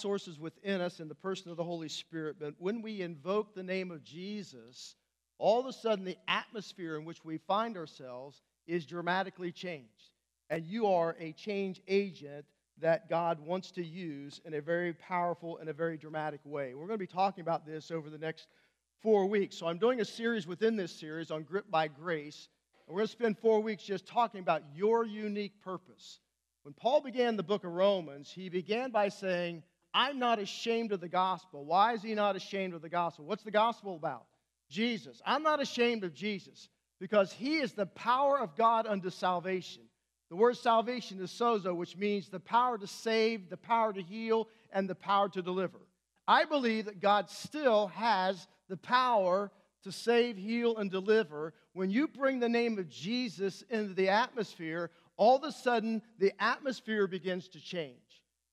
sources 0.00 0.38
within 0.38 0.80
us 0.80 1.00
in 1.00 1.08
the 1.08 1.14
person 1.14 1.50
of 1.50 1.56
the 1.56 1.64
Holy 1.64 1.88
Spirit, 1.88 2.36
but 2.38 2.54
when 2.58 2.82
we 2.82 3.02
invoke 3.02 3.54
the 3.54 3.62
name 3.62 3.90
of 3.90 4.04
Jesus, 4.04 4.96
all 5.38 5.60
of 5.60 5.66
a 5.66 5.72
sudden 5.72 6.04
the 6.04 6.18
atmosphere 6.26 6.96
in 6.96 7.04
which 7.04 7.24
we 7.24 7.38
find 7.38 7.76
ourselves 7.76 8.42
is 8.66 8.86
dramatically 8.86 9.52
changed. 9.52 10.12
And 10.50 10.64
you 10.64 10.86
are 10.86 11.16
a 11.20 11.32
change 11.32 11.82
agent 11.88 12.44
that 12.80 13.08
God 13.08 13.40
wants 13.40 13.70
to 13.72 13.84
use 13.84 14.40
in 14.44 14.54
a 14.54 14.60
very 14.60 14.92
powerful 14.92 15.58
and 15.58 15.68
a 15.68 15.72
very 15.72 15.96
dramatic 15.96 16.40
way. 16.44 16.74
We're 16.74 16.86
going 16.86 16.98
to 16.98 16.98
be 16.98 17.06
talking 17.06 17.42
about 17.42 17.66
this 17.66 17.90
over 17.90 18.08
the 18.08 18.18
next 18.18 18.46
four 19.02 19.26
weeks. 19.26 19.56
So 19.56 19.66
I'm 19.66 19.78
doing 19.78 20.00
a 20.00 20.04
series 20.04 20.46
within 20.46 20.76
this 20.76 20.92
series 20.92 21.30
on 21.30 21.42
Grip 21.42 21.70
by 21.70 21.88
Grace. 21.88 22.48
And 22.86 22.94
we're 22.94 23.00
going 23.00 23.08
to 23.08 23.12
spend 23.12 23.38
four 23.38 23.60
weeks 23.60 23.82
just 23.82 24.06
talking 24.06 24.40
about 24.40 24.62
your 24.74 25.04
unique 25.04 25.60
purpose. 25.62 26.20
When 26.62 26.74
Paul 26.74 27.00
began 27.00 27.36
the 27.36 27.42
book 27.42 27.64
of 27.64 27.72
Romans, 27.72 28.30
he 28.30 28.48
began 28.48 28.90
by 28.90 29.08
saying, 29.08 29.62
I'm 29.98 30.20
not 30.20 30.38
ashamed 30.38 30.92
of 30.92 31.00
the 31.00 31.08
gospel. 31.08 31.64
Why 31.64 31.94
is 31.94 32.02
he 32.04 32.14
not 32.14 32.36
ashamed 32.36 32.72
of 32.72 32.82
the 32.82 32.88
gospel? 32.88 33.24
What's 33.24 33.42
the 33.42 33.50
gospel 33.50 33.96
about? 33.96 34.26
Jesus. 34.70 35.20
I'm 35.26 35.42
not 35.42 35.60
ashamed 35.60 36.04
of 36.04 36.14
Jesus 36.14 36.68
because 37.00 37.32
he 37.32 37.56
is 37.56 37.72
the 37.72 37.86
power 37.86 38.38
of 38.38 38.54
God 38.54 38.86
unto 38.86 39.10
salvation. 39.10 39.82
The 40.30 40.36
word 40.36 40.56
salvation 40.56 41.20
is 41.20 41.32
sozo, 41.32 41.74
which 41.74 41.96
means 41.96 42.28
the 42.28 42.38
power 42.38 42.78
to 42.78 42.86
save, 42.86 43.50
the 43.50 43.56
power 43.56 43.92
to 43.92 44.00
heal, 44.00 44.46
and 44.72 44.88
the 44.88 44.94
power 44.94 45.28
to 45.30 45.42
deliver. 45.42 45.80
I 46.28 46.44
believe 46.44 46.84
that 46.84 47.00
God 47.00 47.28
still 47.28 47.88
has 47.88 48.46
the 48.68 48.76
power 48.76 49.50
to 49.82 49.90
save, 49.90 50.36
heal, 50.36 50.76
and 50.76 50.92
deliver. 50.92 51.54
When 51.72 51.90
you 51.90 52.06
bring 52.06 52.38
the 52.38 52.48
name 52.48 52.78
of 52.78 52.88
Jesus 52.88 53.64
into 53.68 53.94
the 53.94 54.10
atmosphere, 54.10 54.92
all 55.16 55.34
of 55.34 55.42
a 55.42 55.50
sudden 55.50 56.02
the 56.20 56.32
atmosphere 56.38 57.08
begins 57.08 57.48
to 57.48 57.60
change. 57.60 58.07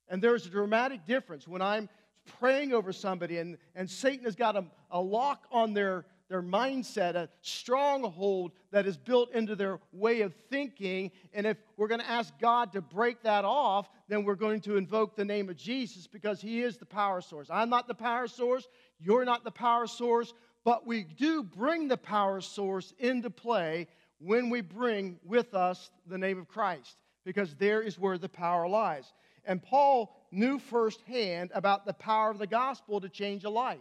And 0.10 0.22
there's 0.22 0.46
a 0.46 0.50
dramatic 0.50 1.06
difference 1.06 1.48
when 1.48 1.62
I'm 1.62 1.90
praying 2.40 2.74
over 2.74 2.92
somebody 2.92 3.38
and, 3.38 3.58
and 3.76 3.90
Satan 3.90 4.26
has 4.26 4.36
got 4.36 4.56
a, 4.56 4.66
a 4.92 5.00
lock 5.00 5.46
on 5.52 5.74
their, 5.74 6.06
their 6.30 6.42
mindset, 6.42 7.16
a 7.16 7.30
stronghold 7.42 8.52
that 8.72 8.86
is 8.86 8.98
built 8.98 9.32
into 9.34 9.56
their 9.56 9.80
way 9.92 10.22
of 10.22 10.34
thinking. 10.50 11.12
And 11.34 11.46
if 11.46 11.58
we're 11.78 11.88
going 11.88 12.02
to 12.02 12.10
ask 12.10 12.34
God 12.40 12.74
to 12.74 12.82
break 12.82 13.22
that 13.24 13.46
off, 13.46 13.90
then 14.08 14.24
we're 14.24 14.36
going 14.36 14.62
to 14.62 14.78
invoke 14.78 15.16
the 15.16 15.26
name 15.26 15.50
of 15.50 15.56
Jesus 15.56 16.08
because 16.08 16.42
He 16.42 16.62
is 16.62 16.78
the 16.78 16.86
power 16.86 17.22
source. 17.22 17.48
I'm 17.52 17.70
not 17.70 17.88
the 17.88 17.96
power 17.96 18.28
source, 18.28 18.68
you're 19.00 19.26
not 19.26 19.44
the 19.44 19.52
power 19.52 19.88
source, 19.88 20.34
but 20.64 20.88
we 20.88 21.04
do 21.04 21.44
bring 21.44 21.88
the 21.88 21.98
power 21.98 22.42
source 22.42 22.94
into 22.98 23.30
play 23.30 23.88
when 24.20 24.50
we 24.50 24.62
bring 24.62 25.20
with 25.24 25.54
us 25.54 25.92
the 26.08 26.18
name 26.18 26.40
of 26.40 26.48
Christ 26.48 26.98
because 27.24 27.56
there 27.56 27.82
is 27.82 28.00
where 28.00 28.18
the 28.18 28.30
power 28.30 28.68
lies. 28.68 29.12
And 29.46 29.62
Paul 29.62 30.16
knew 30.32 30.60
firsthand 30.60 31.52
about 31.54 31.86
the 31.86 31.94
power 31.94 32.30
of 32.30 32.40
the 32.40 32.48
gospel 32.48 33.00
to 33.02 33.10
change 33.10 33.44
a 33.44 33.50
life. 33.50 33.80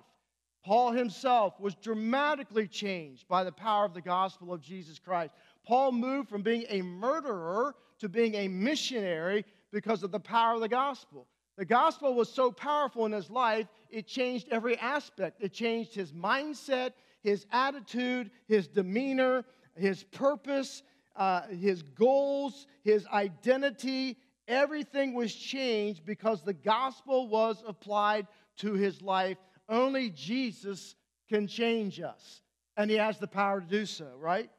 Paul 0.65 0.93
himself 0.93 1.61
was 1.61 1.75
dramatically 1.75 2.67
changed 2.67 3.29
by 3.29 3.45
the 3.45 3.53
power 3.53 3.85
of 3.85 3.93
the 3.93 4.01
gospel 4.01 4.53
of 4.53 4.63
Jesus 4.63 4.99
Christ. 4.99 5.35
Paul 5.67 5.93
moved 5.93 6.29
from 6.29 6.43
being 6.43 6.65
a 6.69 6.81
murderer 6.81 7.75
to 7.99 8.09
being 8.09 8.35
a 8.35 8.49
missionary 8.49 9.45
because 9.73 10.03
of 10.03 10.11
the 10.11 10.21
power 10.21 10.55
of 10.55 10.61
the 10.61 10.69
gospel. 10.69 11.27
The 11.57 11.65
gospel 11.65 12.15
was 12.15 12.33
so 12.33 12.51
powerful 12.51 13.07
in 13.07 13.13
his 13.13 13.31
life, 13.31 13.69
it 13.91 14.07
changed 14.07 14.49
every 14.51 14.77
aspect. 14.79 15.41
It 15.41 15.53
changed 15.53 15.95
his 15.95 16.13
mindset, 16.13 16.93
his 17.23 17.47
attitude, 17.53 18.31
his 18.49 18.67
demeanor, 18.67 19.45
his 19.77 20.03
purpose, 20.03 20.83
uh, 21.15 21.43
his 21.49 21.83
goals, 21.83 22.67
his 22.83 23.07
identity. 23.07 24.19
Everything 24.47 25.15
was 25.15 25.35
changed 25.35 26.05
because 26.05 26.43
the 26.43 26.53
gospel 26.53 27.29
was 27.29 27.63
applied 27.67 28.27
to 28.59 28.75
his 28.75 29.01
life 29.03 29.39
only 29.69 30.11
Jesus 30.11 30.95
can 31.29 31.47
change 31.47 32.01
us, 32.01 32.43
and 32.77 32.91
He 32.91 32.97
has 32.97 33.19
the 33.19 33.27
power 33.27 33.61
to 33.61 33.67
do 33.67 33.87
so, 33.87 34.09
right? 34.19 34.51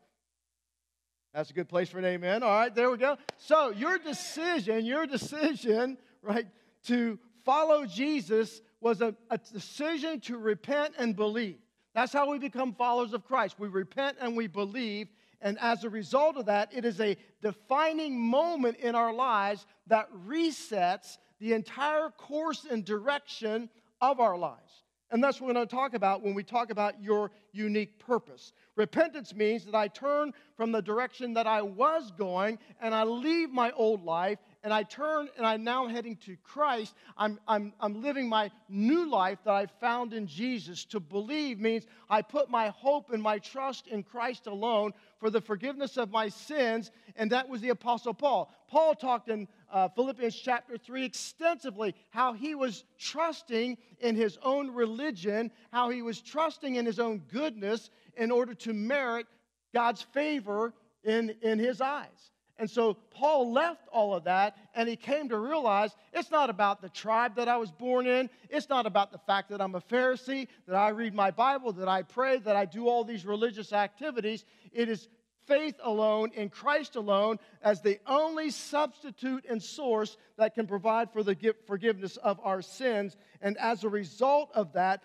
That's 1.33 1.49
a 1.49 1.54
good 1.54 1.70
place 1.70 1.89
for 1.89 1.99
an 1.99 2.05
amen. 2.05 2.43
All 2.43 2.49
right, 2.49 2.73
there 2.73 2.89
we 2.89 2.98
go. 2.98 3.17
So, 3.37 3.71
your 3.71 3.98
decision, 3.98 4.86
your 4.86 5.05
decision, 5.05 5.98
right, 6.21 6.48
to 6.86 7.20
follow 7.43 7.86
Jesus 7.86 8.61
was 8.80 9.02
a, 9.02 9.15
a 9.30 9.37
decision 9.37 10.21
to 10.21 10.37
repent 10.37 10.93
and 10.98 11.15
believe. 11.15 11.58
That's 11.93 12.14
how 12.14 12.30
we 12.30 12.39
become 12.39 12.73
followers 12.73 13.14
of 13.14 13.26
Christ. 13.26 13.60
We 13.60 13.67
repent 13.67 14.17
and 14.20 14.36
we 14.36 14.48
believe. 14.48 15.08
And 15.42 15.60
as 15.60 15.83
a 15.83 15.89
result 15.89 16.37
of 16.37 16.45
that, 16.48 16.73
it 16.73 16.86
is 16.86 16.99
a 16.99 17.17
defining 17.42 18.20
moment 18.20 18.77
in 18.77 18.95
our 18.95 19.14
lives 19.14 19.65
that 19.88 20.08
resets 20.28 21.18
the 21.40 21.54
entire 21.54 22.10
course 22.10 22.66
and 22.70 22.86
direction 22.86 23.70
of 24.02 24.20
our 24.20 24.38
lives. 24.38 24.84
And 25.12 25.23
that's 25.23 25.40
what 25.40 25.48
we're 25.48 25.54
going 25.54 25.68
to 25.68 25.76
talk 25.76 25.94
about 25.94 26.23
when 26.23 26.34
we 26.34 26.44
talk 26.44 26.72
about 26.72 27.02
your 27.02 27.32
unique 27.52 28.00
purpose. 28.00 28.54
Repentance 28.76 29.36
means 29.36 29.64
that 29.66 29.76
I 29.76 29.88
turn 29.88 30.34
from 30.58 30.72
the 30.72 30.82
direction 30.82 31.34
that 31.36 31.48
I 31.48 31.62
was 31.62 32.12
going 32.18 32.58
and 32.82 32.94
I 32.94 33.04
leave 33.04 33.52
my 33.52 33.72
old 33.72 34.04
life 34.04 34.40
and 34.65 34.73
I 34.73 34.81
turn 34.81 35.30
and 35.37 35.45
I'm 35.45 35.64
now 35.64 35.87
heading 35.87 36.15
to 36.26 36.36
Christ. 36.37 36.95
I'm, 37.15 37.39
I'm, 37.48 37.71
I'm 37.80 38.02
living 38.02 38.27
my 38.27 38.49
new 38.67 39.08
life 39.08 39.37
that 39.45 39.53
I 39.53 39.67
found 39.80 40.11
in 40.11 40.26
Jesus. 40.26 40.86
To 40.86 40.99
believe 40.99 41.59
means 41.59 41.86
I 42.09 42.23
put 42.23 42.49
my 42.49 42.70
hope 42.70 43.11
and 43.11 43.21
my 43.21 43.37
trust 43.37 43.86
in 43.87 44.02
Christ 44.02 44.48
alone 44.48 44.93
for 45.20 45.30
the 45.30 45.39
forgiveness 45.39 45.98
of 45.98 46.09
my 46.09 46.30
sins, 46.30 46.89
and 47.15 47.31
that 47.31 47.48
was 47.48 47.61
the 47.61 47.70
Apostle 47.70 48.15
Paul. 48.15 48.52
Paul 48.67 48.95
talked 48.95 49.30
in 49.30 49.48
uh, 49.71 49.87
Philippians 49.89 50.36
chapter 50.36 50.80
3 50.80 51.05
extensively 51.05 51.93
how 52.09 52.33
he 52.33 52.55
was 52.55 52.86
trusting 52.98 53.77
in 53.99 54.15
his 54.15 54.39
own 54.42 54.71
religion, 54.73 55.52
how 55.71 55.89
he 55.92 56.02
was 56.02 56.21
trusting 56.21 56.73
in 56.73 56.87
his 56.87 56.99
own 56.99 57.20
goodness 57.31 57.92
in 58.17 58.31
order 58.31 58.55
to 58.55 58.73
merit 58.73 59.27
God's 59.75 60.02
favor 60.02 60.73
in, 61.04 61.36
in 61.43 61.59
his 61.59 61.81
eyes. 61.81 62.31
And 62.58 62.70
so 62.70 62.93
Paul 63.11 63.52
left 63.52 63.88
all 63.92 64.16
of 64.16 64.23
that 64.26 64.55
and 64.73 64.88
he 64.88 64.95
came 64.95 65.30
to 65.30 65.38
realize 65.38 65.92
it's 66.14 66.32
not 66.32 66.49
about 66.49 66.82
the 66.82 66.89
tribe 66.89 67.36
that 67.36 67.49
I 67.49 67.58
was 67.58 67.71
born 67.71 68.08
in. 68.08 68.30
It's 68.49 68.70
not 68.70 68.86
about 68.86 69.11
the 69.11 69.17
fact 69.17 69.49
that 69.49 69.61
I'm 69.61 69.76
a 69.76 69.82
Pharisee, 69.82 70.48
that 70.67 70.76
I 70.76 70.89
read 70.89 71.14
my 71.14 71.32
Bible, 71.32 71.73
that 71.73 71.89
I 71.89 72.04
pray, 72.04 72.38
that 72.39 72.55
I 72.55 72.66
do 72.66 72.88
all 72.88 73.04
these 73.04 73.26
religious 73.26 73.73
activities. 73.73 74.45
It 74.71 74.88
is 74.88 75.10
faith 75.48 75.76
alone 75.83 76.32
in 76.33 76.49
Christ 76.49 76.95
alone 76.95 77.39
as 77.61 77.82
the 77.82 77.99
only 78.08 78.49
substitute 78.49 79.45
and 79.49 79.61
source 79.61 80.17
that 80.37 80.55
can 80.55 80.66
provide 80.66 81.11
for 81.11 81.23
the 81.23 81.55
forgiveness 81.67 82.17
of 82.17 82.39
our 82.43 82.61
sins. 82.61 83.17
And 83.42 83.58
as 83.58 83.83
a 83.83 83.89
result 83.89 84.52
of 84.55 84.73
that, 84.73 85.04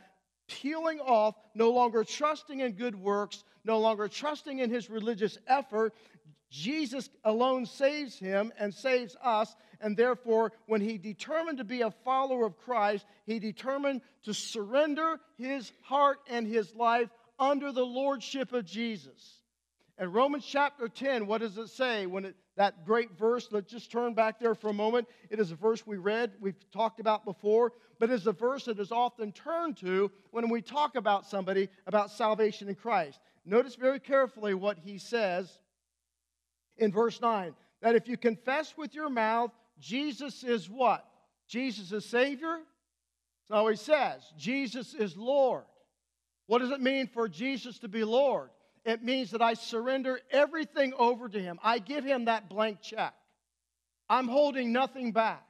peeling 0.48 1.00
off, 1.00 1.36
no 1.54 1.70
longer 1.70 2.04
trusting 2.04 2.60
in 2.60 2.72
good 2.72 2.96
works, 2.96 3.44
no 3.64 3.78
longer 3.78 4.08
trusting 4.08 4.58
in 4.58 4.70
his 4.70 4.90
religious 4.90 5.38
effort, 5.46 5.94
Jesus 6.50 7.08
alone 7.24 7.64
saves 7.64 8.18
him 8.18 8.52
and 8.58 8.74
saves 8.74 9.16
us. 9.22 9.54
And 9.80 9.96
therefore, 9.96 10.52
when 10.66 10.80
he 10.80 10.98
determined 10.98 11.58
to 11.58 11.64
be 11.64 11.82
a 11.82 11.90
follower 11.90 12.44
of 12.44 12.58
Christ, 12.58 13.06
he 13.24 13.38
determined 13.38 14.02
to 14.24 14.34
surrender 14.34 15.20
his 15.38 15.72
heart 15.82 16.18
and 16.28 16.46
his 16.46 16.74
life 16.74 17.08
under 17.38 17.72
the 17.72 17.86
lordship 17.86 18.52
of 18.52 18.66
Jesus. 18.66 19.40
In 19.98 20.12
Romans 20.12 20.44
chapter 20.46 20.88
10, 20.88 21.26
what 21.26 21.40
does 21.40 21.56
it 21.56 21.68
say? 21.68 22.06
When 22.06 22.24
it, 22.24 22.36
that 22.56 22.84
great 22.84 23.18
verse, 23.18 23.48
let's 23.50 23.70
just 23.70 23.92
turn 23.92 24.14
back 24.14 24.40
there 24.40 24.54
for 24.54 24.68
a 24.68 24.74
moment. 24.74 25.08
It 25.28 25.38
is 25.38 25.50
a 25.50 25.56
verse 25.56 25.86
we 25.86 25.98
read, 25.98 26.32
we've 26.40 26.56
talked 26.72 27.00
about 27.00 27.24
before, 27.24 27.72
but 27.98 28.10
it's 28.10 28.26
a 28.26 28.32
verse 28.32 28.64
that 28.64 28.78
is 28.78 28.92
often 28.92 29.30
turned 29.32 29.76
to 29.78 30.10
when 30.30 30.48
we 30.48 30.62
talk 30.62 30.96
about 30.96 31.26
somebody 31.26 31.68
about 31.86 32.10
salvation 32.10 32.68
in 32.68 32.74
Christ. 32.74 33.20
Notice 33.44 33.74
very 33.74 34.00
carefully 34.00 34.54
what 34.54 34.78
he 34.78 34.96
says 34.96 35.58
in 36.80 36.90
verse 36.90 37.20
9 37.20 37.54
that 37.82 37.94
if 37.94 38.08
you 38.08 38.16
confess 38.16 38.74
with 38.76 38.94
your 38.94 39.08
mouth 39.08 39.52
Jesus 39.78 40.44
is 40.44 40.68
what? 40.68 41.06
Jesus 41.48 41.90
is 41.92 42.04
Savior? 42.04 42.58
So 43.48 43.66
he 43.68 43.76
says. 43.76 44.22
Jesus 44.36 44.94
is 44.94 45.16
Lord. 45.16 45.64
What 46.46 46.58
does 46.58 46.70
it 46.70 46.80
mean 46.80 47.06
for 47.06 47.28
Jesus 47.28 47.78
to 47.78 47.88
be 47.88 48.04
Lord? 48.04 48.50
it 48.84 49.02
means 49.02 49.30
that 49.32 49.42
I 49.42 49.54
surrender 49.54 50.20
everything 50.30 50.92
over 50.98 51.28
to 51.28 51.40
Him. 51.40 51.58
I 51.62 51.78
give 51.78 52.04
Him 52.04 52.26
that 52.26 52.48
blank 52.48 52.80
check. 52.80 53.14
I'm 54.08 54.28
holding 54.28 54.72
nothing 54.72 55.12
back. 55.12 55.44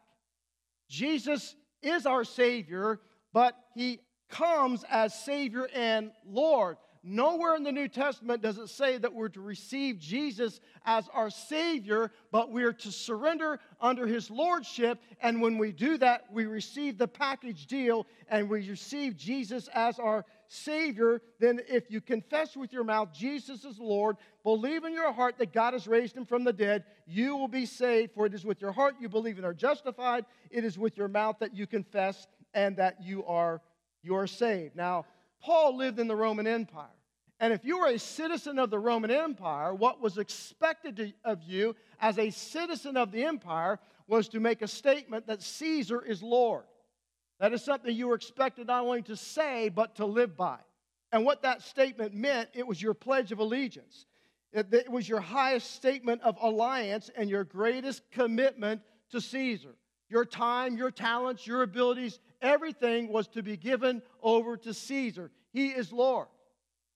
Jesus 0.88 1.55
is 1.83 2.06
our 2.06 2.25
Savior, 2.25 3.00
but 3.33 3.55
He 3.75 4.00
comes 4.29 4.85
as 4.91 5.15
Savior 5.15 5.69
and 5.75 6.11
Lord. 6.26 6.76
Nowhere 7.02 7.56
in 7.56 7.62
the 7.62 7.73
New 7.73 7.88
Testament 7.88 8.43
does 8.43 8.58
it 8.58 8.69
say 8.69 8.99
that 8.99 9.14
we're 9.14 9.31
to 9.31 9.41
receive 9.41 9.99
Jesus 9.99 10.61
as 10.85 11.08
our 11.14 11.31
Savior, 11.31 12.11
but 12.31 12.52
we're 12.52 12.75
to 12.75 12.93
surrender 12.93 13.58
under 13.81 14.06
His 14.06 14.31
Lordship. 14.31 15.00
And 15.23 15.41
when 15.41 15.56
we 15.56 15.73
do 15.73 15.97
that, 15.97 16.26
we 16.31 16.44
receive 16.44 16.99
the 16.99 17.08
package 17.08 17.67
deal 17.67 18.06
and 18.29 18.50
we 18.50 18.69
receive 18.69 19.17
Jesus 19.17 19.67
as 19.73 19.99
our 19.99 20.26
Savior. 20.49 21.23
Then, 21.38 21.61
if 21.69 21.91
you 21.91 22.02
confess 22.02 22.55
with 22.55 22.70
your 22.70 22.85
mouth 22.85 23.14
Jesus 23.14 23.64
is 23.64 23.79
Lord, 23.79 24.17
believe 24.43 24.85
in 24.85 24.93
your 24.93 25.12
heart 25.12 25.38
that 25.38 25.55
God 25.55 25.73
has 25.73 25.88
raised 25.88 26.14
Him 26.14 26.26
from 26.26 26.44
the 26.44 26.52
dead, 26.52 26.85
you 27.06 27.35
will 27.35 27.49
be 27.49 27.64
saved. 27.64 28.12
For 28.12 28.26
it 28.26 28.35
is 28.35 28.44
with 28.44 28.61
your 28.61 28.73
heart 28.73 28.97
you 29.00 29.08
believe 29.08 29.38
and 29.38 29.47
are 29.47 29.55
justified, 29.55 30.26
it 30.50 30.64
is 30.64 30.79
with 30.79 30.99
your 30.99 31.08
mouth 31.08 31.37
that 31.41 31.56
you 31.56 31.67
confess 31.67 32.26
and 32.52 32.76
that 32.76 33.02
you 33.02 33.25
are 33.25 33.62
you 34.02 34.17
are 34.17 34.26
saved. 34.26 34.76
Now, 34.76 35.05
Paul 35.40 35.76
lived 35.76 35.98
in 35.98 36.08
the 36.08 36.16
Roman 36.16 36.46
Empire. 36.46 36.87
And 37.40 37.54
if 37.54 37.64
you 37.64 37.78
were 37.78 37.88
a 37.88 37.98
citizen 37.98 38.58
of 38.58 38.69
the 38.69 38.78
Roman 38.78 39.10
Empire, 39.10 39.75
what 39.75 40.00
was 40.00 40.19
expected 40.19 40.96
to, 40.96 41.12
of 41.25 41.42
you 41.42 41.75
as 41.98 42.19
a 42.19 42.31
citizen 42.31 42.98
of 42.98 43.12
the 43.12 43.25
empire 43.25 43.78
was 44.06 44.28
to 44.28 44.40
make 44.40 44.60
a 44.60 44.69
statement 44.69 45.26
that 45.26 45.42
Caesar 45.42 46.02
is 46.02 46.22
Lord. 46.22 46.64
That 47.38 47.54
is 47.54 47.64
something 47.64 47.94
you 47.94 48.08
were 48.08 48.14
expected 48.14 48.66
not 48.66 48.84
only 48.84 49.02
to 49.02 49.16
say, 49.16 49.70
but 49.70 49.96
to 49.96 50.04
live 50.04 50.37
by. 50.37 50.58
And 51.12 51.25
what 51.25 51.42
that 51.42 51.62
statement 51.62 52.14
meant, 52.14 52.50
it 52.52 52.66
was 52.66 52.82
your 52.82 52.92
pledge 52.92 53.32
of 53.32 53.38
allegiance. 53.38 54.04
It, 54.52 54.72
it 54.75 54.90
was 54.90 55.08
your 55.08 55.20
highest 55.20 55.70
statement 55.75 56.20
of 56.22 56.37
alliance 56.42 57.10
and 57.16 57.31
your 57.31 57.44
greatest 57.44 58.02
commitment 58.10 58.82
to 59.10 59.20
Caesar. 59.20 59.75
Your 60.11 60.25
time, 60.25 60.77
your 60.77 60.91
talents, 60.91 61.47
your 61.47 61.62
abilities, 61.62 62.19
everything 62.43 63.12
was 63.12 63.29
to 63.29 63.43
be 63.43 63.57
given 63.57 64.03
over 64.23 64.57
to 64.59 64.75
Caesar. 64.75 65.31
He 65.53 65.69
is 65.69 65.93
Lord, 65.93 66.27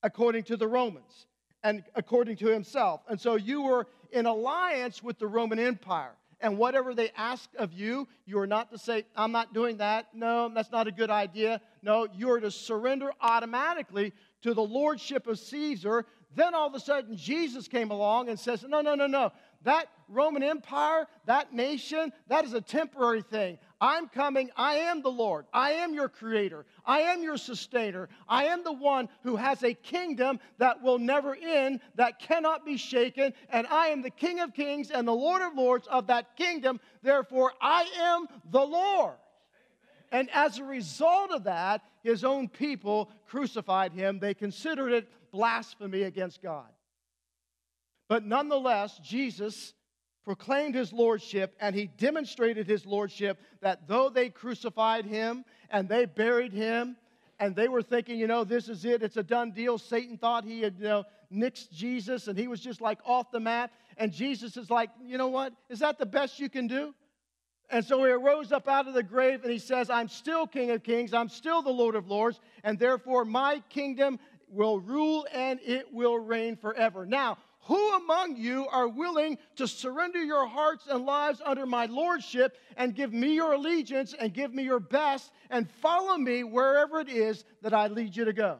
according 0.03 0.43
to 0.43 0.57
the 0.57 0.67
Romans 0.67 1.27
and 1.63 1.83
according 1.95 2.35
to 2.37 2.47
himself. 2.47 3.01
And 3.09 3.19
so 3.19 3.35
you 3.35 3.63
were 3.63 3.87
in 4.11 4.25
alliance 4.25 5.01
with 5.01 5.17
the 5.17 5.27
Roman 5.27 5.59
Empire. 5.59 6.13
And 6.41 6.57
whatever 6.57 6.93
they 6.93 7.11
ask 7.15 7.49
of 7.57 7.73
you, 7.73 8.07
you 8.25 8.37
are 8.39 8.47
not 8.47 8.69
to 8.71 8.77
say, 8.77 9.05
I'm 9.15 9.31
not 9.31 9.53
doing 9.53 9.77
that. 9.77 10.07
No, 10.13 10.51
that's 10.53 10.71
not 10.71 10.87
a 10.87 10.91
good 10.91 11.09
idea. 11.09 11.61
No, 11.81 12.07
you 12.13 12.29
are 12.31 12.39
to 12.39 12.51
surrender 12.51 13.11
automatically 13.21 14.13
to 14.41 14.53
the 14.53 14.61
lordship 14.61 15.27
of 15.27 15.39
Caesar. 15.39 16.05
Then 16.35 16.53
all 16.53 16.67
of 16.67 16.75
a 16.75 16.79
sudden, 16.79 17.15
Jesus 17.15 17.67
came 17.67 17.89
along 17.89 18.29
and 18.29 18.37
says, 18.37 18.63
No, 18.67 18.81
no, 18.81 18.95
no, 18.95 19.07
no. 19.07 19.31
That 19.65 19.87
Roman 20.07 20.43
Empire, 20.43 21.07
that 21.25 21.53
nation, 21.53 22.13
that 22.27 22.45
is 22.45 22.53
a 22.53 22.61
temporary 22.61 23.23
thing. 23.23 23.57
I'm 23.81 24.07
coming. 24.07 24.51
I 24.55 24.75
am 24.75 25.01
the 25.01 25.09
Lord. 25.09 25.45
I 25.51 25.71
am 25.71 25.93
your 25.93 26.07
creator. 26.07 26.65
I 26.85 27.01
am 27.01 27.23
your 27.23 27.37
sustainer. 27.37 28.07
I 28.29 28.45
am 28.45 28.63
the 28.63 28.71
one 28.71 29.09
who 29.23 29.35
has 29.35 29.63
a 29.63 29.73
kingdom 29.73 30.39
that 30.59 30.81
will 30.81 30.99
never 30.99 31.35
end, 31.35 31.81
that 31.95 32.19
cannot 32.19 32.65
be 32.65 32.77
shaken. 32.77 33.33
And 33.49 33.65
I 33.67 33.87
am 33.87 34.03
the 34.03 34.11
King 34.11 34.39
of 34.39 34.53
kings 34.53 34.91
and 34.91 35.07
the 35.07 35.13
Lord 35.13 35.41
of 35.41 35.55
lords 35.55 35.87
of 35.87 36.07
that 36.07 36.37
kingdom. 36.37 36.79
Therefore, 37.01 37.51
I 37.59 37.89
am 37.99 38.27
the 38.51 38.65
Lord. 38.65 39.15
And 40.11 40.29
as 40.29 40.59
a 40.59 40.63
result 40.63 41.31
of 41.31 41.45
that, 41.45 41.81
his 42.03 42.23
own 42.23 42.47
people 42.47 43.09
crucified 43.27 43.93
him. 43.93 44.19
They 44.19 44.35
considered 44.35 44.93
it 44.93 45.07
blasphemy 45.31 46.03
against 46.03 46.41
God. 46.41 46.67
But 48.07 48.25
nonetheless, 48.25 48.99
Jesus 49.03 49.73
proclaimed 50.23 50.75
his 50.75 50.91
lordship 50.91 51.55
and 51.59 51.75
he 51.75 51.87
demonstrated 51.87 52.67
his 52.67 52.85
lordship 52.85 53.39
that 53.61 53.87
though 53.87 54.09
they 54.09 54.29
crucified 54.29 55.05
him 55.05 55.45
and 55.69 55.87
they 55.87 56.05
buried 56.05 56.51
him 56.51 56.97
and 57.39 57.55
they 57.55 57.67
were 57.67 57.81
thinking, 57.81 58.17
you 58.17 58.27
know, 58.27 58.43
this 58.43 58.69
is 58.69 58.85
it, 58.85 59.03
it's 59.03 59.17
a 59.17 59.23
done 59.23 59.51
deal. 59.51 59.77
Satan 59.77 60.17
thought 60.17 60.43
he 60.43 60.61
had, 60.61 60.75
you 60.77 60.85
know, 60.85 61.03
nixed 61.31 61.71
Jesus 61.71 62.27
and 62.27 62.37
he 62.37 62.47
was 62.47 62.59
just 62.59 62.81
like 62.81 62.99
off 63.05 63.31
the 63.31 63.39
map. 63.39 63.71
And 63.97 64.11
Jesus 64.11 64.57
is 64.57 64.69
like, 64.69 64.89
you 65.05 65.17
know 65.17 65.27
what? 65.27 65.53
Is 65.69 65.79
that 65.79 65.97
the 65.97 66.05
best 66.05 66.39
you 66.39 66.49
can 66.49 66.67
do? 66.67 66.93
And 67.69 67.83
so 67.83 68.03
he 68.03 68.11
arose 68.11 68.51
up 68.51 68.67
out 68.67 68.87
of 68.87 68.93
the 68.93 69.03
grave 69.03 69.43
and 69.43 69.51
he 69.51 69.57
says, 69.57 69.89
I'm 69.89 70.07
still 70.07 70.45
King 70.45 70.71
of 70.71 70.83
Kings, 70.83 71.13
I'm 71.13 71.29
still 71.29 71.61
the 71.61 71.71
Lord 71.71 71.95
of 71.95 72.07
Lords, 72.07 72.39
and 72.63 72.77
therefore 72.77 73.25
my 73.25 73.61
kingdom 73.69 74.19
will 74.47 74.79
rule 74.79 75.25
and 75.33 75.59
it 75.63 75.91
will 75.91 76.17
reign 76.17 76.55
forever. 76.55 77.05
Now, 77.05 77.37
who 77.65 77.95
among 77.95 78.37
you 78.37 78.67
are 78.67 78.87
willing 78.87 79.39
to 79.55 79.67
surrender 79.67 80.23
your 80.23 80.45
hearts 80.45 80.85
and 80.87 81.05
lives 81.05 81.41
under 81.43 81.65
my 81.65 81.87
lordship 81.87 82.57
and 82.77 82.93
give 82.93 83.11
me 83.11 83.33
your 83.33 83.53
allegiance 83.53 84.13
and 84.19 84.33
give 84.33 84.53
me 84.53 84.63
your 84.63 84.79
best 84.79 85.31
and 85.49 85.69
follow 85.81 86.15
me 86.15 86.43
wherever 86.43 86.99
it 86.99 87.09
is 87.09 87.43
that 87.63 87.73
I 87.73 87.87
lead 87.87 88.15
you 88.15 88.25
to 88.25 88.33
go? 88.33 88.59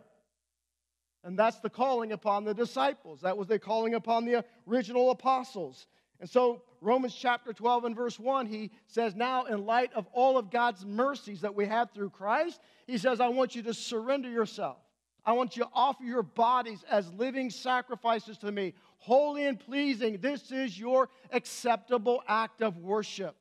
And 1.24 1.38
that's 1.38 1.60
the 1.60 1.70
calling 1.70 2.14
upon 2.14 2.46
the 2.46 2.54
disciples. 2.54 3.22
That 3.22 3.38
was 3.38 3.48
the 3.48 3.60
calling 3.60 3.94
upon 3.94 4.26
the 4.26 4.44
original 4.68 5.12
apostles. 5.12 5.86
And 6.20 6.30
so, 6.30 6.64
Romans 6.82 7.14
chapter 7.14 7.54
12 7.54 7.86
and 7.86 7.96
verse 7.96 8.20
1, 8.20 8.48
he 8.48 8.72
says, 8.88 9.16
Now, 9.16 9.46
in 9.46 9.66
light 9.66 9.92
of 9.94 10.08
all 10.14 10.38
of 10.38 10.50
God's 10.50 10.86
mercies 10.86 11.42
that 11.42 11.54
we 11.54 11.66
have 11.68 11.92
through 11.92 12.12
Christ, 12.12 12.60
he 12.88 12.98
says, 12.98 13.20
I 13.20 13.28
want 13.28 13.56
you 13.56 13.62
to 13.64 13.74
surrender 13.74 14.30
yourself. 14.30 14.78
I 15.26 15.34
want 15.34 15.58
you 15.58 15.64
to 15.64 15.70
offer 15.74 16.04
your 16.04 16.22
bodies 16.22 16.84
as 16.90 17.12
living 17.14 17.50
sacrifices 17.50 18.38
to 18.40 18.52
me, 18.52 18.76
holy 19.06 19.46
and 19.46 19.60
pleasing. 19.60 20.18
This 20.20 20.52
is 20.52 20.78
your 20.78 21.10
acceptable 21.32 22.24
act 22.28 22.62
of 22.64 22.78
worship. 22.78 23.36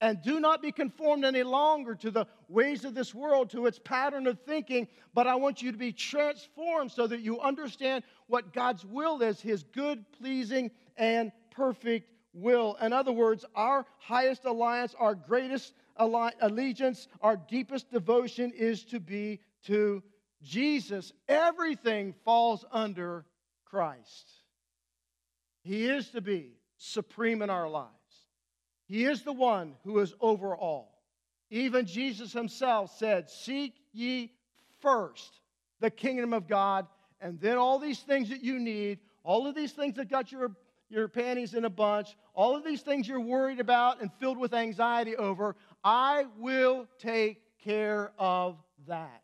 And 0.00 0.22
do 0.22 0.38
not 0.38 0.62
be 0.62 0.70
conformed 0.70 1.24
any 1.24 1.42
longer 1.42 1.94
to 1.96 2.10
the 2.10 2.26
ways 2.48 2.84
of 2.84 2.94
this 2.94 3.14
world, 3.14 3.50
to 3.50 3.66
its 3.66 3.78
pattern 3.78 4.26
of 4.26 4.38
thinking, 4.40 4.86
but 5.14 5.26
I 5.26 5.34
want 5.34 5.62
you 5.62 5.72
to 5.72 5.78
be 5.78 5.92
transformed 5.92 6.92
so 6.92 7.06
that 7.06 7.20
you 7.20 7.40
understand 7.40 8.04
what 8.28 8.52
God's 8.52 8.84
will 8.84 9.20
is 9.22 9.40
His 9.40 9.64
good, 9.64 10.04
pleasing, 10.18 10.70
and 10.96 11.32
perfect 11.50 12.10
will. 12.32 12.76
In 12.80 12.92
other 12.92 13.12
words, 13.12 13.44
our 13.54 13.86
highest 13.98 14.44
alliance, 14.44 14.94
our 14.98 15.14
greatest 15.14 15.74
allegiance, 15.96 17.08
our 17.20 17.36
deepest 17.36 17.90
devotion 17.90 18.52
is 18.52 18.84
to 18.84 19.00
be 19.00 19.40
to 19.64 20.02
Jesus, 20.42 21.12
everything 21.28 22.14
falls 22.24 22.64
under 22.70 23.24
Christ. 23.64 24.43
He 25.64 25.86
is 25.86 26.10
to 26.10 26.20
be 26.20 26.52
supreme 26.76 27.42
in 27.42 27.50
our 27.50 27.68
lives. 27.68 27.90
He 28.86 29.06
is 29.06 29.22
the 29.22 29.32
one 29.32 29.74
who 29.82 29.98
is 29.98 30.14
over 30.20 30.54
all. 30.54 31.02
Even 31.50 31.86
Jesus 31.86 32.32
himself 32.32 32.94
said, 32.96 33.30
Seek 33.30 33.74
ye 33.92 34.32
first 34.80 35.40
the 35.80 35.90
kingdom 35.90 36.34
of 36.34 36.46
God, 36.46 36.86
and 37.20 37.40
then 37.40 37.56
all 37.56 37.78
these 37.78 38.00
things 38.00 38.28
that 38.28 38.44
you 38.44 38.58
need, 38.58 38.98
all 39.22 39.46
of 39.46 39.54
these 39.54 39.72
things 39.72 39.96
that 39.96 40.10
got 40.10 40.30
your, 40.30 40.52
your 40.90 41.08
panties 41.08 41.54
in 41.54 41.64
a 41.64 41.70
bunch, 41.70 42.14
all 42.34 42.54
of 42.54 42.62
these 42.62 42.82
things 42.82 43.08
you're 43.08 43.20
worried 43.20 43.60
about 43.60 44.02
and 44.02 44.12
filled 44.20 44.38
with 44.38 44.52
anxiety 44.52 45.16
over, 45.16 45.56
I 45.82 46.26
will 46.38 46.86
take 46.98 47.40
care 47.58 48.12
of 48.18 48.58
that. 48.86 49.22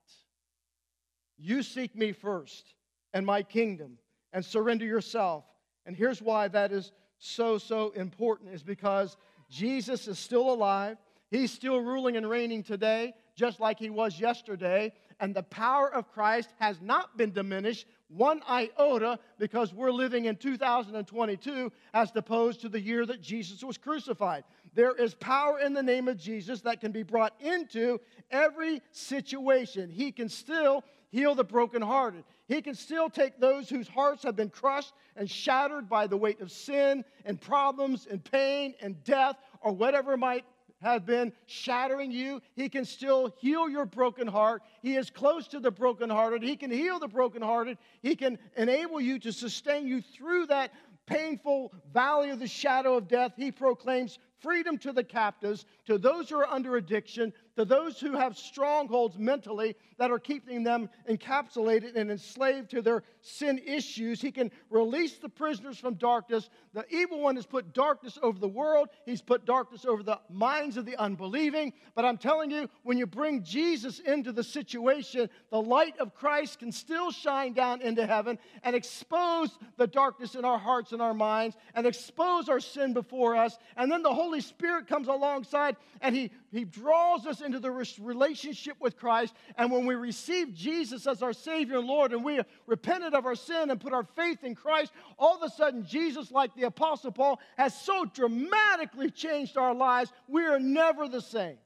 You 1.37 1.63
seek 1.63 1.95
me 1.95 2.13
first 2.13 2.75
and 3.13 3.27
my 3.27 3.43
kingdom 3.43 3.99
and 4.33 4.45
surrender 4.45 4.87
yourself. 4.87 5.45
And 5.87 5.97
here's 5.97 6.23
why 6.23 6.49
that 6.49 6.73
is 6.73 6.93
so, 7.19 7.59
so 7.59 7.91
important 7.91 8.55
is 8.55 8.63
because 8.63 9.17
Jesus 9.49 10.09
is 10.09 10.19
still 10.19 10.51
alive. 10.51 10.97
He's 11.31 11.53
still 11.53 11.81
ruling 11.81 12.17
and 12.17 12.29
reigning 12.29 12.63
today, 12.63 13.15
just 13.37 13.61
like 13.61 13.79
he 13.79 13.91
was 13.91 14.19
yesterday. 14.19 14.93
And 15.21 15.35
the 15.35 15.43
power 15.43 15.93
of 15.93 16.11
Christ 16.11 16.53
has 16.59 16.81
not 16.81 17.17
been 17.17 17.33
diminished 17.33 17.87
one 18.11 18.43
iota 18.49 19.19
because 19.39 19.73
we're 19.73 19.93
living 19.93 20.25
in 20.25 20.37
2022 20.37 21.73
as 21.95 22.11
opposed 22.15 22.61
to 22.61 22.69
the 22.69 22.81
year 22.81 23.07
that 23.07 23.21
Jesus 23.21 23.63
was 23.63 23.79
crucified. 23.79 24.45
There 24.75 24.95
is 24.95 25.15
power 25.15 25.61
in 25.61 25.75
the 25.75 25.83
name 25.83 26.09
of 26.09 26.17
Jesus 26.17 26.61
that 26.63 26.81
can 26.81 26.91
be 26.91 27.03
brought 27.03 27.35
into 27.41 28.01
every 28.31 28.83
situation. 28.91 29.91
He 29.91 30.11
can 30.11 30.29
still 30.29 30.85
heal 31.11 31.35
the 31.35 31.45
brokenhearted. 31.45 32.25
He 32.51 32.63
can 32.63 32.75
still 32.75 33.09
take 33.09 33.39
those 33.39 33.69
whose 33.69 33.87
hearts 33.87 34.25
have 34.25 34.35
been 34.35 34.51
crushed 34.51 34.93
and 35.15 35.31
shattered 35.31 35.89
by 35.89 36.09
the 36.09 36.17
weight 36.17 36.41
of 36.41 36.51
sin 36.51 37.05
and 37.25 37.41
problems 37.41 38.09
and 38.11 38.25
pain 38.25 38.75
and 38.81 39.03
death 39.05 39.37
or 39.61 39.71
whatever 39.71 40.17
might 40.17 40.45
have 40.83 41.07
been 41.07 41.33
shattering 41.47 42.11
you. 42.11 42.43
He 42.57 42.69
can 42.69 42.85
still 42.85 43.33
heal 43.39 43.69
your 43.69 43.87
broken 43.87 44.27
heart. 44.27 44.63
He 44.83 44.97
is 44.97 45.11
close 45.11 45.47
to 45.49 45.61
the 45.61 45.71
brokenhearted. 45.71 46.43
He 46.43 46.57
can 46.57 46.73
heal 46.73 46.99
the 46.99 47.07
brokenhearted. 47.07 47.79
He 48.03 48.17
can 48.17 48.37
enable 48.57 49.01
you 49.01 49.21
to 49.21 49.33
sustain 49.33 49.87
you 49.87 50.03
through 50.03 50.47
that 50.47 50.73
painful 51.07 51.73
valley 51.93 52.31
of 52.31 52.41
the 52.41 52.49
shadow 52.49 52.97
of 52.97 53.07
death. 53.07 53.33
He 53.37 53.53
proclaims 53.53 54.19
freedom 54.41 54.77
to 54.79 54.93
the 54.93 55.05
captives, 55.05 55.67
to 55.87 55.99
those 55.99 56.31
who 56.31 56.37
are 56.37 56.49
under 56.49 56.77
addiction, 56.77 57.33
to 57.57 57.65
those 57.65 58.01
who 58.01 58.13
have 58.13 58.37
strongholds 58.37 59.19
mentally 59.19 59.77
that 60.01 60.11
are 60.11 60.19
keeping 60.19 60.63
them 60.63 60.89
encapsulated 61.11 61.95
and 61.95 62.11
enslaved 62.11 62.71
to 62.71 62.81
their 62.81 63.03
sin 63.21 63.61
issues. 63.67 64.19
He 64.19 64.33
can 64.33 64.51
release 64.71 65.19
the 65.19 65.29
prisoners 65.29 65.77
from 65.77 65.97
darkness. 65.97 66.49
The 66.73 66.87
evil 66.89 67.21
one 67.21 67.37
has 67.37 67.45
put 67.45 67.75
darkness 67.75 68.19
over 68.23 68.39
the 68.39 68.49
world, 68.49 68.89
he's 69.05 69.21
put 69.21 69.45
darkness 69.45 69.85
over 69.85 70.03
the 70.03 70.19
minds 70.31 70.79
of 70.79 70.87
the 70.87 70.97
unbelieving. 70.97 71.75
But 71.95 72.07
I'm 72.07 72.17
telling 72.17 72.51
you, 72.51 72.71
when 72.83 72.97
you 72.97 73.07
bring 73.07 73.43
Jesus 73.43 73.99
into 73.99 74.33
the 74.33 74.43
situation, 74.43 75.29
the 75.51 75.61
light 75.61 75.99
of 75.99 76.15
Christ 76.15 76.61
can 76.61 76.73
still 76.73 77.11
shine 77.11 77.53
down 77.53 77.83
into 77.83 78.07
heaven 78.07 78.39
and 78.63 78.75
expose 78.75 79.51
the 79.77 79.87
darkness 79.87 80.35
in 80.35 80.47
our 80.47 80.59
hearts 80.59 80.93
and 80.93 81.03
our 81.03 81.13
minds 81.13 81.57
and 81.75 81.87
expose 81.87 82.49
our 82.49 82.61
sin 82.61 82.95
before 82.95 83.37
us. 83.37 83.59
And 83.77 83.93
then 83.93 84.03
the 84.03 84.15
Holy 84.15 84.41
Spirit 84.41 84.89
comes 84.89 85.09
alongside 85.09 85.77
and 86.01 86.17
he, 86.17 86.31
he 86.53 86.65
draws 86.65 87.27
us 87.27 87.43
into 87.43 87.61
the 87.61 87.71
relationship 87.71 88.77
with 88.81 88.97
Christ. 88.97 89.35
And 89.59 89.71
when 89.71 89.85
we 89.85 89.90
receive 89.95 90.55
Jesus 90.55 91.07
as 91.07 91.23
our 91.23 91.33
Savior 91.33 91.79
and 91.79 91.87
Lord 91.87 92.13
and 92.13 92.25
we 92.25 92.41
repented 92.67 93.15
of 93.15 93.27
our 93.27 93.35
sin 93.35 93.71
and 93.71 93.81
put 93.81 93.93
our 93.93 94.05
faith 94.05 94.45
in 94.45 94.55
Christ, 94.55 94.93
all 95.19 95.37
of 95.37 95.43
a 95.43 95.55
sudden, 95.55 95.85
Jesus, 95.85 96.31
like 96.31 96.55
the 96.55 96.65
Apostle 96.65 97.13
Paul, 97.13 97.41
has 97.57 97.75
so 97.75 98.05
dramatically 98.05 99.11
changed 99.11 99.57
our 99.57 99.75
lives, 99.75 100.13
we 100.29 100.45
are 100.45 100.61
never 100.61 101.09
the 101.09 101.21
same. 101.21 101.59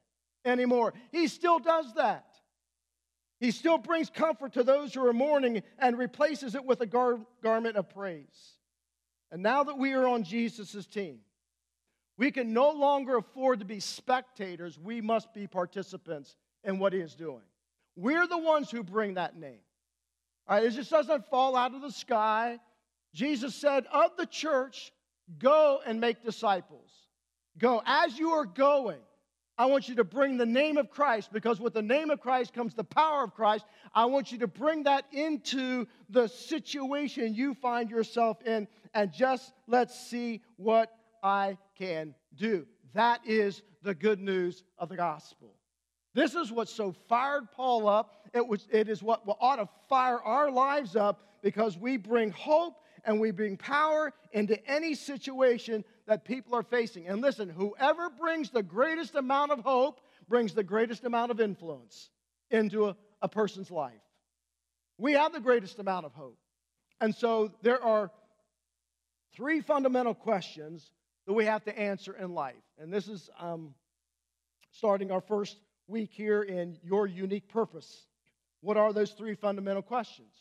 anymore. 0.45 0.93
He 1.11 1.29
still 1.29 1.59
does 1.59 1.95
that. 1.95 2.27
He 3.41 3.51
still 3.51 3.79
brings 3.79 4.11
comfort 4.11 4.53
to 4.55 4.63
those 4.63 4.95
who 4.95 5.07
are 5.07 5.13
mourning 5.13 5.63
and 5.79 5.99
replaces 5.99 6.55
it 6.55 6.65
with 6.65 6.81
a 6.81 6.87
gar- 6.87 7.21
garment 7.43 7.77
of 7.77 7.89
praise. 7.89 8.59
And 9.31 9.43
now 9.43 9.65
that 9.65 9.79
we 9.79 9.93
are 9.93 10.07
on 10.07 10.23
Jesus' 10.23 10.87
team, 10.87 11.21
we 12.17 12.31
can 12.31 12.53
no 12.53 12.71
longer 12.71 13.17
afford 13.17 13.59
to 13.59 13.65
be 13.65 13.81
spectators. 13.81 14.79
We 14.79 15.01
must 15.01 15.35
be 15.35 15.47
participants 15.47 16.37
in 16.63 16.79
what 16.79 16.93
he 16.93 17.01
is 17.01 17.15
doing. 17.15 17.43
We're 17.97 18.27
the 18.27 18.39
ones 18.39 18.71
who 18.71 18.83
bring 18.83 19.15
that 19.15 19.37
name. 19.37 19.61
All 20.47 20.57
right, 20.57 20.67
it 20.67 20.71
just 20.71 20.91
doesn't 20.91 21.27
fall 21.31 21.57
out 21.57 21.75
of 21.75 21.81
the 21.81 21.93
sky. 21.93 22.59
Jesus 23.15 23.55
said, 23.55 23.87
Of 23.93 24.11
the 24.19 24.27
church, 24.27 24.93
go 25.39 25.81
and 25.87 26.01
make 26.01 26.23
disciples. 26.23 26.91
Go. 27.59 27.83
As 27.87 28.19
you 28.19 28.31
are 28.33 28.45
going, 28.45 28.99
I 29.57 29.67
want 29.67 29.89
you 29.89 29.95
to 29.97 30.05
bring 30.05 30.37
the 30.37 30.47
name 30.47 30.77
of 30.77 30.91
Christ 30.91 31.33
because 31.33 31.61
with 31.61 31.75
the 31.75 31.83
name 31.83 32.11
of 32.11 32.21
Christ 32.21 32.53
comes 32.53 32.75
the 32.75 32.83
power 32.83 33.23
of 33.23 33.35
Christ. 33.35 33.65
I 33.95 34.07
want 34.07 34.33
you 34.33 34.39
to 34.39 34.49
bring 34.49 34.83
that 34.83 35.05
into 35.13 35.87
the 36.11 36.27
situation 36.27 37.35
you 37.35 37.55
find 37.55 37.89
yourself 37.89 38.43
in 38.43 38.67
and 38.93 39.13
just 39.13 39.53
let's 39.69 40.09
see 40.09 40.43
what 40.57 40.91
I 41.23 41.57
can 41.79 42.17
do. 42.35 42.67
That 42.95 43.21
is 43.25 43.63
the 43.83 43.95
good 43.95 44.21
news 44.21 44.65
of 44.77 44.89
the 44.89 44.97
gospel. 44.97 45.55
This 46.15 46.35
is 46.35 46.53
what 46.53 46.69
so 46.69 46.95
fired 47.09 47.51
Paul 47.53 47.89
up. 47.89 48.15
It, 48.33 48.47
was, 48.47 48.67
it 48.71 48.89
is 48.89 49.03
what 49.03 49.23
ought 49.27 49.57
to 49.57 49.69
fire 49.89 50.21
our 50.21 50.51
lives 50.51 50.97
up 50.97 51.21
because 51.43 51.77
we 51.77 51.97
bring 51.97 52.31
hope 52.31 52.75
and 53.05 53.21
we 53.21 53.33
bring 53.33 53.57
power 53.57 54.13
into 54.33 54.65
any 54.69 54.95
situation 54.95 55.85
that 56.07 56.25
people 56.25 56.55
are 56.55 56.63
facing. 56.63 57.07
And 57.07 57.21
listen, 57.21 57.49
whoever 57.49 58.11
brings 58.11 58.51
the 58.51 58.63
greatest 58.63 59.15
amount 59.15 59.53
of 59.53 59.61
hope 59.61 60.01
brings 60.29 60.55
the 60.55 60.63
greatest 60.63 61.05
amount 61.05 61.31
of 61.31 61.41
influence 61.41 62.11
into 62.51 62.89
a, 62.89 62.97
a 63.21 63.29
person's 63.29 63.71
life. 63.71 63.93
We 64.99 65.13
have 65.13 65.33
the 65.33 65.41
greatest 65.41 65.79
amount 65.79 66.07
of 66.07 66.15
hope. 66.15 66.39
And 67.01 67.15
so 67.15 67.53
there 67.63 67.83
are 67.83 68.11
three 69.35 69.61
fundamental 69.61 70.15
questions 70.15 70.93
that 71.27 71.33
we 71.33 71.45
have 71.45 71.65
to 71.65 71.77
answer 71.77 72.15
in 72.15 72.33
life. 72.33 72.63
And 72.79 72.93
this 72.93 73.09
is 73.09 73.29
um, 73.39 73.75
starting 74.71 75.11
our 75.11 75.21
first 75.21 75.57
week 75.87 76.11
here 76.13 76.43
in 76.43 76.79
your 76.83 77.07
unique 77.07 77.49
purpose. 77.49 78.07
What 78.61 78.77
are 78.77 78.93
those 78.93 79.13
three 79.13 79.35
fundamental 79.35 79.83
questions? 79.83 80.33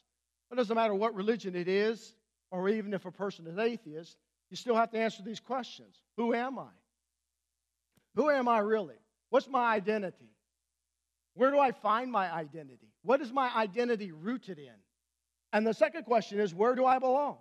It 0.51 0.55
doesn't 0.55 0.75
matter 0.75 0.93
what 0.93 1.15
religion 1.15 1.55
it 1.55 1.67
is, 1.67 2.13
or 2.51 2.69
even 2.69 2.93
if 2.93 3.05
a 3.05 3.11
person 3.11 3.47
is 3.47 3.53
an 3.53 3.59
atheist, 3.59 4.17
you 4.49 4.57
still 4.57 4.75
have 4.75 4.91
to 4.91 4.99
answer 4.99 5.23
these 5.23 5.39
questions 5.39 5.95
Who 6.17 6.33
am 6.33 6.59
I? 6.59 6.69
Who 8.15 8.29
am 8.29 8.47
I 8.47 8.59
really? 8.59 8.95
What's 9.29 9.47
my 9.47 9.73
identity? 9.73 10.29
Where 11.33 11.49
do 11.49 11.59
I 11.59 11.71
find 11.71 12.11
my 12.11 12.31
identity? 12.31 12.93
What 13.01 13.21
is 13.21 13.31
my 13.31 13.51
identity 13.55 14.11
rooted 14.11 14.59
in? 14.59 14.75
And 15.51 15.65
the 15.65 15.73
second 15.73 16.03
question 16.03 16.39
is 16.39 16.53
Where 16.53 16.75
do 16.75 16.85
I 16.85 16.99
belong? 16.99 17.37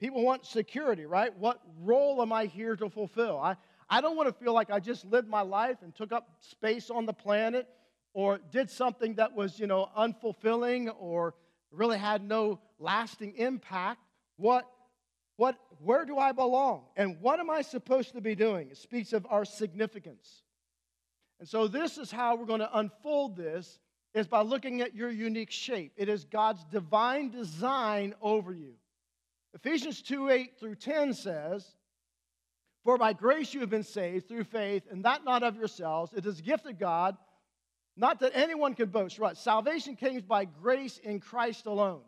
People 0.00 0.24
want 0.24 0.46
security, 0.46 1.04
right? 1.04 1.36
What 1.38 1.60
role 1.78 2.22
am 2.22 2.32
I 2.32 2.46
here 2.46 2.74
to 2.74 2.88
fulfill? 2.88 3.38
I, 3.38 3.56
I 3.90 4.00
don't 4.00 4.16
want 4.16 4.28
to 4.28 4.44
feel 4.44 4.54
like 4.54 4.70
I 4.70 4.78
just 4.78 5.04
lived 5.04 5.28
my 5.28 5.42
life 5.42 5.78
and 5.82 5.94
took 5.94 6.12
up 6.12 6.28
space 6.38 6.90
on 6.90 7.06
the 7.06 7.12
planet 7.12 7.66
or 8.14 8.38
did 8.52 8.70
something 8.70 9.16
that 9.16 9.34
was, 9.34 9.58
you 9.58 9.66
know, 9.66 9.88
unfulfilling 9.98 10.94
or 10.98 11.34
really 11.72 11.98
had 11.98 12.22
no 12.22 12.60
lasting 12.78 13.34
impact. 13.36 14.00
What 14.36 14.66
what, 15.40 15.56
where 15.82 16.04
do 16.04 16.18
I 16.18 16.32
belong? 16.32 16.82
And 16.96 17.18
what 17.22 17.40
am 17.40 17.48
I 17.48 17.62
supposed 17.62 18.12
to 18.12 18.20
be 18.20 18.34
doing? 18.34 18.68
It 18.68 18.76
speaks 18.76 19.14
of 19.14 19.26
our 19.30 19.46
significance. 19.46 20.42
And 21.38 21.48
so 21.48 21.66
this 21.66 21.96
is 21.96 22.10
how 22.10 22.36
we're 22.36 22.44
going 22.44 22.60
to 22.60 22.78
unfold 22.78 23.38
this 23.38 23.78
is 24.12 24.26
by 24.26 24.42
looking 24.42 24.82
at 24.82 24.94
your 24.94 25.08
unique 25.08 25.50
shape. 25.50 25.92
It 25.96 26.10
is 26.10 26.24
God's 26.24 26.62
divine 26.64 27.30
design 27.30 28.14
over 28.20 28.52
you. 28.52 28.74
Ephesians 29.54 30.02
2 30.02 30.28
8 30.28 30.60
through 30.60 30.74
10 30.74 31.14
says, 31.14 31.66
For 32.84 32.96
by 32.96 33.12
grace 33.12 33.52
you 33.52 33.60
have 33.60 33.70
been 33.70 33.82
saved 33.82 34.28
through 34.28 34.44
faith, 34.44 34.84
and 34.90 35.04
that 35.04 35.24
not 35.24 35.42
of 35.42 35.56
yourselves. 35.56 36.12
It 36.14 36.24
is 36.24 36.38
a 36.38 36.42
gift 36.42 36.66
of 36.66 36.78
God, 36.78 37.16
not 37.96 38.20
that 38.20 38.32
anyone 38.34 38.74
can 38.74 38.88
boast. 38.88 39.18
Right? 39.18 39.36
Salvation 39.36 39.96
came 39.96 40.20
by 40.20 40.46
grace 40.46 40.98
in 40.98 41.20
Christ 41.20 41.66
alone. 41.66 42.00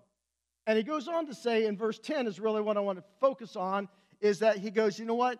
And 0.66 0.76
he 0.76 0.84
goes 0.84 1.08
on 1.08 1.26
to 1.26 1.34
say 1.34 1.66
in 1.66 1.76
verse 1.76 1.98
10 1.98 2.26
is 2.26 2.38
really 2.38 2.62
what 2.62 2.76
I 2.76 2.80
want 2.80 2.98
to 2.98 3.04
focus 3.20 3.56
on 3.56 3.88
is 4.20 4.38
that 4.38 4.58
he 4.58 4.70
goes, 4.70 4.98
you 4.98 5.04
know 5.04 5.14
what? 5.14 5.38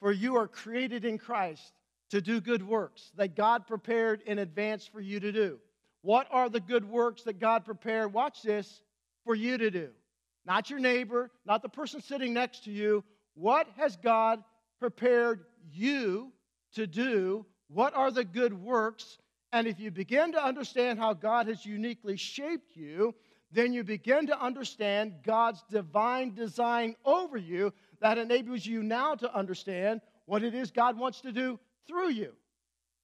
For 0.00 0.10
you 0.10 0.36
are 0.36 0.48
created 0.48 1.04
in 1.04 1.18
Christ 1.18 1.74
to 2.10 2.20
do 2.20 2.40
good 2.40 2.66
works 2.66 3.12
that 3.16 3.36
God 3.36 3.66
prepared 3.66 4.22
in 4.26 4.38
advance 4.38 4.86
for 4.86 5.00
you 5.00 5.20
to 5.20 5.30
do. 5.30 5.58
What 6.00 6.26
are 6.30 6.48
the 6.48 6.60
good 6.60 6.88
works 6.88 7.22
that 7.24 7.38
God 7.38 7.64
prepared? 7.64 8.12
Watch 8.12 8.42
this 8.42 8.82
for 9.24 9.34
you 9.34 9.58
to 9.58 9.70
do. 9.70 9.90
Not 10.44 10.70
your 10.70 10.80
neighbor, 10.80 11.30
not 11.46 11.62
the 11.62 11.68
person 11.68 12.00
sitting 12.00 12.32
next 12.32 12.64
to 12.64 12.72
you. 12.72 13.04
What 13.34 13.68
has 13.76 13.96
God 13.96 14.42
prepared 14.82 15.44
you 15.72 16.32
to 16.74 16.88
do? 16.88 17.46
What 17.68 17.94
are 17.94 18.10
the 18.10 18.24
good 18.24 18.52
works? 18.52 19.18
And 19.52 19.68
if 19.68 19.78
you 19.78 19.92
begin 19.92 20.32
to 20.32 20.44
understand 20.44 20.98
how 20.98 21.12
God 21.12 21.46
has 21.46 21.64
uniquely 21.64 22.16
shaped 22.16 22.76
you, 22.76 23.14
then 23.52 23.72
you 23.72 23.84
begin 23.84 24.26
to 24.26 24.42
understand 24.42 25.14
God's 25.22 25.62
divine 25.70 26.34
design 26.34 26.96
over 27.04 27.36
you 27.36 27.72
that 28.00 28.18
enables 28.18 28.66
you 28.66 28.82
now 28.82 29.14
to 29.14 29.32
understand 29.32 30.00
what 30.26 30.42
it 30.42 30.52
is 30.52 30.72
God 30.72 30.98
wants 30.98 31.20
to 31.20 31.30
do 31.30 31.60
through 31.86 32.10
you. 32.10 32.32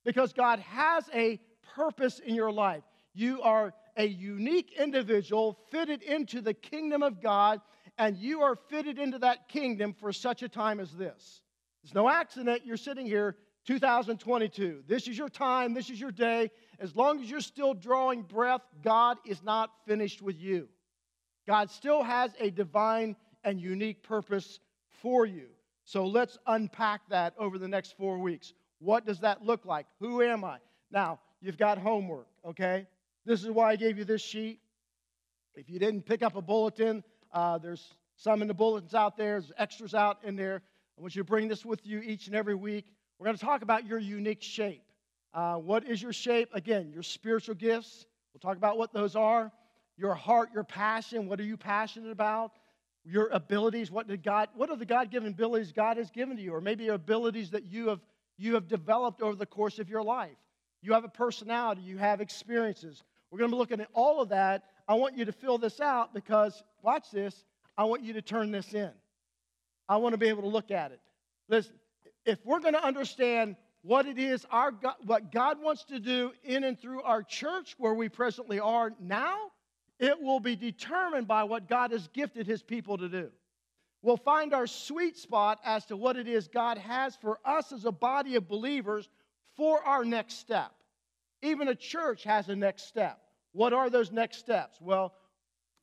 Because 0.04 0.32
God 0.32 0.58
has 0.58 1.08
a 1.14 1.38
purpose 1.76 2.18
in 2.18 2.34
your 2.34 2.50
life. 2.50 2.82
You 3.14 3.40
are 3.42 3.72
a 3.96 4.04
unique 4.04 4.72
individual 4.76 5.60
fitted 5.70 6.02
into 6.02 6.40
the 6.40 6.54
kingdom 6.54 7.04
of 7.04 7.22
God, 7.22 7.60
and 7.98 8.16
you 8.16 8.40
are 8.40 8.56
fitted 8.68 8.98
into 8.98 9.20
that 9.20 9.48
kingdom 9.48 9.92
for 9.92 10.12
such 10.12 10.42
a 10.42 10.48
time 10.48 10.80
as 10.80 10.90
this. 10.90 11.42
It's 11.84 11.94
no 11.94 12.08
accident 12.08 12.62
you're 12.64 12.76
sitting 12.76 13.06
here 13.06 13.36
2022. 13.66 14.84
This 14.86 15.08
is 15.08 15.16
your 15.16 15.28
time, 15.28 15.74
this 15.74 15.90
is 15.90 16.00
your 16.00 16.10
day. 16.10 16.50
As 16.78 16.94
long 16.94 17.20
as 17.22 17.30
you're 17.30 17.40
still 17.40 17.74
drawing 17.74 18.22
breath, 18.22 18.62
God 18.82 19.18
is 19.26 19.42
not 19.42 19.70
finished 19.86 20.22
with 20.22 20.38
you. 20.38 20.68
God 21.46 21.70
still 21.70 22.02
has 22.02 22.30
a 22.38 22.50
divine 22.50 23.16
and 23.44 23.60
unique 23.60 24.02
purpose 24.02 24.60
for 25.02 25.26
you. 25.26 25.46
So 25.84 26.06
let's 26.06 26.38
unpack 26.46 27.08
that 27.08 27.34
over 27.38 27.58
the 27.58 27.68
next 27.68 27.96
four 27.96 28.18
weeks. 28.18 28.52
What 28.78 29.06
does 29.06 29.20
that 29.20 29.44
look 29.44 29.64
like? 29.64 29.86
Who 30.00 30.22
am 30.22 30.44
I? 30.44 30.58
Now, 30.90 31.20
you've 31.40 31.56
got 31.58 31.78
homework, 31.78 32.26
okay? 32.44 32.86
This 33.24 33.42
is 33.42 33.50
why 33.50 33.70
I 33.70 33.76
gave 33.76 33.98
you 33.98 34.04
this 34.04 34.22
sheet. 34.22 34.60
If 35.54 35.68
you 35.68 35.78
didn't 35.78 36.02
pick 36.02 36.22
up 36.22 36.36
a 36.36 36.42
bulletin, 36.42 37.02
uh, 37.32 37.58
there's 37.58 37.94
some 38.16 38.42
in 38.42 38.48
the 38.48 38.54
bulletins 38.54 38.94
out 38.94 39.16
there, 39.16 39.40
there's 39.40 39.52
extras 39.58 39.94
out 39.94 40.18
in 40.24 40.36
there. 40.36 40.62
I 40.98 41.00
want 41.00 41.14
you 41.14 41.22
to 41.22 41.26
bring 41.26 41.46
this 41.46 41.64
with 41.64 41.86
you 41.86 42.00
each 42.00 42.26
and 42.26 42.34
every 42.34 42.56
week. 42.56 42.86
We're 43.18 43.26
going 43.26 43.36
to 43.36 43.44
talk 43.44 43.62
about 43.62 43.86
your 43.86 44.00
unique 44.00 44.42
shape. 44.42 44.82
Uh, 45.32 45.54
what 45.54 45.84
is 45.84 46.02
your 46.02 46.12
shape? 46.12 46.48
Again, 46.54 46.90
your 46.92 47.04
spiritual 47.04 47.54
gifts. 47.54 48.04
We'll 48.32 48.40
talk 48.40 48.56
about 48.56 48.78
what 48.78 48.92
those 48.92 49.14
are. 49.14 49.52
Your 49.96 50.14
heart, 50.14 50.48
your 50.52 50.64
passion. 50.64 51.28
What 51.28 51.38
are 51.38 51.44
you 51.44 51.56
passionate 51.56 52.10
about? 52.10 52.50
Your 53.04 53.28
abilities. 53.28 53.92
What 53.92 54.08
did 54.08 54.24
God? 54.24 54.48
What 54.56 54.70
are 54.70 54.76
the 54.76 54.84
God-given 54.84 55.28
abilities 55.28 55.70
God 55.70 55.98
has 55.98 56.10
given 56.10 56.36
to 56.36 56.42
you, 56.42 56.52
or 56.52 56.60
maybe 56.60 56.88
abilities 56.88 57.50
that 57.50 57.64
you 57.64 57.88
have 57.88 58.00
you 58.36 58.54
have 58.54 58.66
developed 58.66 59.22
over 59.22 59.36
the 59.36 59.46
course 59.46 59.78
of 59.78 59.88
your 59.88 60.02
life? 60.02 60.36
You 60.82 60.94
have 60.94 61.04
a 61.04 61.08
personality. 61.08 61.82
You 61.82 61.98
have 61.98 62.20
experiences. 62.20 63.04
We're 63.30 63.38
going 63.38 63.50
to 63.50 63.54
be 63.54 63.58
looking 63.58 63.80
at 63.80 63.88
all 63.94 64.20
of 64.20 64.30
that. 64.30 64.64
I 64.88 64.94
want 64.94 65.16
you 65.16 65.24
to 65.26 65.32
fill 65.32 65.58
this 65.58 65.80
out 65.80 66.12
because 66.12 66.60
watch 66.82 67.10
this. 67.12 67.44
I 67.76 67.84
want 67.84 68.02
you 68.02 68.14
to 68.14 68.22
turn 68.22 68.50
this 68.50 68.74
in. 68.74 68.90
I 69.88 69.96
want 69.96 70.12
to 70.12 70.18
be 70.18 70.28
able 70.28 70.42
to 70.42 70.48
look 70.48 70.70
at 70.70 70.92
it. 70.92 71.00
Listen, 71.48 71.74
if 72.24 72.38
we're 72.44 72.60
going 72.60 72.74
to 72.74 72.84
understand 72.84 73.56
what 73.82 74.06
it 74.06 74.18
is 74.18 74.44
our 74.50 74.70
God, 74.70 74.94
what 75.04 75.32
God 75.32 75.62
wants 75.62 75.84
to 75.84 75.98
do 75.98 76.32
in 76.44 76.64
and 76.64 76.78
through 76.78 77.02
our 77.02 77.22
church 77.22 77.74
where 77.78 77.94
we 77.94 78.08
presently 78.08 78.60
are 78.60 78.92
now, 79.00 79.36
it 79.98 80.20
will 80.20 80.40
be 80.40 80.56
determined 80.56 81.26
by 81.26 81.44
what 81.44 81.68
God 81.68 81.92
has 81.92 82.06
gifted 82.08 82.46
his 82.46 82.62
people 82.62 82.98
to 82.98 83.08
do. 83.08 83.30
We'll 84.02 84.16
find 84.16 84.54
our 84.54 84.66
sweet 84.66 85.16
spot 85.16 85.58
as 85.64 85.86
to 85.86 85.96
what 85.96 86.16
it 86.16 86.28
is 86.28 86.48
God 86.48 86.78
has 86.78 87.16
for 87.16 87.38
us 87.44 87.72
as 87.72 87.84
a 87.84 87.92
body 87.92 88.36
of 88.36 88.48
believers 88.48 89.08
for 89.56 89.82
our 89.82 90.04
next 90.04 90.38
step. 90.38 90.70
Even 91.42 91.68
a 91.68 91.74
church 91.74 92.24
has 92.24 92.48
a 92.48 92.54
next 92.54 92.86
step. 92.86 93.20
What 93.52 93.72
are 93.72 93.90
those 93.90 94.12
next 94.12 94.38
steps? 94.38 94.78
Well, 94.80 95.14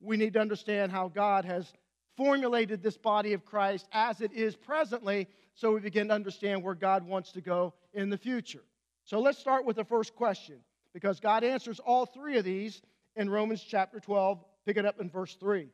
we 0.00 0.16
need 0.16 0.34
to 0.34 0.40
understand 0.40 0.92
how 0.92 1.08
God 1.08 1.44
has 1.44 1.70
formulated 2.16 2.82
this 2.82 2.96
body 2.96 3.32
of 3.32 3.44
Christ 3.44 3.86
as 3.92 4.20
it 4.20 4.32
is 4.32 4.56
presently 4.56 5.28
so 5.54 5.72
we 5.72 5.80
begin 5.80 6.08
to 6.08 6.14
understand 6.14 6.62
where 6.62 6.74
God 6.74 7.06
wants 7.06 7.32
to 7.32 7.40
go 7.40 7.74
in 7.94 8.10
the 8.10 8.18
future. 8.18 8.62
So 9.04 9.20
let's 9.20 9.38
start 9.38 9.64
with 9.64 9.76
the 9.76 9.84
first 9.84 10.14
question 10.14 10.56
because 10.92 11.20
God 11.20 11.44
answers 11.44 11.80
all 11.80 12.06
three 12.06 12.36
of 12.36 12.44
these 12.44 12.82
in 13.14 13.30
Romans 13.30 13.62
chapter 13.62 13.98
12. 14.00 14.44
Pick 14.66 14.76
it 14.76 14.84
up 14.84 15.00
in 15.00 15.08
verse 15.08 15.34
3. 15.34 15.68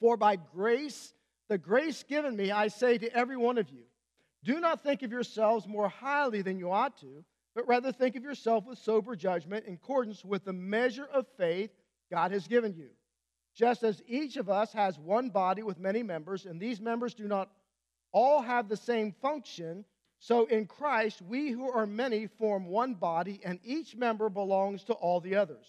For 0.00 0.16
by 0.16 0.36
grace, 0.36 1.14
the 1.48 1.56
grace 1.56 2.02
given 2.02 2.36
me, 2.36 2.50
I 2.50 2.68
say 2.68 2.98
to 2.98 3.16
every 3.16 3.36
one 3.36 3.58
of 3.58 3.70
you, 3.70 3.84
do 4.44 4.60
not 4.60 4.82
think 4.82 5.02
of 5.02 5.10
yourselves 5.10 5.66
more 5.66 5.88
highly 5.88 6.42
than 6.42 6.58
you 6.58 6.70
ought 6.70 6.98
to, 7.00 7.24
but 7.54 7.66
rather 7.66 7.92
think 7.92 8.16
of 8.16 8.22
yourself 8.22 8.66
with 8.66 8.78
sober 8.78 9.16
judgment 9.16 9.66
in 9.66 9.74
accordance 9.74 10.24
with 10.24 10.44
the 10.44 10.52
measure 10.52 11.08
of 11.12 11.26
faith 11.38 11.70
God 12.10 12.32
has 12.32 12.46
given 12.46 12.74
you. 12.74 12.90
Just 13.56 13.82
as 13.82 14.02
each 14.06 14.36
of 14.36 14.50
us 14.50 14.72
has 14.74 14.98
one 14.98 15.30
body 15.30 15.62
with 15.62 15.80
many 15.80 16.02
members, 16.02 16.44
and 16.44 16.60
these 16.60 16.80
members 16.80 17.14
do 17.14 17.26
not 17.26 17.50
all 18.12 18.42
have 18.42 18.68
the 18.68 18.76
same 18.76 19.12
function, 19.22 19.84
so 20.18 20.44
in 20.46 20.66
Christ, 20.66 21.22
we 21.22 21.50
who 21.50 21.70
are 21.70 21.86
many 21.86 22.26
form 22.26 22.66
one 22.66 22.94
body, 22.94 23.40
and 23.44 23.58
each 23.64 23.96
member 23.96 24.28
belongs 24.28 24.84
to 24.84 24.92
all 24.92 25.20
the 25.20 25.36
others. 25.36 25.66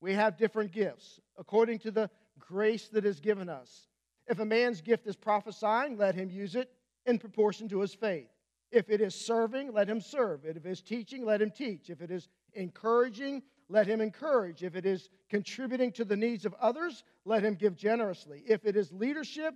We 0.00 0.14
have 0.14 0.38
different 0.38 0.72
gifts 0.72 1.20
according 1.36 1.80
to 1.80 1.90
the 1.90 2.10
grace 2.38 2.88
that 2.88 3.04
is 3.04 3.20
given 3.20 3.48
us. 3.48 3.88
If 4.26 4.38
a 4.38 4.44
man's 4.44 4.80
gift 4.80 5.06
is 5.06 5.16
prophesying, 5.16 5.98
let 5.98 6.14
him 6.14 6.30
use 6.30 6.54
it 6.54 6.70
in 7.04 7.18
proportion 7.18 7.68
to 7.70 7.80
his 7.80 7.94
faith. 7.94 8.28
If 8.70 8.90
it 8.90 9.00
is 9.00 9.14
serving, 9.14 9.72
let 9.72 9.88
him 9.88 10.00
serve. 10.00 10.44
If 10.44 10.56
it 10.56 10.66
is 10.66 10.82
teaching, 10.82 11.24
let 11.24 11.40
him 11.40 11.50
teach. 11.50 11.88
If 11.90 12.02
it 12.02 12.10
is 12.10 12.28
encouraging, 12.54 13.42
let 13.70 13.86
him 13.86 14.00
encourage. 14.00 14.62
If 14.62 14.76
it 14.76 14.84
is 14.84 15.08
contributing 15.30 15.92
to 15.92 16.04
the 16.04 16.16
needs 16.16 16.44
of 16.44 16.54
others, 16.60 17.04
let 17.28 17.44
him 17.44 17.54
give 17.54 17.76
generously. 17.76 18.42
If 18.46 18.64
it 18.64 18.74
is 18.74 18.90
leadership, 18.90 19.54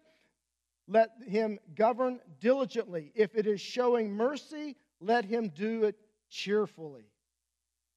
let 0.87 1.11
him 1.26 1.59
govern 1.75 2.21
diligently. 2.38 3.12
If 3.14 3.35
it 3.35 3.47
is 3.47 3.62
showing 3.62 4.12
mercy, 4.12 4.76
let 5.00 5.25
him 5.25 5.49
do 5.49 5.85
it 5.85 5.97
cheerfully. 6.29 7.07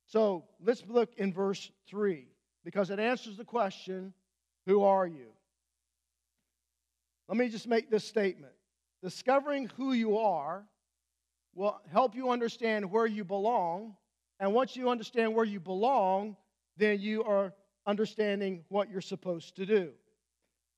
So 0.07 0.45
let's 0.63 0.83
look 0.87 1.13
in 1.17 1.33
verse 1.33 1.69
3 1.89 2.25
because 2.63 2.89
it 2.89 2.99
answers 2.99 3.35
the 3.35 3.43
question 3.43 4.13
Who 4.65 4.83
are 4.83 5.05
you? 5.05 5.27
Let 7.27 7.37
me 7.37 7.49
just 7.49 7.67
make 7.67 7.91
this 7.91 8.07
statement. 8.07 8.53
Discovering 9.03 9.69
who 9.75 9.91
you 9.91 10.17
are 10.19 10.65
will 11.53 11.81
help 11.91 12.15
you 12.15 12.29
understand 12.29 12.89
where 12.89 13.07
you 13.07 13.25
belong. 13.25 13.95
And 14.39 14.53
once 14.53 14.75
you 14.77 14.89
understand 14.89 15.35
where 15.35 15.45
you 15.45 15.59
belong, 15.59 16.37
then 16.77 17.01
you 17.01 17.23
are 17.25 17.53
understanding 17.85 18.63
what 18.69 18.89
you're 18.89 19.01
supposed 19.01 19.55
to 19.57 19.65
do. 19.65 19.91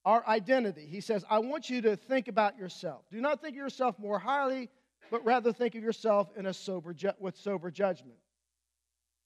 Our 0.06 0.26
identity. 0.28 0.86
He 0.86 1.02
says, 1.02 1.26
I 1.30 1.40
want 1.40 1.70
you 1.70 1.82
to 1.82 1.96
think 1.96 2.28
about 2.28 2.58
yourself. 2.58 3.04
Do 3.12 3.20
not 3.20 3.42
think 3.42 3.54
of 3.54 3.58
yourself 3.58 4.00
more 4.00 4.20
highly, 4.20 4.70
but 5.12 5.24
rather 5.26 5.52
think 5.52 5.76
of 5.76 5.84
yourself 5.84 6.30
in 6.38 6.46
a 6.46 6.54
sober 6.54 6.94
ju- 6.94 7.12
with 7.20 7.36
sober 7.36 7.72
judgment. 7.72 8.18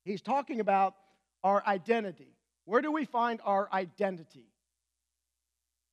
He's 0.03 0.21
talking 0.21 0.59
about 0.59 0.95
our 1.43 1.63
identity. 1.67 2.35
Where 2.65 2.81
do 2.81 2.91
we 2.91 3.05
find 3.05 3.39
our 3.43 3.69
identity? 3.71 4.47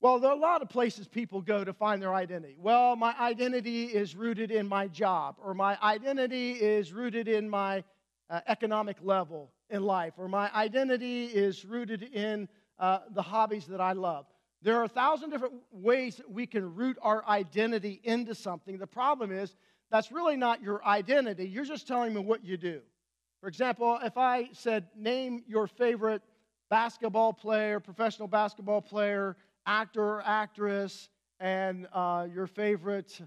Well, 0.01 0.21
there 0.21 0.31
are 0.31 0.37
a 0.37 0.41
lot 0.41 0.63
of 0.63 0.69
places 0.69 1.09
people 1.09 1.43
go 1.43 1.65
to 1.65 1.73
find 1.73 2.01
their 2.01 2.15
identity. 2.15 2.57
Well, 2.59 2.95
my 2.95 3.19
identity 3.19 3.85
is 3.87 4.15
rooted 4.15 4.51
in 4.51 4.69
my 4.69 4.87
job, 4.87 5.37
or 5.43 5.55
my 5.55 5.77
identity 5.83 6.53
is 6.53 6.93
rooted 6.93 7.27
in 7.27 7.51
my 7.51 7.83
uh, 8.31 8.41
economic 8.47 8.99
level 9.03 9.51
in 9.71 9.83
life, 9.83 10.15
or 10.17 10.29
my 10.29 10.51
identity 10.55 11.27
is 11.27 11.65
rooted 11.65 12.03
in 12.03 12.49
uh, 12.79 13.01
the 13.11 13.23
hobbies 13.23 13.67
that 13.67 13.81
I 13.81 13.93
love. 13.93 14.27
There 14.63 14.77
are 14.77 14.85
a 14.85 14.89
thousand 14.89 15.31
different 15.31 15.55
ways 15.71 16.17
that 16.17 16.31
we 16.31 16.47
can 16.47 16.75
root 16.75 16.99
our 17.03 17.25
identity 17.27 18.01
into 18.03 18.35
something. 18.35 18.79
The 18.79 18.87
problem 18.87 19.31
is 19.31 19.55
that's 19.91 20.11
really 20.11 20.37
not 20.37 20.63
your 20.63 20.85
identity. 20.85 21.47
You're 21.49 21.65
just 21.65 21.87
telling 21.87 22.13
me 22.13 22.21
what 22.21 22.45
you 22.45 22.57
do. 22.57 22.81
For 23.41 23.49
example, 23.49 23.99
if 24.03 24.19
I 24.19 24.49
said, 24.53 24.89
name 24.97 25.45
your 25.47 25.69
favorite 25.69 26.23
basketball 26.71 27.33
player, 27.33 27.79
professional 27.79 28.27
basketball 28.27 28.83
player, 28.83 29.37
actor 29.65 30.03
or 30.03 30.23
actress 30.25 31.09
and 31.41 31.87
uh, 31.93 32.27
your 32.33 32.47
favorite, 32.47 33.21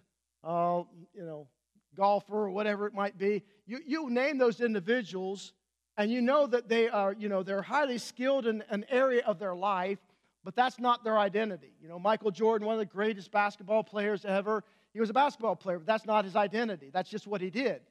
uh, 0.43 0.83
you 1.13 1.23
know, 1.23 1.47
golfer 1.95 2.45
or 2.45 2.49
whatever 2.49 2.87
it 2.87 2.93
might 2.93 3.17
be. 3.17 3.43
You, 3.65 3.79
you 3.85 4.09
name 4.09 4.37
those 4.37 4.59
individuals 4.59 5.53
and 5.97 6.11
you 6.11 6.21
know 6.21 6.47
that 6.47 6.69
they 6.69 6.89
are, 6.89 7.13
you 7.13 7.29
know, 7.29 7.43
they're 7.43 7.61
highly 7.61 7.97
skilled 7.97 8.47
in 8.47 8.63
an 8.69 8.85
area 8.89 9.23
of 9.25 9.39
their 9.39 9.55
life, 9.55 9.99
but 10.43 10.55
that's 10.55 10.79
not 10.79 11.03
their 11.03 11.19
identity. 11.19 11.73
You 11.81 11.89
know, 11.89 11.99
Michael 11.99 12.31
Jordan, 12.31 12.65
one 12.65 12.73
of 12.73 12.79
the 12.79 12.85
greatest 12.85 13.31
basketball 13.31 13.83
players 13.83 14.25
ever, 14.25 14.63
he 14.93 14.99
was 14.99 15.09
a 15.09 15.13
basketball 15.13 15.55
player, 15.55 15.77
but 15.77 15.87
that's 15.87 16.05
not 16.05 16.25
his 16.25 16.35
identity. 16.35 16.89
That's 16.91 17.09
just 17.09 17.27
what 17.27 17.41
he 17.41 17.49
did. 17.49 17.81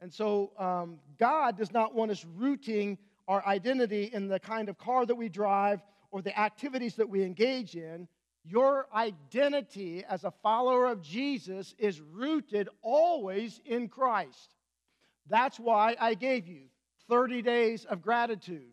And 0.00 0.12
so 0.12 0.52
um, 0.58 0.98
God 1.18 1.56
does 1.56 1.72
not 1.72 1.94
want 1.94 2.10
us 2.10 2.24
rooting 2.36 2.98
our 3.26 3.44
identity 3.46 4.10
in 4.12 4.28
the 4.28 4.40
kind 4.40 4.68
of 4.68 4.78
car 4.78 5.04
that 5.06 5.14
we 5.14 5.28
drive 5.28 5.80
or 6.10 6.22
the 6.22 6.38
activities 6.38 6.96
that 6.96 7.08
we 7.08 7.22
engage 7.22 7.74
in, 7.74 8.08
your 8.44 8.86
identity 8.94 10.04
as 10.08 10.24
a 10.24 10.30
follower 10.42 10.86
of 10.86 11.02
Jesus 11.02 11.74
is 11.78 12.00
rooted 12.00 12.68
always 12.80 13.60
in 13.66 13.88
Christ. 13.88 14.54
That's 15.28 15.60
why 15.60 15.96
I 16.00 16.14
gave 16.14 16.48
you 16.48 16.62
30 17.08 17.42
days 17.42 17.84
of 17.84 18.02
gratitude 18.02 18.72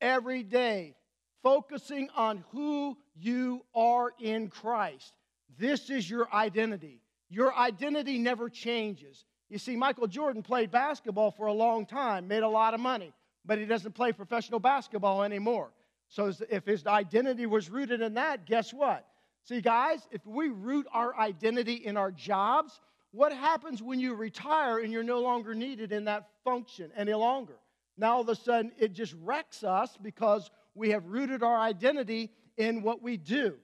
every 0.00 0.42
day, 0.42 0.94
focusing 1.42 2.08
on 2.16 2.44
who 2.52 2.96
you 3.14 3.64
are 3.74 4.12
in 4.20 4.48
Christ. 4.48 5.12
This 5.58 5.90
is 5.90 6.08
your 6.08 6.32
identity. 6.32 7.00
Your 7.30 7.54
identity 7.54 8.18
never 8.18 8.48
changes. 8.48 9.24
You 9.48 9.58
see, 9.58 9.76
Michael 9.76 10.06
Jordan 10.06 10.42
played 10.42 10.70
basketball 10.70 11.30
for 11.30 11.46
a 11.46 11.52
long 11.52 11.86
time, 11.86 12.28
made 12.28 12.42
a 12.42 12.48
lot 12.48 12.74
of 12.74 12.80
money, 12.80 13.12
but 13.44 13.58
he 13.58 13.66
doesn't 13.66 13.92
play 13.92 14.12
professional 14.12 14.60
basketball 14.60 15.22
anymore. 15.22 15.70
So 16.08 16.32
if 16.50 16.64
his 16.64 16.86
identity 16.86 17.46
was 17.46 17.70
rooted 17.70 18.00
in 18.00 18.14
that, 18.14 18.46
guess 18.46 18.72
what? 18.72 19.06
See, 19.42 19.60
guys, 19.60 20.06
if 20.10 20.24
we 20.26 20.48
root 20.48 20.86
our 20.92 21.16
identity 21.16 21.74
in 21.74 21.96
our 21.96 22.10
jobs, 22.10 22.80
what 23.10 23.32
happens 23.32 23.82
when 23.82 24.00
you 24.00 24.14
retire 24.14 24.78
and 24.78 24.92
you're 24.92 25.02
no 25.02 25.20
longer 25.20 25.54
needed 25.54 25.92
in 25.92 26.04
that 26.06 26.28
function 26.44 26.90
any 26.96 27.14
longer? 27.14 27.54
Now 27.96 28.14
all 28.14 28.20
of 28.20 28.28
a 28.28 28.34
sudden 28.34 28.72
it 28.78 28.92
just 28.92 29.14
wrecks 29.22 29.64
us 29.64 29.96
because 30.00 30.50
we 30.74 30.90
have 30.90 31.06
rooted 31.06 31.42
our 31.42 31.58
identity 31.58 32.30
in 32.56 32.82
what 32.82 33.02
we 33.02 33.16
do. 33.16 33.54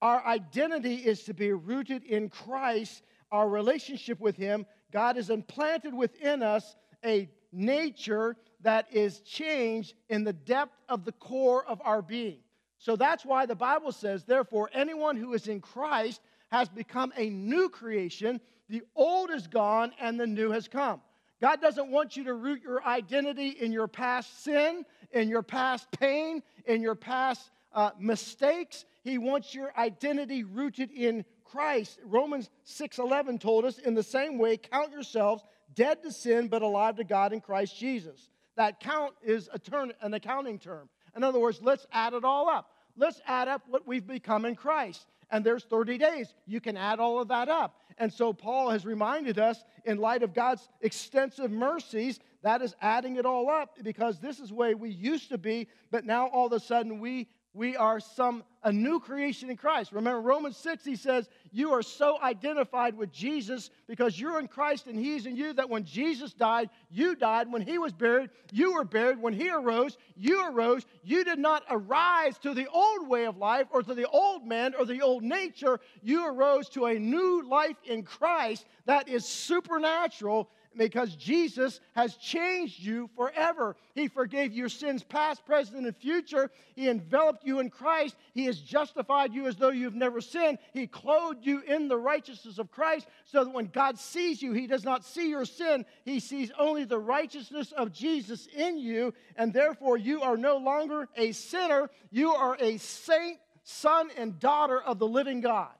Our 0.00 0.24
identity 0.24 0.96
is 0.96 1.24
to 1.24 1.34
be 1.34 1.52
rooted 1.52 2.04
in 2.04 2.28
Christ, 2.28 3.02
our 3.32 3.48
relationship 3.48 4.20
with 4.20 4.36
Him. 4.36 4.66
God 4.92 5.16
has 5.16 5.30
implanted 5.30 5.94
within 5.94 6.42
us 6.42 6.76
a 7.04 7.28
nature 7.52 8.36
that 8.60 8.86
is 8.92 9.20
changed 9.20 9.94
in 10.08 10.24
the 10.24 10.32
depth 10.32 10.76
of 10.88 11.04
the 11.04 11.12
core 11.12 11.64
of 11.66 11.80
our 11.84 12.02
being. 12.02 12.38
So 12.78 12.96
that's 12.96 13.24
why 13.24 13.46
the 13.46 13.56
Bible 13.56 13.92
says, 13.92 14.24
therefore, 14.24 14.70
anyone 14.72 15.16
who 15.16 15.32
is 15.34 15.48
in 15.48 15.60
Christ 15.60 16.20
has 16.50 16.68
become 16.68 17.12
a 17.16 17.28
new 17.28 17.68
creation. 17.68 18.40
The 18.68 18.82
old 18.94 19.30
is 19.30 19.46
gone 19.46 19.92
and 20.00 20.18
the 20.18 20.26
new 20.26 20.50
has 20.50 20.68
come. 20.68 21.00
God 21.40 21.60
doesn't 21.60 21.90
want 21.90 22.16
you 22.16 22.24
to 22.24 22.34
root 22.34 22.62
your 22.62 22.84
identity 22.84 23.50
in 23.50 23.72
your 23.72 23.86
past 23.86 24.42
sin, 24.42 24.84
in 25.12 25.28
your 25.28 25.42
past 25.42 25.88
pain, 25.92 26.42
in 26.66 26.82
your 26.82 26.94
past 26.94 27.50
uh, 27.72 27.90
mistakes. 27.98 28.84
He 29.02 29.18
wants 29.18 29.54
your 29.54 29.72
identity 29.78 30.42
rooted 30.42 30.90
in 30.90 31.24
Christ. 31.44 32.00
Romans 32.04 32.50
6:11 32.66 33.40
told 33.40 33.64
us 33.64 33.78
in 33.78 33.94
the 33.94 34.02
same 34.02 34.38
way 34.38 34.56
count 34.56 34.92
yourselves 34.92 35.44
dead 35.74 36.02
to 36.02 36.12
sin 36.12 36.48
but 36.48 36.62
alive 36.62 36.96
to 36.96 37.04
God 37.04 37.32
in 37.32 37.40
Christ 37.40 37.76
Jesus. 37.76 38.30
That 38.56 38.80
count 38.80 39.14
is 39.22 39.48
a 39.52 39.58
term, 39.58 39.92
an 40.02 40.14
accounting 40.14 40.58
term. 40.58 40.88
In 41.16 41.22
other 41.22 41.38
words, 41.38 41.60
let's 41.62 41.86
add 41.92 42.12
it 42.12 42.24
all 42.24 42.48
up. 42.48 42.70
Let's 42.96 43.20
add 43.26 43.46
up 43.46 43.62
what 43.68 43.86
we've 43.86 44.06
become 44.06 44.44
in 44.44 44.56
Christ. 44.56 45.06
And 45.30 45.44
there's 45.44 45.64
30 45.64 45.98
days. 45.98 46.34
You 46.46 46.60
can 46.60 46.76
add 46.76 47.00
all 47.00 47.20
of 47.20 47.28
that 47.28 47.48
up. 47.48 47.80
And 47.98 48.12
so 48.12 48.32
Paul 48.32 48.70
has 48.70 48.86
reminded 48.86 49.38
us, 49.38 49.62
in 49.84 49.98
light 49.98 50.22
of 50.22 50.32
God's 50.32 50.68
extensive 50.80 51.50
mercies, 51.50 52.20
that 52.42 52.62
is 52.62 52.74
adding 52.80 53.16
it 53.16 53.26
all 53.26 53.50
up 53.50 53.76
because 53.82 54.20
this 54.20 54.38
is 54.38 54.50
the 54.50 54.54
way 54.54 54.74
we 54.74 54.90
used 54.90 55.28
to 55.30 55.38
be, 55.38 55.68
but 55.90 56.04
now 56.04 56.28
all 56.28 56.46
of 56.46 56.52
a 56.52 56.60
sudden 56.60 57.00
we 57.00 57.28
we 57.58 57.76
are 57.76 57.98
some 57.98 58.44
a 58.62 58.72
new 58.72 59.00
creation 59.00 59.50
in 59.50 59.56
Christ. 59.56 59.92
Remember 59.92 60.20
Romans 60.20 60.56
6 60.56 60.84
he 60.84 60.96
says 60.96 61.28
you 61.52 61.72
are 61.72 61.82
so 61.82 62.20
identified 62.22 62.96
with 62.96 63.12
Jesus 63.12 63.70
because 63.86 64.18
you're 64.18 64.38
in 64.38 64.48
Christ 64.48 64.86
and 64.86 64.98
he's 64.98 65.26
in 65.26 65.36
you 65.36 65.52
that 65.54 65.68
when 65.68 65.84
Jesus 65.84 66.32
died, 66.32 66.70
you 66.90 67.14
died. 67.14 67.50
When 67.50 67.62
he 67.62 67.78
was 67.78 67.92
buried, 67.92 68.30
you 68.52 68.74
were 68.74 68.84
buried. 68.84 69.20
When 69.20 69.32
he 69.32 69.50
arose, 69.50 69.96
you 70.16 70.48
arose. 70.48 70.86
You 71.02 71.24
did 71.24 71.38
not 71.38 71.64
arise 71.70 72.38
to 72.38 72.54
the 72.54 72.68
old 72.68 73.08
way 73.08 73.26
of 73.26 73.36
life 73.36 73.66
or 73.70 73.82
to 73.82 73.94
the 73.94 74.08
old 74.08 74.46
man 74.46 74.74
or 74.78 74.84
the 74.84 75.02
old 75.02 75.22
nature. 75.22 75.80
You 76.02 76.26
arose 76.26 76.68
to 76.70 76.86
a 76.86 76.98
new 76.98 77.42
life 77.48 77.76
in 77.84 78.02
Christ 78.02 78.66
that 78.86 79.08
is 79.08 79.24
supernatural 79.24 80.48
because 80.78 81.16
Jesus 81.16 81.80
has 81.94 82.14
changed 82.14 82.80
you 82.80 83.10
forever. 83.16 83.76
He 83.94 84.08
forgave 84.08 84.52
your 84.52 84.68
sins 84.68 85.02
past, 85.02 85.44
present, 85.44 85.84
and 85.84 85.96
future. 85.96 86.50
He 86.74 86.88
enveloped 86.88 87.44
you 87.44 87.58
in 87.58 87.68
Christ. 87.68 88.16
He 88.32 88.46
has 88.46 88.60
justified 88.60 89.34
you 89.34 89.46
as 89.46 89.56
though 89.56 89.70
you've 89.70 89.94
never 89.94 90.20
sinned. 90.20 90.58
He 90.72 90.86
clothed 90.86 91.44
you 91.44 91.60
in 91.60 91.88
the 91.88 91.98
righteousness 91.98 92.58
of 92.58 92.70
Christ 92.70 93.08
so 93.26 93.44
that 93.44 93.50
when 93.50 93.66
God 93.66 93.98
sees 93.98 94.40
you, 94.40 94.52
He 94.52 94.66
does 94.66 94.84
not 94.84 95.04
see 95.04 95.28
your 95.28 95.44
sin. 95.44 95.84
He 96.04 96.20
sees 96.20 96.50
only 96.58 96.84
the 96.84 96.98
righteousness 96.98 97.72
of 97.72 97.92
Jesus 97.92 98.46
in 98.46 98.78
you, 98.78 99.12
and 99.36 99.52
therefore 99.52 99.98
you 99.98 100.22
are 100.22 100.36
no 100.36 100.56
longer 100.56 101.08
a 101.16 101.32
sinner. 101.32 101.90
You 102.10 102.30
are 102.30 102.56
a 102.60 102.78
saint, 102.78 103.38
son, 103.64 104.10
and 104.16 104.38
daughter 104.38 104.80
of 104.80 104.98
the 104.98 105.08
living 105.08 105.40
God. 105.40 105.77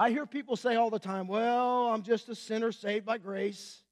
I 0.00 0.08
hear 0.08 0.24
people 0.24 0.56
say 0.56 0.76
all 0.76 0.88
the 0.88 0.98
time, 0.98 1.28
well, 1.28 1.88
I'm 1.88 2.02
just 2.02 2.30
a 2.30 2.34
sinner 2.34 2.72
saved 2.72 3.04
by 3.04 3.18
grace. 3.18 3.82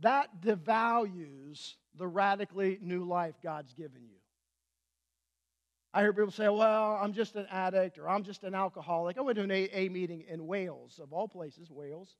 That 0.00 0.42
devalues 0.42 1.74
the 1.96 2.08
radically 2.08 2.76
new 2.82 3.04
life 3.04 3.36
God's 3.40 3.72
given 3.72 4.02
you. 4.02 4.16
I 5.94 6.00
hear 6.00 6.12
people 6.12 6.32
say, 6.32 6.48
well, 6.48 6.98
I'm 7.00 7.12
just 7.12 7.36
an 7.36 7.46
addict 7.52 7.98
or 7.98 8.08
I'm 8.08 8.24
just 8.24 8.42
an 8.42 8.56
alcoholic. 8.56 9.16
I 9.16 9.20
went 9.20 9.36
to 9.36 9.44
an 9.44 9.52
AA 9.52 9.92
meeting 9.92 10.24
in 10.28 10.48
Wales, 10.48 10.98
of 11.00 11.12
all 11.12 11.28
places, 11.28 11.70
Wales. 11.70 12.16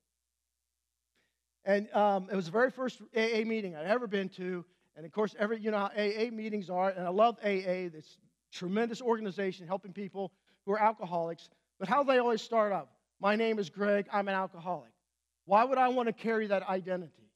And 1.65 1.93
um, 1.93 2.29
it 2.31 2.37
was 2.37 2.45
the 2.45 2.53
very 2.53 2.71
first 2.71 3.03
AA 3.17 3.43
meeting 3.45 3.75
I'd 3.75 3.87
ever 3.87 4.07
been 4.07 4.29
to. 4.31 4.65
And 4.95 5.05
of 5.05 5.11
course, 5.11 5.35
every, 5.41 5.59
you 5.59 5.73
know 5.73 5.79
how 5.79 5.91
AA 5.97 6.31
meetings 6.31 6.71
are. 6.71 6.91
And 6.91 7.05
I 7.05 7.11
love 7.11 7.37
AA, 7.43 7.91
this 7.91 8.19
tremendous 8.53 9.03
organization 9.03 9.67
helping 9.67 9.93
people 9.93 10.31
who 10.67 10.73
are 10.73 10.81
alcoholics. 10.81 11.49
But 11.81 11.89
how 11.89 12.05
they 12.05 12.19
always 12.19 12.43
start 12.43 12.73
up 12.73 12.93
My 13.21 13.35
name 13.35 13.59
is 13.59 13.69
Greg, 13.69 14.07
I'm 14.13 14.29
an 14.29 14.35
alcoholic. 14.35 14.93
Why 15.47 15.65
would 15.65 15.79
I 15.79 15.89
want 15.89 16.07
to 16.07 16.13
carry 16.13 16.47
that 16.47 16.63
identity? 16.69 17.29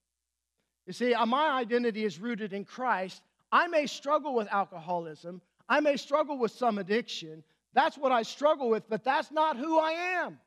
You 0.86 0.92
see, 0.92 1.14
uh, 1.14 1.26
my 1.26 1.48
identity 1.50 2.04
is 2.04 2.20
rooted 2.20 2.52
in 2.52 2.64
Christ. 2.64 3.22
I 3.50 3.66
may 3.66 3.86
struggle 3.86 4.34
with 4.34 4.46
alcoholism, 4.52 5.40
I 5.68 5.80
may 5.80 5.96
struggle 5.96 6.38
with 6.38 6.52
some 6.52 6.78
addiction. 6.78 7.42
That's 7.72 7.98
what 7.98 8.12
I 8.12 8.22
struggle 8.22 8.70
with, 8.70 8.88
but 8.88 9.02
that's 9.02 9.32
not 9.32 9.56
who 9.56 9.78
I 9.80 9.92
am. 10.22 10.38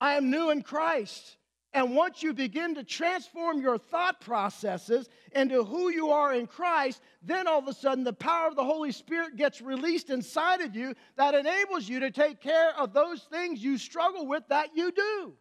I 0.00 0.14
am 0.14 0.30
new 0.30 0.48
in 0.48 0.62
Christ. 0.62 1.36
And 1.74 1.96
once 1.96 2.22
you 2.22 2.34
begin 2.34 2.74
to 2.74 2.84
transform 2.84 3.60
your 3.60 3.78
thought 3.78 4.20
processes 4.20 5.08
into 5.34 5.64
who 5.64 5.88
you 5.88 6.10
are 6.10 6.34
in 6.34 6.46
Christ, 6.46 7.00
then 7.22 7.46
all 7.46 7.60
of 7.60 7.68
a 7.68 7.72
sudden 7.72 8.04
the 8.04 8.12
power 8.12 8.48
of 8.48 8.56
the 8.56 8.64
Holy 8.64 8.92
Spirit 8.92 9.36
gets 9.36 9.62
released 9.62 10.10
inside 10.10 10.60
of 10.60 10.76
you 10.76 10.94
that 11.16 11.34
enables 11.34 11.88
you 11.88 12.00
to 12.00 12.10
take 12.10 12.40
care 12.40 12.76
of 12.78 12.92
those 12.92 13.22
things 13.22 13.64
you 13.64 13.78
struggle 13.78 14.26
with 14.26 14.42
that 14.48 14.76
you 14.76 14.92
do. 14.92 15.32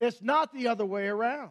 It's 0.00 0.22
not 0.22 0.52
the 0.52 0.68
other 0.68 0.86
way 0.86 1.08
around. 1.08 1.50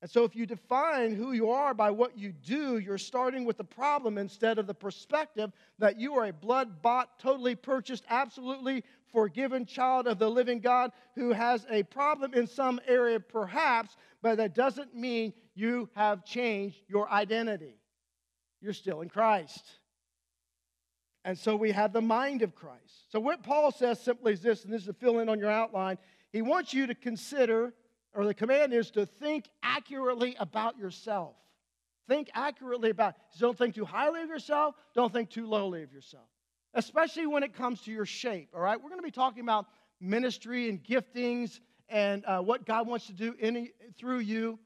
And 0.00 0.08
so, 0.08 0.22
if 0.22 0.36
you 0.36 0.46
define 0.46 1.16
who 1.16 1.32
you 1.32 1.50
are 1.50 1.74
by 1.74 1.90
what 1.90 2.16
you 2.16 2.30
do, 2.30 2.78
you're 2.78 2.98
starting 2.98 3.44
with 3.44 3.56
the 3.56 3.64
problem 3.64 4.16
instead 4.16 4.58
of 4.58 4.68
the 4.68 4.74
perspective 4.74 5.50
that 5.80 5.98
you 5.98 6.14
are 6.14 6.26
a 6.26 6.32
blood 6.32 6.82
bought, 6.82 7.18
totally 7.18 7.56
purchased, 7.56 8.04
absolutely 8.08 8.84
forgiven 9.12 9.66
child 9.66 10.06
of 10.06 10.18
the 10.18 10.30
living 10.30 10.60
God 10.60 10.92
who 11.14 11.32
has 11.32 11.66
a 11.70 11.82
problem 11.84 12.34
in 12.34 12.46
some 12.46 12.80
area, 12.86 13.20
perhaps, 13.20 13.96
but 14.22 14.36
that 14.36 14.54
doesn't 14.54 14.94
mean 14.94 15.32
you 15.54 15.88
have 15.94 16.24
changed 16.24 16.78
your 16.88 17.10
identity. 17.10 17.74
You're 18.60 18.72
still 18.72 19.00
in 19.00 19.08
Christ. 19.08 19.64
And 21.24 21.38
so 21.38 21.56
we 21.56 21.72
have 21.72 21.92
the 21.92 22.00
mind 22.00 22.42
of 22.42 22.54
Christ. 22.54 23.10
So, 23.10 23.20
what 23.20 23.42
Paul 23.42 23.70
says 23.70 24.00
simply 24.00 24.32
is 24.32 24.40
this, 24.40 24.64
and 24.64 24.72
this 24.72 24.82
is 24.82 24.88
a 24.88 24.94
fill 24.94 25.18
in 25.18 25.28
on 25.28 25.38
your 25.38 25.50
outline. 25.50 25.98
He 26.32 26.42
wants 26.42 26.72
you 26.72 26.86
to 26.86 26.94
consider 26.94 27.74
or 28.14 28.24
the 28.24 28.34
command 28.34 28.72
is 28.72 28.90
to 28.92 29.06
think 29.06 29.48
accurately 29.62 30.34
about 30.38 30.78
yourself. 30.78 31.36
Think 32.08 32.30
accurately 32.34 32.90
about. 32.90 33.14
Don't 33.38 33.56
think 33.56 33.74
too 33.74 33.84
highly 33.84 34.22
of 34.22 34.28
yourself. 34.28 34.74
Don't 34.94 35.12
think 35.12 35.30
too 35.30 35.46
lowly 35.46 35.82
of 35.82 35.92
yourself. 35.92 36.26
Especially 36.74 37.26
when 37.26 37.42
it 37.42 37.54
comes 37.54 37.80
to 37.82 37.90
your 37.90 38.06
shape. 38.06 38.50
All 38.54 38.60
right, 38.60 38.76
we're 38.76 38.90
going 38.90 39.00
to 39.00 39.06
be 39.06 39.10
talking 39.10 39.42
about 39.42 39.66
ministry 40.00 40.68
and 40.68 40.82
giftings 40.82 41.60
and 41.88 42.24
uh, 42.26 42.40
what 42.40 42.66
God 42.66 42.86
wants 42.86 43.06
to 43.06 43.12
do 43.12 43.34
in 43.38 43.70
through 43.98 44.18
you. 44.18 44.58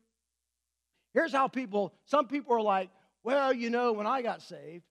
Here's 1.14 1.32
how 1.32 1.48
people. 1.48 1.92
Some 2.04 2.26
people 2.26 2.54
are 2.54 2.62
like, 2.62 2.90
well, 3.22 3.52
you 3.52 3.70
know, 3.70 3.92
when 3.92 4.06
I 4.06 4.22
got 4.22 4.42
saved, 4.42 4.84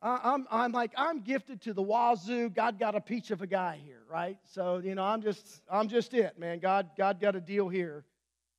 I'm, 0.00 0.46
I'm 0.50 0.70
like, 0.70 0.92
I'm 0.96 1.22
gifted 1.22 1.60
to 1.62 1.72
the 1.72 1.82
wazoo. 1.82 2.50
God 2.50 2.78
got 2.78 2.94
a 2.94 3.00
peach 3.00 3.32
of 3.32 3.42
a 3.42 3.48
guy 3.48 3.80
here, 3.84 4.02
right? 4.08 4.38
So, 4.44 4.78
you 4.78 4.94
know, 4.94 5.02
I'm 5.02 5.20
just, 5.22 5.60
I'm 5.68 5.88
just 5.88 6.14
it, 6.14 6.38
man. 6.38 6.60
God, 6.60 6.90
God 6.96 7.20
got 7.20 7.34
a 7.34 7.40
deal 7.40 7.68
here. 7.68 8.04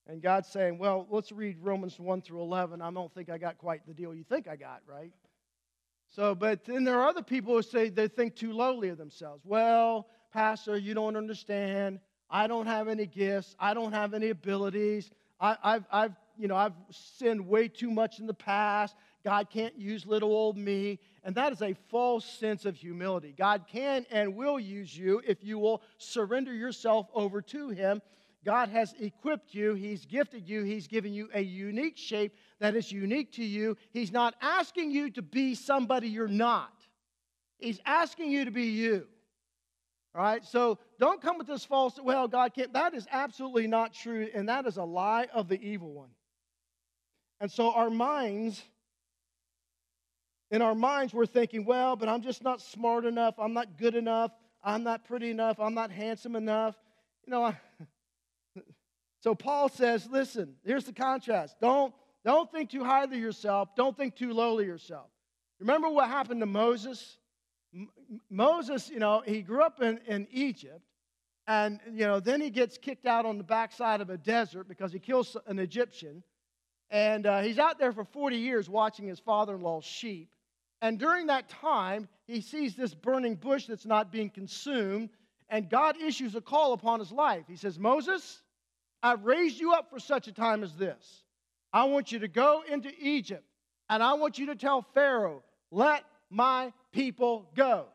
And 0.06 0.22
God's 0.22 0.50
saying, 0.50 0.80
well, 0.80 1.08
let's 1.10 1.32
read 1.32 1.58
Romans 1.62 1.98
1 1.98 2.24
through 2.24 2.42
11. 2.42 2.82
I 2.82 2.92
don't 2.92 3.14
think 3.14 3.30
I 3.30 3.38
got 3.38 3.58
quite 3.58 3.88
the 3.88 3.94
deal 3.94 4.14
you 4.14 4.24
think 4.24 4.48
I 4.48 4.58
got, 4.58 4.82
right? 4.86 5.14
So, 6.10 6.34
but 6.34 6.66
then 6.66 6.84
there 6.84 7.00
are 7.00 7.08
other 7.08 7.22
people 7.22 7.56
who 7.56 7.62
say 7.62 7.90
they 7.90 8.08
think 8.08 8.36
too 8.36 8.52
lowly 8.52 8.90
of 8.90 8.98
themselves. 8.98 9.44
Well, 9.46 10.08
Pastor, 10.34 10.76
you 10.78 10.94
don't 10.94 11.16
understand. 11.16 12.00
I 12.30 12.48
don't 12.48 12.68
have 12.68 12.88
any 12.88 13.06
gifts. 13.06 13.56
I 13.60 13.74
don't 13.74 13.92
have 13.92 14.14
any 14.14 14.30
abilities. 14.30 15.12
I, 15.40 15.58
I've, 15.64 15.86
I've, 15.92 16.16
you 16.38 16.48
know, 16.48 16.56
I've 16.56 16.74
sinned 16.90 17.48
way 17.48 17.68
too 17.68 17.92
much 17.92 18.20
in 18.20 18.28
the 18.28 18.34
past. 18.34 18.96
God 19.24 19.50
can't 19.50 19.78
use 19.78 20.06
little 20.06 20.32
old 20.32 20.58
me. 20.58 21.00
And 21.24 21.36
that 21.36 21.52
is 21.52 21.62
a 21.62 21.74
false 21.90 22.26
sense 22.26 22.66
of 22.66 22.76
humility. 22.76 23.34
God 23.38 23.66
can 23.68 24.06
and 24.10 24.36
will 24.36 24.60
use 24.60 24.98
you 24.98 25.22
if 25.28 25.44
you 25.44 25.60
will 25.60 25.82
surrender 25.98 26.54
yourself 26.54 27.08
over 27.14 27.42
to 27.44 27.70
Him. 27.70 28.02
God 28.46 28.70
has 28.70 28.94
equipped 29.00 29.54
you, 29.54 29.74
He's 29.74 30.06
gifted 30.06 30.48
you, 30.48 30.64
He's 30.64 30.88
given 30.88 31.14
you 31.14 31.30
a 31.34 31.42
unique 31.42 31.98
shape 31.98 32.36
that 32.60 32.76
is 32.76 32.92
unique 32.92 33.34
to 33.34 33.44
you. 33.44 33.78
He's 33.92 34.12
not 34.12 34.36
asking 34.42 34.92
you 34.92 35.10
to 35.12 35.22
be 35.22 35.56
somebody 35.56 36.08
you're 36.08 36.28
not, 36.28 36.74
He's 37.58 37.80
asking 37.86 38.32
you 38.32 38.46
to 38.46 38.52
be 38.52 38.68
you. 38.68 39.08
All 40.16 40.24
right, 40.24 40.44
so 40.44 40.80
don't 41.00 41.22
come 41.22 41.38
with 41.38 41.48
this 41.48 41.64
false, 41.64 42.00
well, 42.02 42.28
God 42.28 42.54
can't. 42.54 42.74
That 42.74 42.96
is 42.96 43.08
absolutely 43.12 43.68
not 43.68 43.94
true, 43.94 44.28
and 44.34 44.50
that 44.50 44.66
is 44.66 44.78
a 44.78 44.84
lie 44.84 45.28
of 45.34 45.48
the 45.48 45.62
evil 45.62 45.94
one. 45.94 46.10
And 47.40 47.52
so 47.52 47.72
our 47.72 47.92
minds 47.92 48.64
in 50.52 50.62
our 50.62 50.74
minds, 50.74 51.14
we're 51.14 51.28
thinking, 51.28 51.64
well, 51.64 51.96
but 51.96 52.10
I'm 52.10 52.22
just 52.22 52.44
not 52.44 52.62
smart 52.62 53.06
enough. 53.06 53.36
I'm 53.38 53.54
not 53.54 53.78
good 53.78 53.96
enough. 53.96 54.32
I'm 54.64 54.84
not 54.84 55.06
pretty 55.06 55.30
enough. 55.30 55.60
I'm 55.60 55.76
not 55.76 55.92
handsome 55.92 56.36
enough. 56.36 56.76
You 57.26 57.32
know, 57.32 57.44
I, 57.44 57.58
so 59.22 59.36
Paul 59.36 59.70
says, 59.70 60.08
listen, 60.10 60.56
here's 60.64 60.86
the 60.86 60.94
contrast. 60.94 61.58
Don't, 61.60 61.94
don't 62.24 62.52
think 62.52 62.70
too 62.70 62.84
highly 62.84 63.18
of 63.18 63.24
yourself. 63.24 63.70
Don't 63.76 63.96
think 63.96 64.16
too 64.16 64.34
lowly 64.34 64.64
of 64.64 64.70
yourself. 64.70 65.08
Remember 65.60 65.90
what 65.90 66.08
happened 66.08 66.40
to 66.40 66.46
Moses? 66.46 67.18
M- 67.74 67.90
Moses, 68.30 68.90
you 68.90 69.00
know, 69.00 69.22
he 69.26 69.42
grew 69.42 69.62
up 69.62 69.82
in, 69.82 70.00
in 70.08 70.28
Egypt. 70.32 70.82
And, 71.48 71.80
you 71.92 72.06
know, 72.06 72.20
then 72.20 72.42
he 72.42 72.50
gets 72.50 72.78
kicked 72.78 73.06
out 73.06 73.26
on 73.26 73.38
the 73.38 73.44
backside 73.44 74.02
of 74.02 74.10
a 74.10 74.18
desert 74.18 74.68
because 74.68 74.94
he 74.94 75.00
kills 75.00 75.36
an 75.48 75.60
Egyptian. 75.60 76.24
And 76.92 77.26
uh, 77.26 77.42
he's 77.42 77.60
out 77.60 77.80
there 77.80 77.92
for 77.92 78.04
40 78.04 78.38
years 78.38 78.70
watching 78.70 79.08
his 79.08 79.20
father 79.20 79.56
in 79.56 79.62
law's 79.62 79.86
sheep. 79.86 80.30
And 80.82 80.98
during 80.98 81.28
that 81.28 81.50
time, 81.50 82.08
he 82.26 82.42
sees 82.42 82.76
this 82.76 82.94
burning 82.94 83.36
bush 83.36 83.66
that's 83.66 83.86
not 83.86 84.12
being 84.12 84.30
consumed, 84.30 85.10
and 85.50 85.70
God 85.70 85.98
issues 86.02 86.36
a 86.36 86.42
call 86.42 86.74
upon 86.74 87.00
his 87.00 87.12
life. 87.12 87.46
He 87.48 87.58
says, 87.58 87.78
Moses, 87.78 88.42
I've 89.02 89.26
raised 89.26 89.60
you 89.60 89.74
up 89.74 89.90
for 89.90 90.00
such 90.00 90.28
a 90.28 90.32
time 90.32 90.64
as 90.64 90.76
this. 90.76 91.24
I 91.72 91.86
want 91.86 92.12
you 92.12 92.20
to 92.20 92.28
go 92.28 92.64
into 92.70 92.92
Egypt, 93.00 93.46
and 93.90 94.02
I 94.04 94.14
want 94.14 94.38
you 94.38 94.48
to 94.48 94.56
tell 94.56 94.82
Pharaoh, 94.94 95.44
let 95.72 96.04
my 96.30 96.74
people 96.92 97.50
go. 97.56 97.86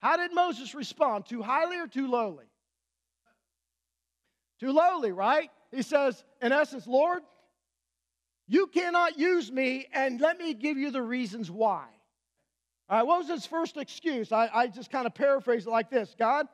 How 0.00 0.16
did 0.16 0.34
Moses 0.34 0.74
respond? 0.74 1.26
Too 1.26 1.42
highly 1.42 1.76
or 1.76 1.86
too 1.86 2.08
lowly? 2.08 2.46
Too 4.58 4.72
lowly, 4.72 5.12
right? 5.12 5.50
He 5.70 5.82
says, 5.82 6.24
in 6.42 6.52
essence, 6.52 6.86
Lord, 6.86 7.22
you 8.48 8.66
cannot 8.66 9.18
use 9.18 9.52
me, 9.52 9.86
and 9.92 10.20
let 10.20 10.38
me 10.38 10.54
give 10.54 10.76
you 10.76 10.90
the 10.90 11.02
reasons 11.02 11.50
why. 11.50 11.86
All 12.88 12.96
right, 12.96 13.06
what 13.06 13.18
was 13.18 13.28
his 13.28 13.46
first 13.46 13.76
excuse? 13.76 14.32
I, 14.32 14.50
I 14.52 14.66
just 14.66 14.90
kind 14.90 15.06
of 15.06 15.14
paraphrase 15.14 15.66
it 15.66 15.70
like 15.70 15.90
this 15.90 16.14
God, 16.18 16.46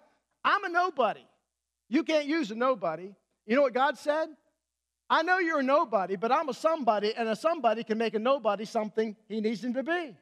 I'm 0.44 0.64
a 0.64 0.68
nobody. 0.68 1.24
You 1.88 2.02
can't 2.02 2.26
use 2.26 2.50
a 2.50 2.54
nobody. 2.54 3.14
You 3.46 3.56
know 3.56 3.62
what 3.62 3.74
God 3.74 3.96
said? 3.96 4.28
I 5.08 5.22
know 5.22 5.38
you're 5.38 5.60
a 5.60 5.62
nobody, 5.62 6.16
but 6.16 6.32
I'm 6.32 6.48
a 6.48 6.54
somebody, 6.54 7.14
and 7.14 7.28
a 7.28 7.36
somebody 7.36 7.84
can 7.84 7.96
make 7.96 8.14
a 8.14 8.18
nobody 8.18 8.64
something 8.64 9.14
he 9.28 9.40
needs 9.40 9.62
him 9.62 9.74
to 9.74 9.84
be. 9.84 10.16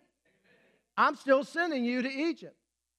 I'm 0.97 1.17
still 1.17 1.43
sending 1.43 1.85
you 1.85 2.03
to 2.03 2.09
Egypt. 2.09 2.57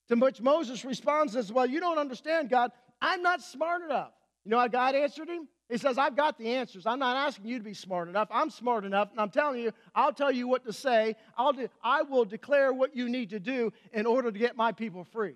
To 0.10 0.16
which 0.16 0.42
Moses 0.42 0.86
responds 0.86 1.36
as 1.36 1.52
well, 1.52 1.66
You 1.66 1.80
don't 1.80 1.98
understand, 1.98 2.50
God. 2.50 2.72
I'm 3.02 3.22
not 3.22 3.42
smart 3.42 3.84
enough. 3.84 4.12
You 4.44 4.52
know 4.52 4.60
how 4.60 4.68
God 4.68 4.96
answered 4.96 5.30
him? 5.30 5.48
He 5.70 5.78
says, 5.78 5.98
I've 5.98 6.16
got 6.16 6.38
the 6.38 6.48
answers. 6.48 6.86
I'm 6.86 7.00
not 7.00 7.18
asking 7.18 7.48
you 7.48 7.58
to 7.58 7.64
be 7.64 7.74
smart 7.74 8.08
enough. 8.08 8.28
I'm 8.32 8.52
smart 8.52 8.86
enough, 8.86 9.10
and 9.12 9.20
I'm 9.20 9.32
telling 9.32 9.62
you, 9.62 9.72
I'll 9.96 10.14
tell 10.14 10.32
you 10.32 10.48
what 10.48 10.64
to 10.66 10.74
say. 10.74 11.16
I'll 11.36 11.54
de- 11.54 11.70
I 11.84 12.04
will 12.04 12.26
declare 12.26 12.72
what 12.72 12.96
you 12.96 13.10
need 13.10 13.32
to 13.32 13.40
do 13.40 13.74
in 13.92 14.06
order 14.06 14.32
to 14.32 14.38
get 14.38 14.56
my 14.56 14.72
people 14.72 15.04
free. 15.04 15.36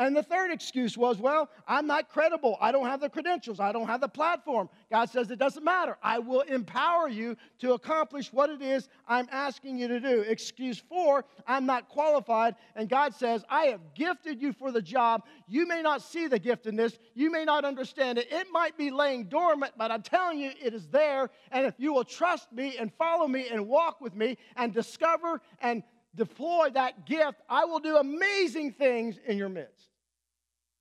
And 0.00 0.16
the 0.16 0.22
third 0.22 0.50
excuse 0.50 0.96
was, 0.96 1.18
well, 1.18 1.50
I'm 1.68 1.86
not 1.86 2.08
credible. 2.08 2.56
I 2.58 2.72
don't 2.72 2.86
have 2.86 3.02
the 3.02 3.10
credentials. 3.10 3.60
I 3.60 3.70
don't 3.70 3.86
have 3.86 4.00
the 4.00 4.08
platform. 4.08 4.70
God 4.90 5.10
says 5.10 5.30
it 5.30 5.38
doesn't 5.38 5.62
matter. 5.62 5.98
I 6.02 6.18
will 6.18 6.40
empower 6.40 7.10
you 7.10 7.36
to 7.58 7.74
accomplish 7.74 8.32
what 8.32 8.48
it 8.48 8.62
is 8.62 8.88
I'm 9.06 9.28
asking 9.30 9.76
you 9.76 9.88
to 9.88 10.00
do. 10.00 10.22
Excuse 10.22 10.78
four, 10.78 11.26
I'm 11.46 11.66
not 11.66 11.90
qualified. 11.90 12.54
And 12.76 12.88
God 12.88 13.14
says, 13.14 13.44
I 13.50 13.66
have 13.66 13.82
gifted 13.94 14.40
you 14.40 14.54
for 14.54 14.72
the 14.72 14.80
job. 14.80 15.24
You 15.46 15.68
may 15.68 15.82
not 15.82 16.00
see 16.00 16.28
the 16.28 16.40
giftedness. 16.40 16.96
You 17.14 17.30
may 17.30 17.44
not 17.44 17.66
understand 17.66 18.16
it. 18.16 18.32
It 18.32 18.46
might 18.50 18.78
be 18.78 18.90
laying 18.90 19.24
dormant, 19.24 19.74
but 19.76 19.90
I'm 19.90 20.02
telling 20.02 20.40
you, 20.40 20.52
it 20.62 20.72
is 20.72 20.88
there. 20.88 21.28
And 21.52 21.66
if 21.66 21.74
you 21.76 21.92
will 21.92 22.04
trust 22.04 22.50
me 22.54 22.78
and 22.78 22.90
follow 22.94 23.28
me 23.28 23.48
and 23.48 23.68
walk 23.68 24.00
with 24.00 24.14
me 24.14 24.38
and 24.56 24.72
discover 24.72 25.42
and 25.60 25.82
deploy 26.14 26.70
that 26.70 27.04
gift, 27.04 27.42
I 27.50 27.66
will 27.66 27.80
do 27.80 27.98
amazing 27.98 28.72
things 28.72 29.18
in 29.26 29.36
your 29.36 29.50
midst. 29.50 29.89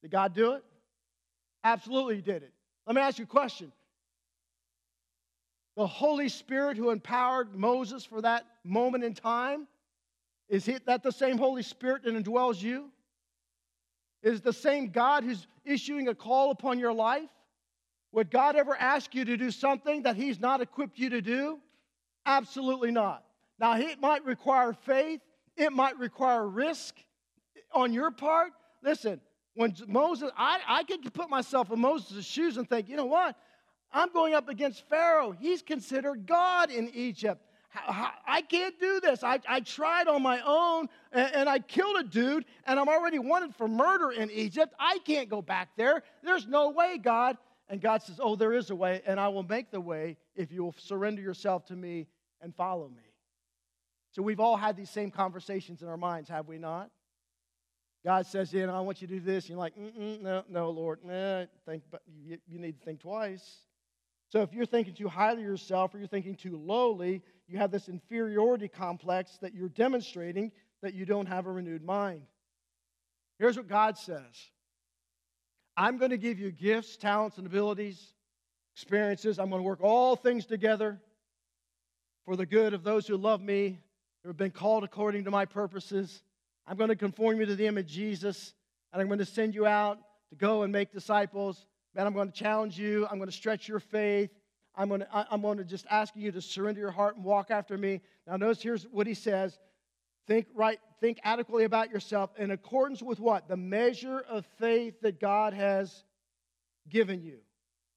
Did 0.01 0.11
God 0.11 0.33
do 0.33 0.53
it? 0.53 0.63
Absolutely, 1.63 2.15
He 2.15 2.21
did 2.21 2.43
it. 2.43 2.53
Let 2.87 2.95
me 2.95 3.01
ask 3.01 3.19
you 3.19 3.25
a 3.25 3.27
question. 3.27 3.71
The 5.75 5.87
Holy 5.87 6.29
Spirit 6.29 6.77
who 6.77 6.89
empowered 6.89 7.55
Moses 7.55 8.03
for 8.03 8.21
that 8.21 8.45
moment 8.63 9.03
in 9.03 9.13
time, 9.13 9.67
is 10.49 10.67
it 10.67 10.85
that 10.87 11.03
the 11.03 11.11
same 11.11 11.37
Holy 11.37 11.63
Spirit 11.63 12.03
that 12.03 12.13
indwells 12.13 12.61
you? 12.61 12.89
Is 14.21 14.41
the 14.41 14.53
same 14.53 14.89
God 14.89 15.23
who's 15.23 15.47
issuing 15.63 16.07
a 16.07 16.15
call 16.15 16.51
upon 16.51 16.79
your 16.79 16.91
life? 16.91 17.29
Would 18.11 18.31
God 18.31 18.55
ever 18.55 18.75
ask 18.75 19.13
you 19.13 19.23
to 19.25 19.37
do 19.37 19.51
something 19.51 20.03
that 20.03 20.15
He's 20.15 20.39
not 20.39 20.61
equipped 20.61 20.97
you 20.97 21.09
to 21.11 21.21
do? 21.21 21.59
Absolutely 22.25 22.91
not. 22.91 23.23
Now, 23.59 23.77
it 23.77 24.01
might 24.01 24.25
require 24.25 24.73
faith, 24.73 25.21
it 25.55 25.71
might 25.71 25.97
require 25.97 26.47
risk 26.47 26.95
on 27.71 27.93
your 27.93 28.11
part. 28.11 28.51
Listen, 28.81 29.21
when 29.55 29.75
Moses, 29.87 30.31
I, 30.37 30.59
I 30.67 30.83
could 30.83 31.13
put 31.13 31.29
myself 31.29 31.71
in 31.71 31.79
Moses' 31.79 32.25
shoes 32.25 32.57
and 32.57 32.67
think, 32.67 32.89
you 32.89 32.95
know 32.95 33.05
what? 33.05 33.35
I'm 33.91 34.11
going 34.13 34.33
up 34.33 34.49
against 34.49 34.87
Pharaoh. 34.87 35.31
He's 35.31 35.61
considered 35.61 36.25
God 36.25 36.69
in 36.71 36.91
Egypt. 36.93 37.41
I 37.75 38.41
can't 38.41 38.79
do 38.79 38.99
this. 38.99 39.23
I, 39.23 39.39
I 39.47 39.59
tried 39.59 40.07
on 40.07 40.23
my 40.23 40.41
own 40.43 40.87
and, 41.11 41.35
and, 41.35 41.49
I 41.49 41.59
killed 41.59 41.97
a 41.99 42.03
dude 42.03 42.45
and 42.65 42.79
I'm 42.79 42.89
already 42.89 43.19
wanted 43.19 43.55
for 43.55 43.67
murder 43.67 44.09
in 44.11 44.31
Egypt. 44.31 44.73
I 44.79 44.97
can't 45.05 45.29
go 45.29 45.41
back 45.43 45.69
there. 45.77 46.01
There's 46.23 46.47
no 46.47 46.71
way, 46.71 46.97
God. 46.97 47.37
And 47.69 47.79
God 47.79 48.01
says, 48.01 48.19
Oh, 48.21 48.35
there 48.35 48.53
is 48.53 48.71
a 48.71 48.75
way, 48.75 49.03
and 49.05 49.19
I 49.19 49.27
will 49.27 49.43
make 49.43 49.69
the 49.69 49.79
way 49.79 50.17
if 50.35 50.51
you 50.51 50.63
will 50.63 50.75
surrender 50.79 51.21
yourself 51.21 51.65
to 51.65 51.75
me 51.75 52.07
and 52.41 52.55
follow 52.55 52.87
me. 52.89 53.03
So 54.11 54.23
we've 54.23 54.39
all 54.39 54.57
had 54.57 54.75
these 54.75 54.89
same 54.89 55.11
conversations 55.11 55.83
in 55.83 55.87
our 55.87 55.97
minds, 55.97 56.29
have 56.29 56.47
we 56.47 56.57
not? 56.57 56.89
God 58.05 58.25
says, 58.25 58.53
you 58.53 58.65
know, 58.65 58.75
I 58.75 58.79
want 58.79 59.01
you 59.01 59.07
to 59.07 59.13
do 59.15 59.19
this. 59.19 59.45
And 59.45 59.51
you're 59.51 59.59
like, 59.59 59.77
no, 59.77 60.43
no, 60.49 60.69
Lord, 60.69 60.99
nah, 61.03 61.45
think, 61.65 61.83
but 61.91 62.01
you, 62.23 62.37
you 62.47 62.59
need 62.59 62.79
to 62.79 62.85
think 62.85 63.01
twice. 63.01 63.63
So 64.29 64.41
if 64.41 64.53
you're 64.53 64.65
thinking 64.65 64.93
too 64.93 65.09
highly 65.09 65.41
of 65.41 65.47
yourself 65.47 65.93
or 65.93 65.97
you're 65.97 66.07
thinking 66.07 66.35
too 66.35 66.57
lowly, 66.57 67.21
you 67.47 67.57
have 67.57 67.71
this 67.71 67.89
inferiority 67.89 68.67
complex 68.67 69.37
that 69.41 69.53
you're 69.53 69.69
demonstrating 69.69 70.51
that 70.81 70.93
you 70.93 71.05
don't 71.05 71.25
have 71.25 71.47
a 71.47 71.51
renewed 71.51 71.83
mind. 71.83 72.21
Here's 73.39 73.57
what 73.57 73.67
God 73.67 73.97
says 73.97 74.49
I'm 75.75 75.97
going 75.97 76.11
to 76.11 76.17
give 76.17 76.39
you 76.39 76.51
gifts, 76.51 76.95
talents, 76.95 77.37
and 77.37 77.47
abilities, 77.47 78.13
experiences. 78.75 79.39
I'm 79.39 79.49
going 79.49 79.61
to 79.61 79.67
work 79.67 79.81
all 79.81 80.15
things 80.15 80.45
together 80.45 80.99
for 82.25 82.35
the 82.35 82.45
good 82.45 82.73
of 82.73 82.83
those 82.83 83.07
who 83.07 83.17
love 83.17 83.41
me, 83.41 83.79
who 84.21 84.29
have 84.29 84.37
been 84.37 84.51
called 84.51 84.83
according 84.83 85.23
to 85.23 85.31
my 85.31 85.45
purposes. 85.45 86.21
I'm 86.69 86.77
going 86.77 86.89
to 86.89 86.95
conform 86.95 87.39
you 87.39 87.47
to 87.47 87.55
the 87.55 87.65
image 87.65 87.85
of 87.85 87.91
Jesus, 87.91 88.53
and 88.93 89.01
I'm 89.01 89.07
going 89.07 89.17
to 89.17 89.25
send 89.25 89.55
you 89.55 89.65
out 89.65 89.97
to 90.29 90.35
go 90.35 90.61
and 90.61 90.71
make 90.71 90.93
disciples. 90.93 91.65
Man, 91.95 92.05
I'm 92.05 92.13
going 92.13 92.31
to 92.31 92.37
challenge 92.37 92.77
you. 92.77 93.07
I'm 93.09 93.17
going 93.17 93.29
to 93.29 93.35
stretch 93.35 93.67
your 93.67 93.79
faith. 93.79 94.29
I'm 94.75 94.89
going, 94.89 95.01
to, 95.01 95.07
I'm 95.11 95.41
going 95.41 95.57
to 95.57 95.63
just 95.63 95.87
ask 95.89 96.15
you 96.15 96.31
to 96.31 96.39
surrender 96.39 96.79
your 96.79 96.91
heart 96.91 97.15
and 97.15 97.25
walk 97.25 97.49
after 97.49 97.75
me. 97.75 98.01
Now, 98.27 98.37
notice 98.37 98.61
here's 98.61 98.83
what 98.83 99.07
he 99.07 99.15
says. 99.15 99.57
Think 100.27 100.45
right, 100.53 100.77
think 101.01 101.19
adequately 101.23 101.63
about 101.63 101.89
yourself 101.89 102.29
in 102.37 102.51
accordance 102.51 103.01
with 103.01 103.19
what? 103.19 103.47
The 103.47 103.57
measure 103.57 104.23
of 104.29 104.45
faith 104.59 105.01
that 105.01 105.19
God 105.19 105.55
has 105.55 106.03
given 106.87 107.23
you. 107.23 107.39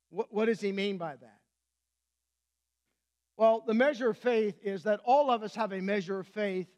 What, 0.08 0.32
what 0.32 0.46
does 0.46 0.62
he 0.62 0.72
mean 0.72 0.96
by 0.96 1.16
that? 1.16 1.40
Well, 3.36 3.64
the 3.66 3.74
measure 3.74 4.08
of 4.08 4.16
faith 4.16 4.58
is 4.62 4.84
that 4.84 5.00
all 5.04 5.30
of 5.30 5.42
us 5.42 5.54
have 5.56 5.72
a 5.74 5.80
measure 5.82 6.18
of 6.18 6.26
faith 6.28 6.68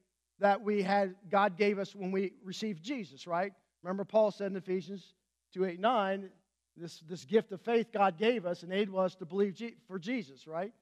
that 0.41 0.63
we 0.63 0.83
had, 0.83 1.15
God 1.31 1.57
gave 1.57 1.79
us 1.79 1.95
when 1.95 2.13
we 2.13 2.33
received 2.45 2.83
Jesus, 2.83 3.27
right? 3.27 3.53
Remember, 3.83 4.05
Paul 4.05 4.31
said 4.31 4.51
in 4.51 4.57
Ephesians 4.57 5.15
2 5.53 5.65
8 5.65 5.81
9, 5.81 6.31
this, 6.77 7.01
this 7.09 7.25
gift 7.25 7.53
of 7.53 7.61
faith 7.61 7.93
God 7.93 8.19
gave 8.19 8.47
us 8.47 8.63
and 8.63 8.73
enabled 8.73 9.05
us 9.05 9.15
to 9.17 9.27
believe 9.27 9.61
for 9.87 9.99
Jesus, 9.99 10.47
right? 10.47 10.73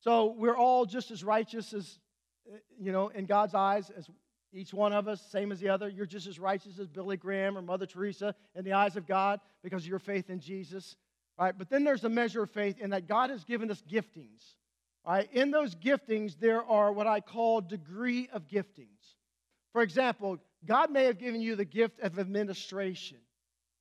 So 0.00 0.34
we're 0.36 0.56
all 0.56 0.84
just 0.84 1.10
as 1.10 1.24
righteous 1.24 1.72
as, 1.72 1.98
eh, 2.52 2.56
you 2.78 2.92
know, 2.92 3.08
in 3.08 3.26
God's 3.26 3.54
eyes 3.54 3.90
as 3.96 4.08
each 4.52 4.74
one 4.74 4.92
of 4.92 5.08
us, 5.08 5.22
same 5.30 5.50
as 5.52 5.60
the 5.60 5.70
other. 5.70 5.88
You're 5.88 6.06
just 6.06 6.26
as 6.26 6.38
righteous 6.38 6.78
as 6.78 6.88
Billy 6.88 7.16
Graham 7.16 7.56
or 7.56 7.62
Mother 7.62 7.86
Teresa 7.86 8.34
in 8.54 8.64
the 8.64 8.74
eyes 8.74 8.96
of 8.96 9.06
God 9.06 9.40
because 9.62 9.84
of 9.84 9.88
your 9.88 9.98
faith 9.98 10.28
in 10.28 10.40
Jesus, 10.40 10.96
right? 11.38 11.56
But 11.56 11.70
then 11.70 11.84
there's 11.84 12.04
a 12.04 12.10
measure 12.10 12.42
of 12.42 12.50
faith 12.50 12.78
in 12.78 12.90
that 12.90 13.08
God 13.08 13.30
has 13.30 13.44
given 13.44 13.70
us 13.70 13.82
giftings. 13.90 14.56
In 15.32 15.50
those 15.50 15.74
giftings, 15.74 16.38
there 16.38 16.62
are 16.62 16.92
what 16.92 17.06
I 17.06 17.20
call 17.20 17.60
degree 17.60 18.28
of 18.32 18.48
giftings. 18.48 19.16
For 19.72 19.82
example, 19.82 20.38
God 20.64 20.90
may 20.90 21.04
have 21.04 21.18
given 21.18 21.40
you 21.40 21.56
the 21.56 21.64
gift 21.64 21.98
of 22.00 22.18
administration. 22.18 23.18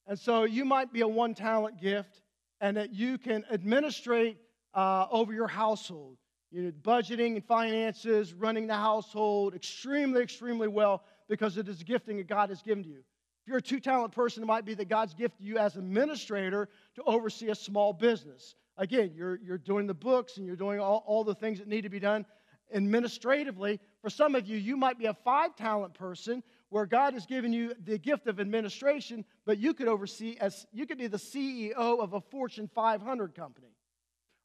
And 0.08 0.18
so 0.18 0.44
you 0.46 0.66
might 0.66 0.92
be 0.92 1.02
a 1.02 1.08
one 1.08 1.36
talent 1.36 1.80
gift, 1.80 2.22
and 2.60 2.78
that 2.78 2.94
you 2.94 3.18
can 3.18 3.46
administrate 3.52 4.38
uh, 4.74 5.06
over 5.12 5.34
your 5.34 5.48
household. 5.48 6.18
You 6.52 6.64
know, 6.64 6.72
budgeting 6.72 7.36
and 7.36 7.46
finances, 7.46 8.34
running 8.34 8.68
the 8.68 8.76
household 8.76 9.56
extremely, 9.56 10.22
extremely 10.22 10.68
well 10.68 11.04
because 11.30 11.58
it 11.58 11.68
is 11.70 11.82
a 11.82 11.84
gifting 11.84 12.18
that 12.18 12.28
God 12.28 12.50
has 12.50 12.62
given 12.62 12.84
to 12.84 12.90
you. 12.90 12.98
If 12.98 13.48
you're 13.48 13.58
a 13.58 13.62
two 13.62 13.80
talent 13.80 14.12
person, 14.12 14.44
it 14.44 14.48
might 14.48 14.66
be 14.66 14.74
that 14.74 14.90
God's 14.90 15.14
gifted 15.14 15.46
you 15.46 15.58
as 15.58 15.78
administrator 15.78 16.68
to 16.96 17.04
oversee 17.04 17.50
a 17.50 17.56
small 17.56 17.94
business. 17.94 18.56
Again, 18.78 19.12
you're, 19.16 19.40
you're 19.44 19.58
doing 19.58 19.88
the 19.88 19.94
books 19.94 20.38
and 20.38 20.46
you're 20.46 20.56
doing 20.56 20.80
all, 20.80 21.04
all 21.06 21.24
the 21.24 21.36
things 21.36 21.60
that 21.60 21.68
need 21.68 21.82
to 21.82 21.90
be 21.90 22.00
done 22.00 22.26
administratively. 22.74 23.80
For 24.02 24.10
some 24.10 24.36
of 24.36 24.48
you, 24.48 24.58
you 24.58 24.78
might 24.78 24.98
be 24.98 25.06
a 25.06 25.14
five 25.14 25.56
talent 25.56 25.94
person 25.94 26.44
where 26.70 26.86
God 26.86 27.14
has 27.14 27.26
given 27.26 27.52
you 27.52 27.74
the 27.84 27.98
gift 27.98 28.28
of 28.28 28.40
administration, 28.40 29.26
but 29.46 29.58
you 29.58 29.74
could 29.74 29.90
oversee 29.90 30.38
as 30.40 30.66
you 30.72 30.86
could 30.86 30.98
be 30.98 31.08
the 31.08 31.18
CEO 31.18 31.74
of 31.76 32.14
a 32.14 32.22
Fortune 32.22 32.70
500 32.74 33.36
company. 33.36 33.76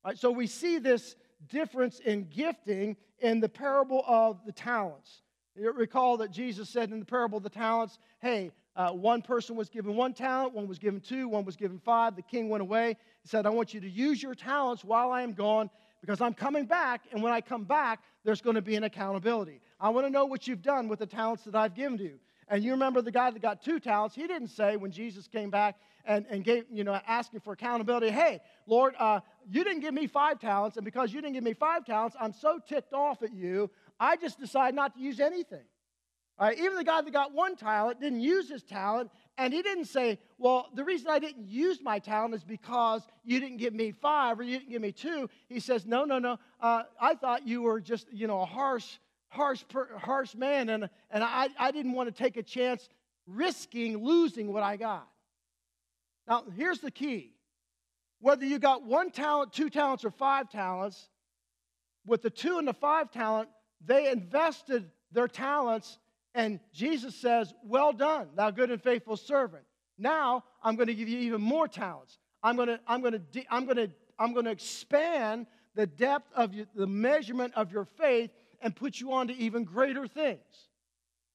All 0.04 0.10
right, 0.10 0.18
so 0.18 0.30
we 0.30 0.46
see 0.46 0.78
this 0.78 1.14
difference 1.48 2.00
in 2.00 2.28
gifting 2.28 2.96
in 3.20 3.40
the 3.40 3.48
parable 3.48 4.02
of 4.06 4.44
the 4.44 4.52
talents. 4.52 5.22
You 5.54 5.72
recall 5.72 6.18
that 6.18 6.32
Jesus 6.32 6.68
said 6.68 6.90
in 6.90 6.98
the 6.98 7.06
parable 7.06 7.38
of 7.38 7.44
the 7.44 7.50
talents, 7.50 7.98
hey, 8.20 8.50
uh, 8.76 8.90
one 8.90 9.22
person 9.22 9.56
was 9.56 9.70
given 9.70 9.96
one 9.96 10.12
talent, 10.12 10.52
one 10.52 10.68
was 10.68 10.78
given 10.78 11.00
two, 11.00 11.28
one 11.28 11.44
was 11.44 11.56
given 11.56 11.78
five. 11.78 12.14
The 12.14 12.22
king 12.22 12.50
went 12.50 12.60
away. 12.60 12.96
He 13.22 13.28
said, 13.28 13.46
I 13.46 13.50
want 13.50 13.72
you 13.72 13.80
to 13.80 13.88
use 13.88 14.22
your 14.22 14.34
talents 14.34 14.84
while 14.84 15.10
I 15.10 15.22
am 15.22 15.32
gone 15.32 15.70
because 16.02 16.20
I'm 16.20 16.34
coming 16.34 16.66
back. 16.66 17.02
And 17.10 17.22
when 17.22 17.32
I 17.32 17.40
come 17.40 17.64
back, 17.64 18.02
there's 18.22 18.42
going 18.42 18.56
to 18.56 18.62
be 18.62 18.76
an 18.76 18.84
accountability. 18.84 19.60
I 19.80 19.88
want 19.88 20.06
to 20.06 20.10
know 20.10 20.26
what 20.26 20.46
you've 20.46 20.62
done 20.62 20.88
with 20.88 20.98
the 20.98 21.06
talents 21.06 21.44
that 21.44 21.54
I've 21.54 21.74
given 21.74 21.98
you. 21.98 22.18
And 22.48 22.62
you 22.62 22.72
remember 22.72 23.02
the 23.02 23.10
guy 23.10 23.30
that 23.30 23.42
got 23.42 23.62
two 23.62 23.80
talents, 23.80 24.14
he 24.14 24.26
didn't 24.26 24.48
say 24.48 24.76
when 24.76 24.92
Jesus 24.92 25.26
came 25.26 25.50
back 25.50 25.76
and, 26.04 26.26
and 26.30 26.44
gave, 26.44 26.66
you 26.70 26.84
know, 26.84 27.00
asking 27.06 27.40
for 27.40 27.54
accountability, 27.54 28.10
hey, 28.10 28.40
Lord, 28.66 28.94
uh, 28.98 29.20
you 29.50 29.64
didn't 29.64 29.80
give 29.80 29.94
me 29.94 30.06
five 30.06 30.38
talents, 30.38 30.76
and 30.76 30.84
because 30.84 31.12
you 31.12 31.20
didn't 31.20 31.34
give 31.34 31.42
me 31.42 31.54
five 31.54 31.84
talents, 31.84 32.16
I'm 32.20 32.32
so 32.32 32.60
ticked 32.68 32.92
off 32.92 33.22
at 33.22 33.34
you, 33.34 33.70
I 33.98 34.16
just 34.16 34.38
decide 34.38 34.74
not 34.74 34.94
to 34.94 35.00
use 35.00 35.18
anything. 35.18 35.64
Even 36.42 36.76
the 36.76 36.84
guy 36.84 37.00
that 37.00 37.12
got 37.12 37.32
one 37.32 37.56
talent 37.56 38.00
didn't 38.00 38.20
use 38.20 38.50
his 38.50 38.62
talent, 38.62 39.10
and 39.38 39.54
he 39.54 39.62
didn't 39.62 39.86
say, 39.86 40.18
Well, 40.36 40.68
the 40.74 40.84
reason 40.84 41.08
I 41.08 41.18
didn't 41.18 41.48
use 41.48 41.80
my 41.82 41.98
talent 41.98 42.34
is 42.34 42.44
because 42.44 43.02
you 43.24 43.40
didn't 43.40 43.56
give 43.56 43.72
me 43.72 43.90
five 43.90 44.38
or 44.38 44.42
you 44.42 44.58
didn't 44.58 44.70
give 44.70 44.82
me 44.82 44.92
two. 44.92 45.30
He 45.48 45.60
says, 45.60 45.86
No, 45.86 46.04
no, 46.04 46.18
no. 46.18 46.38
Uh, 46.60 46.82
I 47.00 47.14
thought 47.14 47.46
you 47.46 47.62
were 47.62 47.80
just, 47.80 48.06
you 48.12 48.26
know, 48.26 48.42
a 48.42 48.44
harsh, 48.44 48.98
harsh, 49.28 49.64
harsh 49.98 50.34
man, 50.34 50.68
and, 50.68 50.90
and 51.10 51.24
I, 51.24 51.48
I 51.58 51.70
didn't 51.70 51.92
want 51.92 52.14
to 52.14 52.22
take 52.22 52.36
a 52.36 52.42
chance 52.42 52.88
risking 53.26 54.04
losing 54.04 54.52
what 54.52 54.62
I 54.62 54.76
got. 54.76 55.08
Now, 56.28 56.44
here's 56.54 56.80
the 56.80 56.90
key 56.90 57.32
whether 58.20 58.44
you 58.44 58.58
got 58.58 58.82
one 58.82 59.10
talent, 59.10 59.52
two 59.52 59.70
talents, 59.70 60.04
or 60.04 60.10
five 60.10 60.50
talents, 60.50 61.08
with 62.06 62.22
the 62.22 62.30
two 62.30 62.58
and 62.58 62.68
the 62.68 62.74
five 62.74 63.10
talent, 63.10 63.48
they 63.84 64.10
invested 64.10 64.90
their 65.12 65.28
talents 65.28 65.98
and 66.36 66.60
Jesus 66.72 67.16
says, 67.16 67.52
Well 67.64 67.92
done, 67.92 68.28
thou 68.36 68.50
good 68.50 68.70
and 68.70 68.80
faithful 68.80 69.16
servant. 69.16 69.64
Now 69.98 70.44
I'm 70.62 70.76
going 70.76 70.88
to 70.88 70.94
give 70.94 71.08
you 71.08 71.18
even 71.20 71.40
more 71.40 71.66
talents. 71.66 72.18
I'm 72.42 72.56
going 72.56 72.68
to, 72.68 72.78
I'm 72.86 73.00
going 73.00 73.14
to, 73.14 73.44
I'm 73.50 73.64
going 73.64 73.78
to, 73.78 73.90
I'm 74.18 74.32
going 74.34 74.44
to 74.44 74.50
expand 74.50 75.46
the 75.74 75.86
depth 75.86 76.30
of 76.34 76.52
you, 76.54 76.66
the 76.74 76.86
measurement 76.86 77.54
of 77.56 77.72
your 77.72 77.84
faith 77.84 78.30
and 78.60 78.76
put 78.76 79.00
you 79.00 79.12
on 79.12 79.28
to 79.28 79.34
even 79.34 79.64
greater 79.64 80.06
things. 80.06 80.68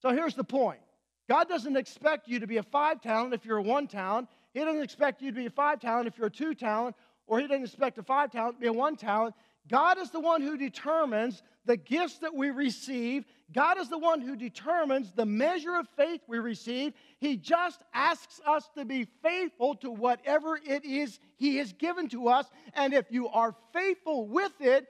So 0.01 0.09
here's 0.09 0.35
the 0.35 0.43
point 0.43 0.79
God 1.27 1.49
doesn't 1.49 1.75
expect 1.75 2.27
you 2.27 2.39
to 2.39 2.47
be 2.47 2.57
a 2.57 2.63
five 2.63 3.01
talent 3.01 3.33
if 3.33 3.43
you're 3.43 3.57
a 3.57 3.63
one 3.63 3.87
talent. 3.87 4.29
He 4.53 4.59
doesn't 4.59 4.83
expect 4.83 5.21
you 5.21 5.31
to 5.31 5.35
be 5.35 5.47
a 5.47 5.51
five 5.51 5.79
talent 5.79 6.07
if 6.07 6.17
you're 6.17 6.27
a 6.27 6.31
two 6.31 6.53
talent, 6.53 6.95
or 7.25 7.39
He 7.39 7.47
doesn't 7.47 7.63
expect 7.63 7.97
a 7.97 8.03
five 8.03 8.31
talent 8.31 8.57
to 8.57 8.61
be 8.61 8.67
a 8.67 8.73
one 8.73 8.95
talent. 8.95 9.33
God 9.69 9.97
is 9.97 10.11
the 10.11 10.19
one 10.19 10.41
who 10.41 10.57
determines 10.57 11.41
the 11.65 11.77
gifts 11.77 12.17
that 12.19 12.33
we 12.33 12.49
receive. 12.49 13.25
God 13.53 13.77
is 13.77 13.89
the 13.89 13.97
one 13.97 14.21
who 14.21 14.35
determines 14.35 15.11
the 15.11 15.25
measure 15.25 15.75
of 15.75 15.87
faith 15.95 16.21
we 16.27 16.39
receive. 16.39 16.93
He 17.19 17.37
just 17.37 17.83
asks 17.93 18.41
us 18.45 18.69
to 18.75 18.85
be 18.85 19.07
faithful 19.21 19.75
to 19.75 19.91
whatever 19.91 20.59
it 20.65 20.83
is 20.83 21.19
He 21.37 21.57
has 21.57 21.73
given 21.73 22.09
to 22.09 22.29
us. 22.29 22.45
And 22.73 22.93
if 22.93 23.11
you 23.11 23.27
are 23.29 23.55
faithful 23.73 24.27
with 24.27 24.53
it 24.59 24.87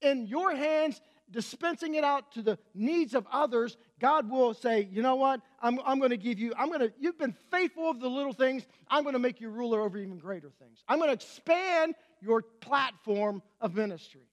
in 0.00 0.26
your 0.26 0.54
hands, 0.54 1.00
dispensing 1.30 1.94
it 1.94 2.04
out 2.04 2.32
to 2.32 2.42
the 2.42 2.58
needs 2.74 3.14
of 3.14 3.26
others, 3.32 3.76
God 3.98 4.30
will 4.30 4.54
say, 4.54 4.88
you 4.92 5.02
know 5.02 5.16
what? 5.16 5.40
I'm, 5.60 5.80
I'm 5.84 5.98
going 5.98 6.10
to 6.10 6.16
give 6.16 6.38
you, 6.38 6.52
I'm 6.56 6.68
going 6.68 6.80
to, 6.80 6.92
you've 7.00 7.18
been 7.18 7.34
faithful 7.50 7.90
of 7.90 8.00
the 8.00 8.08
little 8.08 8.34
things. 8.34 8.66
I'm 8.88 9.02
going 9.02 9.14
to 9.14 9.18
make 9.18 9.40
you 9.40 9.48
ruler 9.48 9.80
over 9.80 9.98
even 9.98 10.18
greater 10.18 10.50
things. 10.58 10.84
I'm 10.88 10.98
going 10.98 11.08
to 11.08 11.14
expand 11.14 11.94
your 12.22 12.42
platform 12.60 13.42
of 13.60 13.74
ministry. 13.74 14.28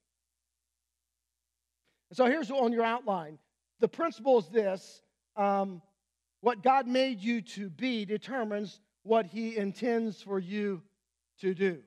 And 2.10 2.18
so 2.18 2.26
here's 2.26 2.50
on 2.52 2.72
your 2.72 2.84
outline. 2.84 3.38
The 3.80 3.88
principle 3.88 4.40
is 4.40 4.48
this 4.48 5.02
um, 5.36 5.82
what 6.42 6.64
God 6.64 6.88
made 6.88 7.22
you 7.22 7.42
to 7.42 7.70
be 7.70 8.06
determines 8.06 8.80
what 9.04 9.26
He 9.26 9.58
intends 9.58 10.22
for 10.22 10.40
you 10.40 10.82
to 11.42 11.54
do. 11.54 11.80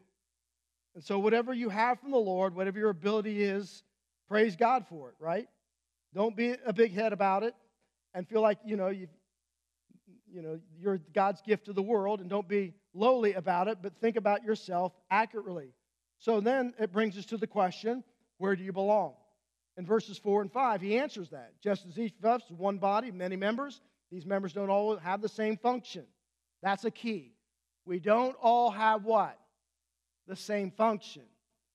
And 0.94 1.02
so, 1.02 1.18
whatever 1.18 1.54
you 1.54 1.68
have 1.68 2.00
from 2.00 2.10
the 2.10 2.18
Lord, 2.18 2.54
whatever 2.54 2.78
your 2.78 2.90
ability 2.90 3.42
is, 3.42 3.82
praise 4.28 4.56
God 4.56 4.86
for 4.88 5.08
it, 5.10 5.14
right? 5.18 5.48
Don't 6.14 6.36
be 6.36 6.54
a 6.66 6.72
big 6.72 6.92
head 6.92 7.12
about 7.12 7.42
it 7.42 7.54
and 8.14 8.28
feel 8.28 8.42
like, 8.42 8.58
you 8.64 8.76
know, 8.76 8.88
you, 8.88 9.08
you 10.30 10.42
know, 10.42 10.60
you're 10.78 11.00
God's 11.14 11.40
gift 11.40 11.66
to 11.66 11.72
the 11.72 11.82
world 11.82 12.20
and 12.20 12.28
don't 12.28 12.48
be 12.48 12.74
lowly 12.94 13.32
about 13.34 13.68
it, 13.68 13.78
but 13.82 13.96
think 14.00 14.16
about 14.16 14.44
yourself 14.44 14.92
accurately. 15.10 15.72
So 16.22 16.40
then 16.40 16.72
it 16.78 16.92
brings 16.92 17.18
us 17.18 17.26
to 17.26 17.36
the 17.36 17.48
question 17.48 18.04
where 18.38 18.54
do 18.54 18.62
you 18.62 18.72
belong? 18.72 19.14
In 19.76 19.84
verses 19.84 20.18
4 20.18 20.42
and 20.42 20.52
5, 20.52 20.80
he 20.80 20.96
answers 20.98 21.30
that. 21.30 21.52
Just 21.60 21.84
as 21.86 21.98
each 21.98 22.14
of 22.18 22.24
us 22.24 22.42
is 22.48 22.56
one 22.56 22.78
body, 22.78 23.10
many 23.10 23.34
members, 23.34 23.80
these 24.10 24.24
members 24.24 24.52
don't 24.52 24.70
all 24.70 24.96
have 24.98 25.20
the 25.20 25.28
same 25.28 25.56
function. 25.56 26.04
That's 26.62 26.84
a 26.84 26.92
key. 26.92 27.32
We 27.84 27.98
don't 27.98 28.36
all 28.40 28.70
have 28.70 29.04
what? 29.04 29.36
The 30.28 30.36
same 30.36 30.70
function. 30.70 31.22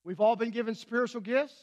We've 0.05 0.21
all 0.21 0.38
been 0.38 0.51
given 0.51 0.75
spiritual 0.75 1.21
gifts. 1.21 1.60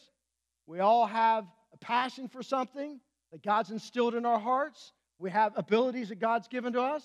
We 0.67 0.81
all 0.81 1.07
have 1.07 1.47
a 1.73 1.79
passion 1.79 2.29
for 2.29 2.43
something 2.43 3.01
that 3.33 3.43
God's 3.43 3.71
instilled 3.71 4.15
in 4.15 4.27
our 4.27 4.39
hearts. 4.39 4.93
We 5.19 5.31
have 5.31 5.55
abilities 5.57 6.11
that 6.11 6.21
God's 6.21 6.49
given 6.49 6.75
to 6.75 6.83
us. 6.83 7.03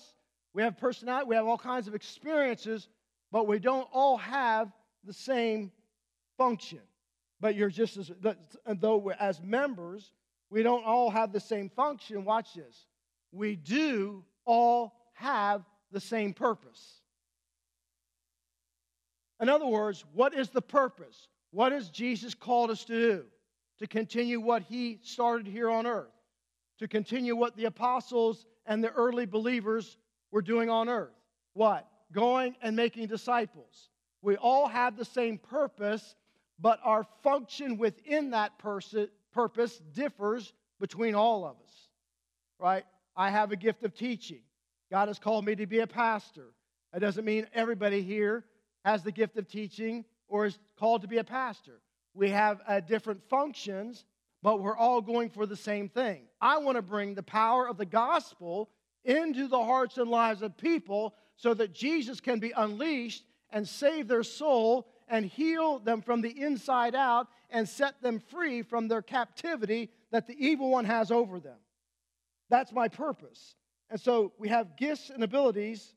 We 0.52 0.62
have 0.62 0.76
personality. 0.76 1.28
We 1.28 1.36
have 1.36 1.46
all 1.46 1.56
kinds 1.56 1.88
of 1.88 1.94
experiences, 1.94 2.88
but 3.32 3.46
we 3.46 3.58
don't 3.58 3.88
all 3.92 4.18
have 4.18 4.70
the 5.04 5.12
same 5.12 5.72
function. 6.36 6.80
But 7.40 7.54
you're 7.54 7.70
just 7.70 7.96
as, 7.96 8.10
though 8.66 9.10
as 9.18 9.40
members, 9.42 10.12
we 10.50 10.62
don't 10.62 10.84
all 10.84 11.10
have 11.10 11.32
the 11.32 11.40
same 11.40 11.70
function. 11.70 12.24
Watch 12.24 12.54
this. 12.54 12.86
We 13.32 13.56
do 13.56 14.24
all 14.44 14.92
have 15.14 15.62
the 15.92 16.00
same 16.00 16.34
purpose. 16.34 17.00
In 19.40 19.48
other 19.48 19.66
words, 19.66 20.04
what 20.12 20.34
is 20.34 20.50
the 20.50 20.60
purpose? 20.60 21.28
What 21.50 21.72
has 21.72 21.88
Jesus 21.88 22.34
called 22.34 22.70
us 22.70 22.84
to 22.84 22.92
do? 22.92 23.24
To 23.78 23.86
continue 23.86 24.40
what 24.40 24.62
he 24.62 24.98
started 25.02 25.46
here 25.46 25.70
on 25.70 25.86
earth, 25.86 26.12
to 26.78 26.86
continue 26.86 27.34
what 27.34 27.56
the 27.56 27.64
apostles 27.64 28.44
and 28.66 28.84
the 28.84 28.90
early 28.90 29.24
believers 29.24 29.96
were 30.30 30.42
doing 30.42 30.68
on 30.68 30.90
earth. 30.90 31.14
What? 31.54 31.88
Going 32.12 32.54
and 32.60 32.76
making 32.76 33.06
disciples. 33.06 33.88
We 34.22 34.36
all 34.36 34.68
have 34.68 34.96
the 34.96 35.04
same 35.04 35.38
purpose, 35.38 36.14
but 36.58 36.78
our 36.84 37.04
function 37.22 37.78
within 37.78 38.30
that 38.30 38.58
purpose 38.58 39.80
differs 39.94 40.52
between 40.78 41.14
all 41.14 41.44
of 41.44 41.56
us. 41.56 41.88
Right? 42.58 42.84
I 43.16 43.30
have 43.30 43.52
a 43.52 43.56
gift 43.56 43.82
of 43.84 43.94
teaching. 43.94 44.42
God 44.90 45.08
has 45.08 45.18
called 45.18 45.44
me 45.44 45.54
to 45.56 45.66
be 45.66 45.80
a 45.80 45.86
pastor. 45.86 46.48
That 46.92 47.00
doesn't 47.00 47.24
mean 47.24 47.46
everybody 47.54 48.02
here 48.02 48.44
has 48.84 49.02
the 49.02 49.12
gift 49.12 49.36
of 49.36 49.48
teaching 49.48 50.04
or 50.28 50.46
is 50.46 50.58
called 50.78 51.02
to 51.02 51.08
be 51.08 51.18
a 51.18 51.24
pastor. 51.24 51.80
We 52.14 52.30
have 52.30 52.60
uh, 52.66 52.80
different 52.80 53.22
functions, 53.28 54.04
but 54.42 54.60
we're 54.60 54.76
all 54.76 55.00
going 55.00 55.30
for 55.30 55.46
the 55.46 55.56
same 55.56 55.88
thing. 55.88 56.22
I 56.40 56.58
want 56.58 56.76
to 56.76 56.82
bring 56.82 57.14
the 57.14 57.22
power 57.22 57.68
of 57.68 57.76
the 57.76 57.86
gospel 57.86 58.70
into 59.04 59.48
the 59.48 59.62
hearts 59.62 59.98
and 59.98 60.10
lives 60.10 60.42
of 60.42 60.56
people 60.56 61.14
so 61.36 61.54
that 61.54 61.72
Jesus 61.72 62.20
can 62.20 62.38
be 62.38 62.52
unleashed 62.56 63.24
and 63.52 63.68
save 63.68 64.08
their 64.08 64.22
soul 64.22 64.86
and 65.08 65.24
heal 65.26 65.78
them 65.78 66.00
from 66.00 66.20
the 66.20 66.40
inside 66.40 66.94
out 66.94 67.28
and 67.50 67.68
set 67.68 68.00
them 68.00 68.20
free 68.20 68.62
from 68.62 68.88
their 68.88 69.02
captivity 69.02 69.90
that 70.12 70.26
the 70.26 70.36
evil 70.38 70.70
one 70.70 70.84
has 70.84 71.10
over 71.10 71.40
them. 71.40 71.58
That's 72.48 72.72
my 72.72 72.88
purpose. 72.88 73.56
And 73.90 74.00
so 74.00 74.32
we 74.38 74.48
have 74.48 74.76
gifts 74.76 75.10
and 75.10 75.24
abilities. 75.24 75.94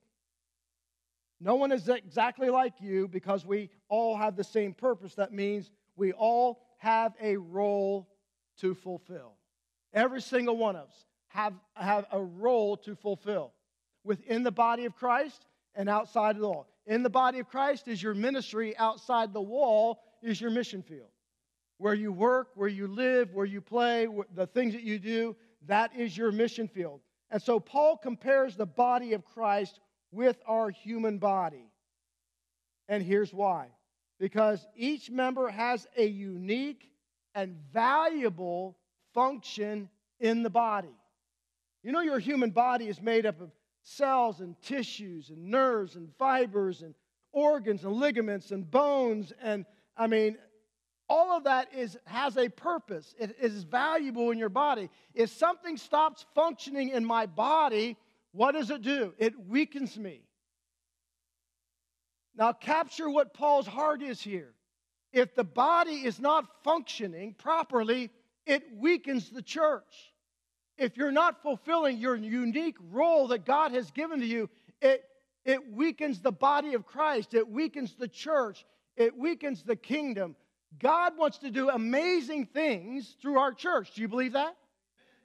No 1.40 1.56
one 1.56 1.72
is 1.72 1.88
exactly 1.90 2.50
like 2.50 2.74
you 2.80 3.08
because 3.08 3.46
we 3.46 3.70
all 3.90 4.18
have 4.18 4.36
the 4.36 4.44
same 4.44 4.74
purpose. 4.74 5.16
That 5.16 5.34
means 5.34 5.72
we 5.96 6.12
all 6.14 6.62
have 6.78 7.14
a 7.22 7.38
role 7.38 8.10
to 8.60 8.74
fulfill. 8.74 9.34
Every 9.94 10.22
single 10.22 10.58
one 10.58 10.76
of 10.76 10.88
us 10.88 11.06
have, 11.28 11.54
have 11.76 12.06
a 12.12 12.22
role 12.22 12.78
to 12.78 12.96
fulfill 12.96 13.54
within 14.04 14.44
the 14.44 14.52
body 14.52 14.86
of 14.86 14.96
Christ 14.96 15.46
and 15.76 15.88
outside 15.88 16.36
of 16.36 16.42
the 16.42 16.48
wall. 16.48 16.68
In 16.86 17.04
the 17.04 17.10
body 17.10 17.40
of 17.40 17.48
Christ 17.48 17.88
is 17.88 18.02
your 18.02 18.14
ministry, 18.14 18.76
outside 18.78 19.34
the 19.34 19.42
wall 19.42 20.02
is 20.22 20.40
your 20.40 20.52
mission 20.52 20.84
field. 20.84 21.10
Where 21.78 21.94
you 21.94 22.12
work, 22.12 22.50
where 22.56 22.68
you 22.68 22.88
live, 22.88 23.34
where 23.34 23.46
you 23.46 23.62
play, 23.62 24.08
the 24.36 24.48
things 24.48 24.74
that 24.74 24.84
you 24.84 25.00
do, 25.00 25.36
that 25.68 25.96
is 25.96 26.18
your 26.18 26.32
mission 26.32 26.68
field. 26.68 27.02
And 27.32 27.42
so 27.42 27.60
Paul 27.60 27.98
compares 27.98 28.56
the 28.56 28.66
body 28.66 29.14
of 29.14 29.26
Christ 29.26 29.80
with 30.12 30.38
our 30.46 30.70
human 30.70 31.18
body. 31.18 31.66
And 32.88 33.02
here's 33.02 33.34
why 33.34 33.68
because 34.20 34.66
each 34.76 35.10
member 35.10 35.50
has 35.50 35.86
a 35.98 36.06
unique 36.06 36.90
and 37.36 37.58
valuable 37.74 38.78
function 39.14 39.90
in 40.20 40.44
the 40.44 40.50
body. 40.50 40.96
You 41.84 41.92
know, 41.92 42.02
your 42.02 42.20
human 42.20 42.52
body 42.52 42.88
is 42.88 43.02
made 43.02 43.26
up 43.26 43.42
of 43.42 43.52
cells 43.84 44.40
and 44.40 44.60
tissues 44.62 45.30
and 45.30 45.46
nerves 45.46 45.96
and 45.96 46.10
fibers 46.18 46.82
and 46.82 46.96
organs 47.32 47.84
and 47.84 47.94
ligaments 47.94 48.52
and 48.52 48.70
bones 48.70 49.34
and 49.42 49.66
I 49.96 50.08
mean 50.08 50.38
all 51.10 51.38
of 51.38 51.44
that 51.44 51.74
is, 51.74 51.98
has 52.06 52.38
a 52.38 52.50
purpose. 52.50 53.14
It 53.20 53.36
is 53.40 53.64
valuable 53.64 54.32
in 54.32 54.38
your 54.38 54.50
body. 54.50 54.90
If 55.14 55.30
something 55.30 55.78
stops 55.78 56.26
functioning 56.34 56.90
in 56.90 57.06
my 57.06 57.26
body, 57.26 57.98
what 58.32 58.54
does 58.54 58.72
it 58.72 58.82
do? 58.82 59.14
It 59.18 59.34
weakens 59.48 59.98
me. 59.98 60.22
Now, 62.36 62.52
capture 62.54 63.10
what 63.10 63.34
Paul's 63.34 63.68
heart 63.68 64.02
is 64.02 64.22
here. 64.22 64.54
If 65.12 65.36
the 65.36 65.44
body 65.44 66.04
is 66.06 66.20
not 66.20 66.46
functioning 66.64 67.36
properly, 67.38 68.10
it 68.48 68.64
weakens 68.76 69.30
the 69.30 69.44
church. 69.44 70.13
If 70.84 70.98
you're 70.98 71.14
not 71.14 71.42
fulfilling 71.42 71.98
your 71.98 72.18
unique 72.18 72.76
role 72.92 73.30
that 73.30 73.46
God 73.46 73.72
has 73.72 73.90
given 73.92 74.20
to 74.20 74.26
you, 74.26 74.50
it, 74.82 75.06
it 75.46 75.72
weakens 75.72 76.20
the 76.20 76.34
body 76.34 76.74
of 76.74 76.86
Christ, 76.86 77.34
it 77.34 77.48
weakens 77.48 77.96
the 77.96 78.10
church, 78.10 78.66
it 78.98 79.18
weakens 79.18 79.64
the 79.64 79.78
kingdom. 79.78 80.36
God 80.80 81.18
wants 81.18 81.38
to 81.38 81.52
do 81.52 81.70
amazing 81.70 82.48
things 82.48 83.16
through 83.22 83.40
our 83.40 83.54
church. 83.54 83.94
Do 83.96 84.02
you 84.02 84.10
believe 84.10 84.34
that? 84.34 84.58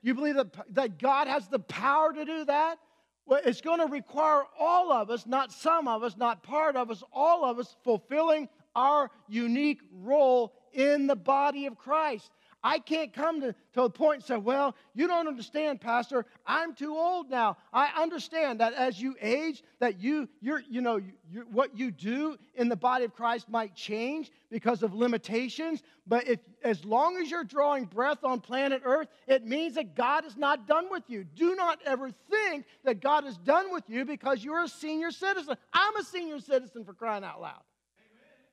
You 0.00 0.14
believe 0.14 0.36
that, 0.36 0.54
that 0.74 0.98
God 1.00 1.26
has 1.26 1.48
the 1.48 1.58
power 1.58 2.12
to 2.12 2.24
do 2.24 2.44
that? 2.44 2.78
Well, 3.26 3.40
it's 3.44 3.60
going 3.60 3.80
to 3.80 3.86
require 3.86 4.44
all 4.60 4.92
of 4.92 5.10
us, 5.10 5.26
not 5.26 5.50
some 5.50 5.88
of 5.88 6.04
us, 6.04 6.16
not 6.16 6.44
part 6.44 6.76
of 6.76 6.88
us, 6.88 7.02
all 7.12 7.44
of 7.44 7.58
us 7.58 7.74
fulfilling 7.82 8.48
our 8.76 9.10
unique 9.26 9.80
role 9.92 10.54
in 10.72 11.08
the 11.08 11.16
body 11.16 11.66
of 11.66 11.76
Christ. 11.76 12.30
I 12.62 12.80
can't 12.80 13.12
come 13.12 13.40
to, 13.42 13.54
to 13.74 13.82
a 13.82 13.90
point 13.90 14.16
and 14.16 14.24
say, 14.24 14.36
Well, 14.36 14.74
you 14.94 15.06
don't 15.06 15.28
understand, 15.28 15.80
Pastor. 15.80 16.26
I'm 16.46 16.74
too 16.74 16.96
old 16.96 17.30
now. 17.30 17.56
I 17.72 17.90
understand 18.00 18.60
that 18.60 18.74
as 18.74 19.00
you 19.00 19.14
age, 19.20 19.62
that 19.78 20.00
you, 20.00 20.28
you're, 20.40 20.62
you 20.68 20.80
know, 20.80 21.00
you, 21.30 21.46
what 21.52 21.78
you 21.78 21.92
do 21.92 22.36
in 22.56 22.68
the 22.68 22.76
body 22.76 23.04
of 23.04 23.14
Christ 23.14 23.48
might 23.48 23.76
change 23.76 24.32
because 24.50 24.82
of 24.82 24.92
limitations. 24.92 25.82
But 26.06 26.26
if, 26.26 26.40
as 26.64 26.84
long 26.84 27.16
as 27.18 27.30
you're 27.30 27.44
drawing 27.44 27.84
breath 27.84 28.24
on 28.24 28.40
planet 28.40 28.82
Earth, 28.84 29.08
it 29.28 29.46
means 29.46 29.76
that 29.76 29.94
God 29.94 30.24
is 30.26 30.36
not 30.36 30.66
done 30.66 30.90
with 30.90 31.04
you. 31.06 31.24
Do 31.24 31.54
not 31.54 31.78
ever 31.86 32.10
think 32.30 32.64
that 32.84 33.00
God 33.00 33.24
is 33.24 33.36
done 33.36 33.72
with 33.72 33.84
you 33.88 34.04
because 34.04 34.42
you're 34.42 34.64
a 34.64 34.68
senior 34.68 35.12
citizen. 35.12 35.56
I'm 35.72 35.96
a 35.96 36.02
senior 36.02 36.40
citizen 36.40 36.84
for 36.84 36.92
crying 36.92 37.22
out 37.22 37.40
loud. 37.40 37.62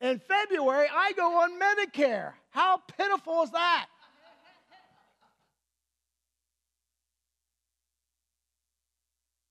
In 0.02 0.20
February, 0.20 0.88
I 0.94 1.14
go 1.14 1.40
on 1.42 1.60
Medicare. 1.60 2.34
How 2.50 2.78
pitiful 2.98 3.44
is 3.44 3.52
that? 3.52 3.88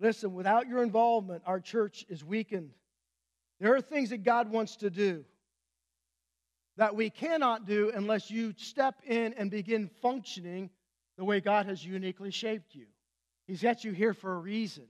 Listen, 0.00 0.34
without 0.34 0.68
your 0.68 0.82
involvement, 0.82 1.42
our 1.46 1.60
church 1.60 2.04
is 2.08 2.24
weakened. 2.24 2.70
There 3.60 3.74
are 3.74 3.80
things 3.80 4.10
that 4.10 4.24
God 4.24 4.50
wants 4.50 4.76
to 4.76 4.90
do 4.90 5.24
that 6.76 6.96
we 6.96 7.10
cannot 7.10 7.66
do 7.66 7.92
unless 7.94 8.30
you 8.30 8.52
step 8.56 8.96
in 9.06 9.32
and 9.34 9.50
begin 9.50 9.88
functioning 10.02 10.70
the 11.16 11.24
way 11.24 11.40
God 11.40 11.66
has 11.66 11.84
uniquely 11.84 12.30
shaped 12.30 12.74
you. 12.74 12.86
He's 13.46 13.62
got 13.62 13.84
you 13.84 13.92
here 13.92 14.14
for 14.14 14.34
a 14.34 14.38
reason. 14.38 14.84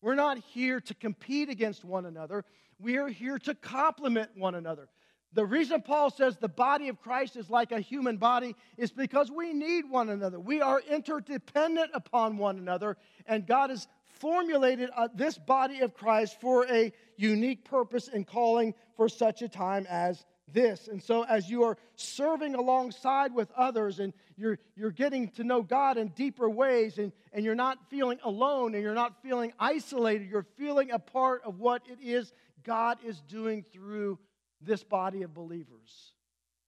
We're 0.00 0.14
not 0.14 0.38
here 0.38 0.80
to 0.80 0.94
compete 0.94 1.48
against 1.48 1.84
one 1.84 2.06
another, 2.06 2.44
we 2.78 2.98
are 2.98 3.08
here 3.08 3.38
to 3.40 3.54
complement 3.54 4.30
one 4.36 4.54
another. 4.54 4.88
The 5.34 5.44
reason 5.44 5.82
Paul 5.82 6.10
says 6.10 6.36
the 6.36 6.48
body 6.48 6.88
of 6.88 7.00
Christ 7.00 7.36
is 7.36 7.50
like 7.50 7.72
a 7.72 7.80
human 7.80 8.16
body 8.18 8.54
is 8.76 8.92
because 8.92 9.30
we 9.30 9.52
need 9.52 9.90
one 9.90 10.08
another. 10.08 10.38
We 10.38 10.60
are 10.60 10.80
interdependent 10.80 11.90
upon 11.92 12.38
one 12.38 12.56
another, 12.56 12.96
and 13.26 13.46
God 13.46 13.70
has 13.70 13.88
formulated 14.06 14.90
uh, 14.96 15.08
this 15.12 15.36
body 15.36 15.80
of 15.80 15.92
Christ 15.92 16.40
for 16.40 16.66
a 16.70 16.92
unique 17.16 17.64
purpose 17.64 18.08
and 18.08 18.24
calling 18.24 18.74
for 18.96 19.08
such 19.08 19.42
a 19.42 19.48
time 19.48 19.86
as 19.90 20.24
this. 20.52 20.86
And 20.86 21.02
so, 21.02 21.24
as 21.24 21.50
you 21.50 21.64
are 21.64 21.76
serving 21.96 22.54
alongside 22.54 23.34
with 23.34 23.50
others 23.56 23.98
and 23.98 24.12
you're, 24.36 24.58
you're 24.76 24.92
getting 24.92 25.28
to 25.30 25.42
know 25.42 25.62
God 25.62 25.96
in 25.96 26.08
deeper 26.08 26.48
ways, 26.48 26.98
and, 26.98 27.12
and 27.32 27.44
you're 27.44 27.54
not 27.56 27.78
feeling 27.90 28.18
alone 28.22 28.74
and 28.74 28.82
you're 28.82 28.94
not 28.94 29.20
feeling 29.22 29.52
isolated, 29.58 30.28
you're 30.30 30.46
feeling 30.56 30.92
a 30.92 30.98
part 30.98 31.42
of 31.44 31.58
what 31.58 31.82
it 31.88 31.98
is 32.00 32.32
God 32.62 32.98
is 33.04 33.20
doing 33.22 33.64
through 33.72 34.18
this 34.64 34.82
body 34.82 35.22
of 35.22 35.34
believers. 35.34 36.12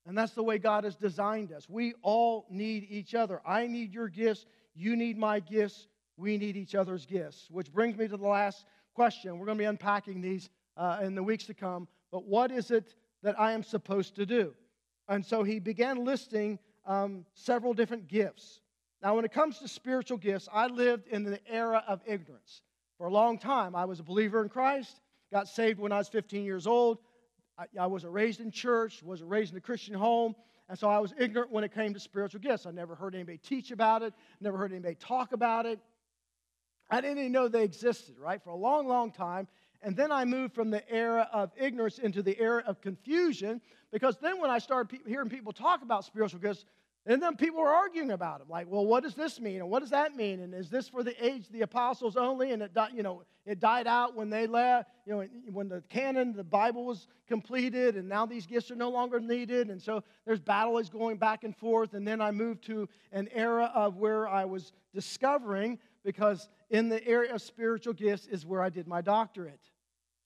And 0.07 0.17
that's 0.17 0.33
the 0.33 0.43
way 0.43 0.59
God 0.59 0.85
has 0.85 0.95
designed 0.95 1.53
us. 1.53 1.69
We 1.69 1.95
all 2.03 2.47
need 2.49 2.87
each 2.89 3.15
other. 3.15 3.41
I 3.45 3.67
need 3.67 3.93
your 3.93 4.09
gifts. 4.09 4.47
You 4.75 4.95
need 4.95 5.19
my 5.19 5.41
gifts. 5.41 5.89
We 6.17 6.39
need 6.39 6.57
each 6.57 6.75
other's 6.75 7.05
gifts. 7.05 7.49
Which 7.51 7.73
brings 7.73 7.97
me 7.97 8.07
to 8.07 8.17
the 8.17 8.27
last 8.27 8.65
question. 8.95 9.39
We're 9.39 9.47
going 9.47 9.59
to 9.59 9.63
be 9.63 9.67
unpacking 9.67 10.21
these 10.21 10.49
uh, 10.77 11.01
in 11.03 11.15
the 11.15 11.23
weeks 11.23 11.45
to 11.47 11.55
come. 11.55 11.89
But 12.13 12.25
what 12.25 12.53
is 12.53 12.71
it 12.71 12.95
that 13.23 13.39
I 13.39 13.53
am 13.53 13.65
supposed 13.65 14.15
to 14.17 14.27
do? 14.27 14.55
And 15.09 15.25
so 15.25 15.43
he 15.43 15.59
began 15.59 16.05
listing 16.05 16.59
um, 16.87 17.25
several 17.35 17.75
different 17.75 18.07
gifts. 18.07 18.61
Now, 19.03 19.17
when 19.17 19.25
it 19.25 19.33
comes 19.33 19.59
to 19.59 19.69
spiritual 19.69 20.19
gifts, 20.19 20.49
I 20.53 20.69
lived 20.69 21.09
in 21.09 21.25
the 21.25 21.41
era 21.49 21.85
of 21.87 22.01
ignorance. 22.07 22.63
For 22.99 23.09
a 23.09 23.13
long 23.13 23.39
time, 23.39 23.75
I 23.75 23.85
was 23.85 24.01
a 24.01 24.03
believer 24.03 24.43
in 24.43 24.49
Christ, 24.49 25.01
got 25.33 25.49
saved 25.49 25.79
when 25.79 25.93
I 25.93 25.99
was 25.99 26.09
15 26.09 26.45
years 26.45 26.67
old. 26.67 26.99
I, 27.59 27.65
I 27.81 27.87
wasn't 27.87 28.13
raised 28.13 28.41
in 28.41 28.51
church, 28.51 29.03
wasn't 29.03 29.31
raised 29.31 29.53
in 29.53 29.59
a 29.59 29.61
Christian 29.61 29.95
home, 29.95 30.35
and 30.69 30.79
so 30.79 30.89
I 30.89 30.99
was 30.99 31.15
ignorant 31.19 31.51
when 31.51 31.65
it 31.65 31.73
came 31.73 31.95
to 31.95 32.01
spiritual 32.01 32.41
gifts. 32.41 32.67
I 32.67 32.71
never 32.71 32.95
heard 32.95 33.15
anybody 33.15 33.39
teach 33.39 33.71
about 33.71 34.03
it, 34.03 34.15
never 34.41 34.59
heard 34.59 34.73
anybody 34.73 34.97
talk 34.97 35.33
about 35.33 35.67
it. 35.67 35.79
I 36.91 37.01
didn't 37.01 37.19
even 37.19 37.33
know 37.33 37.49
they 37.49 37.65
existed, 37.65 38.17
right, 38.19 38.43
for 38.43 38.51
a 38.51 38.57
long, 38.57 38.87
long 38.87 39.11
time. 39.11 39.49
And 39.83 39.97
then 39.97 40.11
I 40.11 40.25
moved 40.25 40.55
from 40.55 40.71
the 40.71 40.89
era 40.91 41.29
of 41.33 41.51
ignorance 41.57 41.99
into 41.99 42.23
the 42.23 42.39
era 42.41 42.63
of 42.67 42.81
confusion 42.81 43.61
because 43.93 44.17
then 44.19 44.41
when 44.41 44.51
I 44.51 44.59
started 44.59 44.89
pe- 44.89 45.11
hearing 45.11 45.29
people 45.29 45.53
talk 45.53 45.83
about 45.83 46.05
spiritual 46.05 46.41
gifts, 46.41 46.65
and 47.07 47.23
then 47.23 47.37
people 47.37 47.61
were 47.61 47.73
arguing 47.73 48.11
about 48.11 48.41
them, 48.41 48.49
like, 48.49 48.67
well, 48.69 48.85
what 48.85 49.05
does 49.05 49.15
this 49.15 49.41
mean? 49.41 49.61
And 49.61 49.71
what 49.71 49.81
does 49.81 49.91
that 49.91 50.17
mean? 50.17 50.41
And 50.41 50.53
is 50.53 50.69
this 50.69 50.89
for 50.89 51.05
the 51.05 51.25
age 51.25 51.49
the 51.51 51.63
apostles 51.63 52.17
only? 52.17 52.51
And 52.51 52.63
it, 52.63 52.75
di- 52.75 52.91
you 52.95 53.05
know, 53.05 53.23
it 53.45 53.61
died 53.61 53.87
out 53.87 54.17
when 54.17 54.29
they 54.29 54.49
left, 54.49 54.91
you 55.07 55.15
know, 55.15 55.29
when 55.53 55.69
the 55.69 55.83
canon, 55.89 56.33
the 56.33 56.43
Bible 56.43 56.85
was 56.85 57.07
completed, 57.29 57.95
and 57.95 58.09
now 58.09 58.27
these 58.27 58.45
gifts 58.45 58.73
are 58.73 58.77
no 58.77 58.91
longer 58.91 59.21
needed. 59.21 59.71
And 59.71 59.81
so 59.81 60.03
there's 60.25 60.41
battles 60.41 60.89
going 60.89 61.17
back 61.17 61.45
and 61.45 61.57
forth. 61.57 61.95
And 61.95 62.07
then 62.07 62.21
I 62.21 62.33
moved 62.33 62.65
to 62.65 62.89
an 63.13 63.29
era 63.33 63.71
of 63.73 63.99
where 63.99 64.27
I 64.27 64.45
was 64.45 64.73
discovering, 64.93 65.79
because 66.05 66.49
in 66.71 66.89
the 66.89 67.07
area 67.07 67.33
of 67.33 67.41
spiritual 67.41 67.93
gifts 67.93 68.27
is 68.27 68.45
where 68.45 68.63
I 68.63 68.69
did 68.69 68.89
my 68.89 69.01
doctorate. 69.01 69.61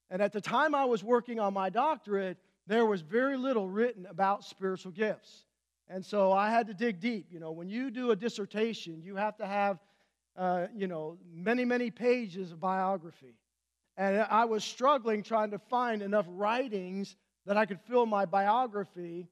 And 0.08 0.22
at 0.22 0.32
the 0.32 0.40
time 0.40 0.74
I 0.74 0.86
was 0.86 1.04
working 1.04 1.38
on 1.38 1.52
my 1.52 1.68
doctorate, 1.68 2.38
there 2.66 2.86
was 2.86 3.02
very 3.02 3.36
little 3.36 3.68
written 3.68 4.06
about 4.06 4.44
spiritual 4.44 4.92
gifts. 4.92 5.44
And 5.92 6.06
so 6.06 6.30
I 6.30 6.50
had 6.50 6.68
to 6.68 6.74
dig 6.74 7.00
deep. 7.00 7.26
You 7.32 7.40
know, 7.40 7.50
when 7.50 7.68
you 7.68 7.90
do 7.90 8.12
a 8.12 8.16
dissertation, 8.16 9.02
you 9.02 9.16
have 9.16 9.36
to 9.38 9.46
have, 9.46 9.80
uh, 10.36 10.68
you 10.72 10.86
know, 10.86 11.18
many, 11.34 11.64
many 11.64 11.90
pages 11.90 12.52
of 12.52 12.60
biography. 12.60 13.34
And 13.96 14.20
I 14.30 14.44
was 14.44 14.62
struggling 14.62 15.24
trying 15.24 15.50
to 15.50 15.58
find 15.58 16.00
enough 16.00 16.26
writings 16.28 17.16
that 17.44 17.56
I 17.56 17.66
could 17.66 17.80
fill 17.80 18.06
my 18.06 18.24
biography 18.24 19.26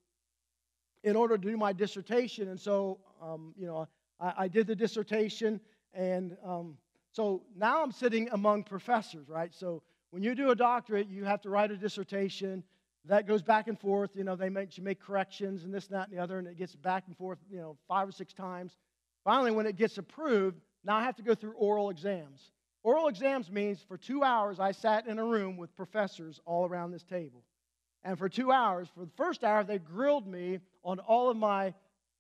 in 1.05 1.15
order 1.15 1.39
to 1.39 1.51
do 1.51 1.57
my 1.57 1.73
dissertation. 1.73 2.49
And 2.49 2.59
so, 2.59 2.99
um, 3.23 3.55
you 3.57 3.67
know, 3.67 3.87
I, 4.21 4.35
I, 4.37 4.49
did 4.49 4.67
the 4.67 4.75
dissertation. 4.75 5.61
And 5.95 6.37
um, 6.45 6.77
so 7.13 7.45
now 7.57 7.85
I'm 7.85 7.93
sitting 7.93 8.29
among 8.33 8.65
professors, 8.65 9.29
right? 9.29 9.55
So 9.55 9.83
when 10.11 10.25
you 10.25 10.35
do 10.35 10.51
a 10.51 10.57
doctorate, 10.57 11.09
you 11.09 11.25
have 11.25 11.41
to 11.43 11.51
write 11.51 11.71
a 11.71 11.77
dissertation 11.77 12.65
that 13.05 13.27
goes 13.27 13.43
back 13.43 13.69
and 13.69 13.79
forth. 13.79 14.11
You 14.15 14.25
know, 14.25 14.37
they 14.37 14.49
make 14.49 14.77
you 14.77 14.85
make 14.85 15.01
corrections 15.01 15.65
and 15.65 15.73
this, 15.73 15.87
that, 15.89 16.09
and 16.09 16.17
the 16.17 16.23
other, 16.23 16.39
and 16.39 16.47
it 16.47 16.57
gets 16.57 16.75
back 16.75 17.05
and 17.07 17.17
forth, 17.17 17.39
you 17.51 17.59
know, 17.59 17.77
five 17.89 18.09
or 18.09 18.13
six 18.13 18.33
times. 18.33 18.77
Finally, 19.25 19.53
when 19.53 19.67
it 19.67 19.77
gets 19.77 19.99
approved, 19.99 20.61
now 20.85 20.97
I 20.97 21.05
have 21.05 21.17
to 21.17 21.23
go 21.23 21.35
through 21.35 21.53
oral 21.53 21.91
exams. 21.91 22.51
Oral 22.83 23.09
exams 23.09 23.51
means 23.51 23.81
for 23.87 23.97
two 23.97 24.23
hours 24.23 24.61
I 24.61 24.73
sat 24.73 25.07
in 25.07 25.19
a 25.19 25.25
room 25.25 25.57
with 25.57 25.75
professors 25.77 26.41
all 26.47 26.67
around 26.67 26.93
this 26.93 27.03
table. 27.03 27.43
And 28.05 28.17
for 28.17 28.29
two 28.29 28.53
hours, 28.53 28.89
for 28.95 29.01
the 29.05 29.11
first 29.17 29.43
hour, 29.43 29.65
they 29.65 29.79
grilled 29.79 30.27
me 30.27 30.61
on 30.85 30.99
all 31.01 31.29
of 31.29 31.37
my, 31.37 31.75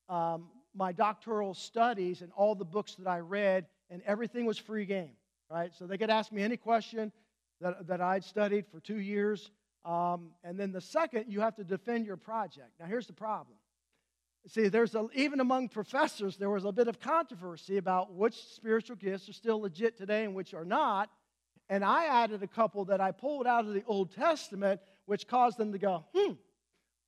um, 0.08 0.48
my 0.74 0.92
doctoral 0.92 1.54
studies 1.54 2.20
and 2.22 2.32
all 2.36 2.54
the 2.54 2.64
books 2.64 2.96
that 2.96 3.06
I 3.06 3.20
read, 3.20 3.66
and 3.88 4.02
everything 4.04 4.44
was 4.44 4.58
free 4.58 4.84
game, 4.84 5.12
right? 5.50 5.72
So 5.78 5.86
they 5.86 5.96
could 5.96 6.10
ask 6.10 6.32
me 6.32 6.42
any 6.42 6.56
question 6.56 7.12
that, 7.60 7.86
that 7.86 8.00
I'd 8.00 8.24
studied 8.24 8.66
for 8.66 8.80
two 8.80 8.98
years, 8.98 9.50
um, 9.88 10.32
and 10.44 10.60
then 10.60 10.70
the 10.70 10.82
second, 10.82 11.24
you 11.28 11.40
have 11.40 11.56
to 11.56 11.64
defend 11.64 12.04
your 12.04 12.18
project. 12.18 12.72
Now, 12.78 12.84
here's 12.84 13.06
the 13.06 13.14
problem. 13.14 13.56
See, 14.46 14.68
there's 14.68 14.94
a, 14.94 15.08
even 15.14 15.40
among 15.40 15.70
professors, 15.70 16.36
there 16.36 16.50
was 16.50 16.66
a 16.66 16.72
bit 16.72 16.88
of 16.88 17.00
controversy 17.00 17.78
about 17.78 18.12
which 18.12 18.36
spiritual 18.54 18.96
gifts 18.96 19.30
are 19.30 19.32
still 19.32 19.62
legit 19.62 19.96
today 19.96 20.24
and 20.24 20.34
which 20.34 20.52
are 20.52 20.64
not. 20.64 21.08
And 21.70 21.82
I 21.82 22.04
added 22.04 22.42
a 22.42 22.46
couple 22.46 22.84
that 22.86 23.00
I 23.00 23.12
pulled 23.12 23.46
out 23.46 23.66
of 23.66 23.72
the 23.72 23.82
Old 23.86 24.14
Testament, 24.14 24.80
which 25.06 25.26
caused 25.26 25.56
them 25.56 25.72
to 25.72 25.78
go, 25.78 26.04
hmm, 26.14 26.32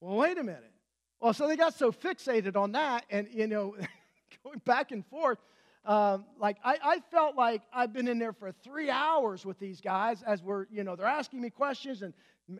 well, 0.00 0.16
wait 0.16 0.38
a 0.38 0.42
minute. 0.42 0.72
Well, 1.20 1.34
so 1.34 1.46
they 1.48 1.56
got 1.56 1.74
so 1.74 1.92
fixated 1.92 2.56
on 2.56 2.72
that, 2.72 3.04
and, 3.10 3.28
you 3.30 3.46
know, 3.46 3.76
going 4.44 4.60
back 4.64 4.90
and 4.90 5.04
forth. 5.06 5.38
Um, 5.84 6.26
like 6.38 6.58
I, 6.62 6.76
I, 6.82 7.00
felt 7.10 7.36
like 7.36 7.62
I've 7.72 7.94
been 7.94 8.06
in 8.06 8.18
there 8.18 8.34
for 8.34 8.52
three 8.52 8.90
hours 8.90 9.46
with 9.46 9.58
these 9.58 9.80
guys 9.80 10.22
as 10.22 10.42
we're, 10.42 10.66
you 10.70 10.84
know, 10.84 10.94
they're 10.94 11.06
asking 11.06 11.40
me 11.40 11.48
questions 11.48 12.02
and 12.02 12.12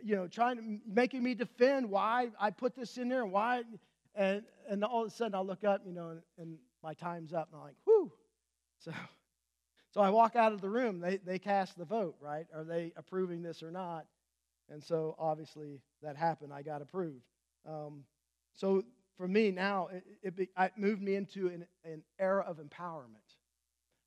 you 0.02 0.16
know, 0.16 0.26
trying 0.26 0.56
to 0.56 0.78
making 0.86 1.22
me 1.22 1.34
defend 1.34 1.90
why 1.90 2.28
I 2.38 2.50
put 2.50 2.74
this 2.74 2.98
in 2.98 3.08
there 3.08 3.22
and 3.22 3.32
why. 3.32 3.62
And, 4.14 4.42
and 4.68 4.84
all 4.84 5.02
of 5.02 5.08
a 5.08 5.14
sudden 5.14 5.34
I 5.34 5.40
look 5.40 5.64
up, 5.64 5.82
you 5.86 5.92
know, 5.92 6.10
and, 6.10 6.22
and 6.38 6.58
my 6.82 6.94
time's 6.94 7.32
up. 7.32 7.48
And 7.52 7.60
I'm 7.60 7.66
like, 7.66 7.76
whew. 7.84 8.12
So, 8.78 8.92
so 9.90 10.00
I 10.00 10.10
walk 10.10 10.36
out 10.36 10.52
of 10.52 10.60
the 10.60 10.68
room. 10.68 11.00
They, 11.00 11.18
they 11.18 11.38
cast 11.38 11.78
the 11.78 11.84
vote, 11.84 12.16
right? 12.20 12.46
Are 12.54 12.64
they 12.64 12.92
approving 12.96 13.42
this 13.42 13.62
or 13.62 13.70
not? 13.70 14.06
And 14.68 14.82
so 14.82 15.16
obviously 15.18 15.80
that 16.02 16.16
happened. 16.16 16.52
I 16.52 16.62
got 16.62 16.82
approved. 16.82 17.24
Um, 17.68 18.04
so 18.54 18.84
for 19.16 19.28
me 19.28 19.50
now, 19.50 19.88
it, 19.92 20.04
it, 20.22 20.36
be, 20.36 20.48
it 20.58 20.72
moved 20.76 21.02
me 21.02 21.14
into 21.14 21.48
an, 21.48 21.66
an 21.84 22.02
era 22.18 22.44
of 22.46 22.58
empowerment. 22.58 23.36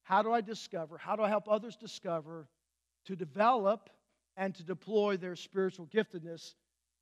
How 0.04 0.22
do 0.22 0.32
I 0.32 0.42
discover? 0.42 0.98
How 0.98 1.16
do 1.16 1.24
I 1.24 1.30
help 1.30 1.48
others 1.50 1.76
discover 1.76 2.48
to 3.06 3.16
develop 3.16 3.90
and 4.38 4.56
to 4.56 4.64
deploy 4.64 5.18
their 5.18 5.36
spiritual 5.36 5.88
giftedness 5.88 6.54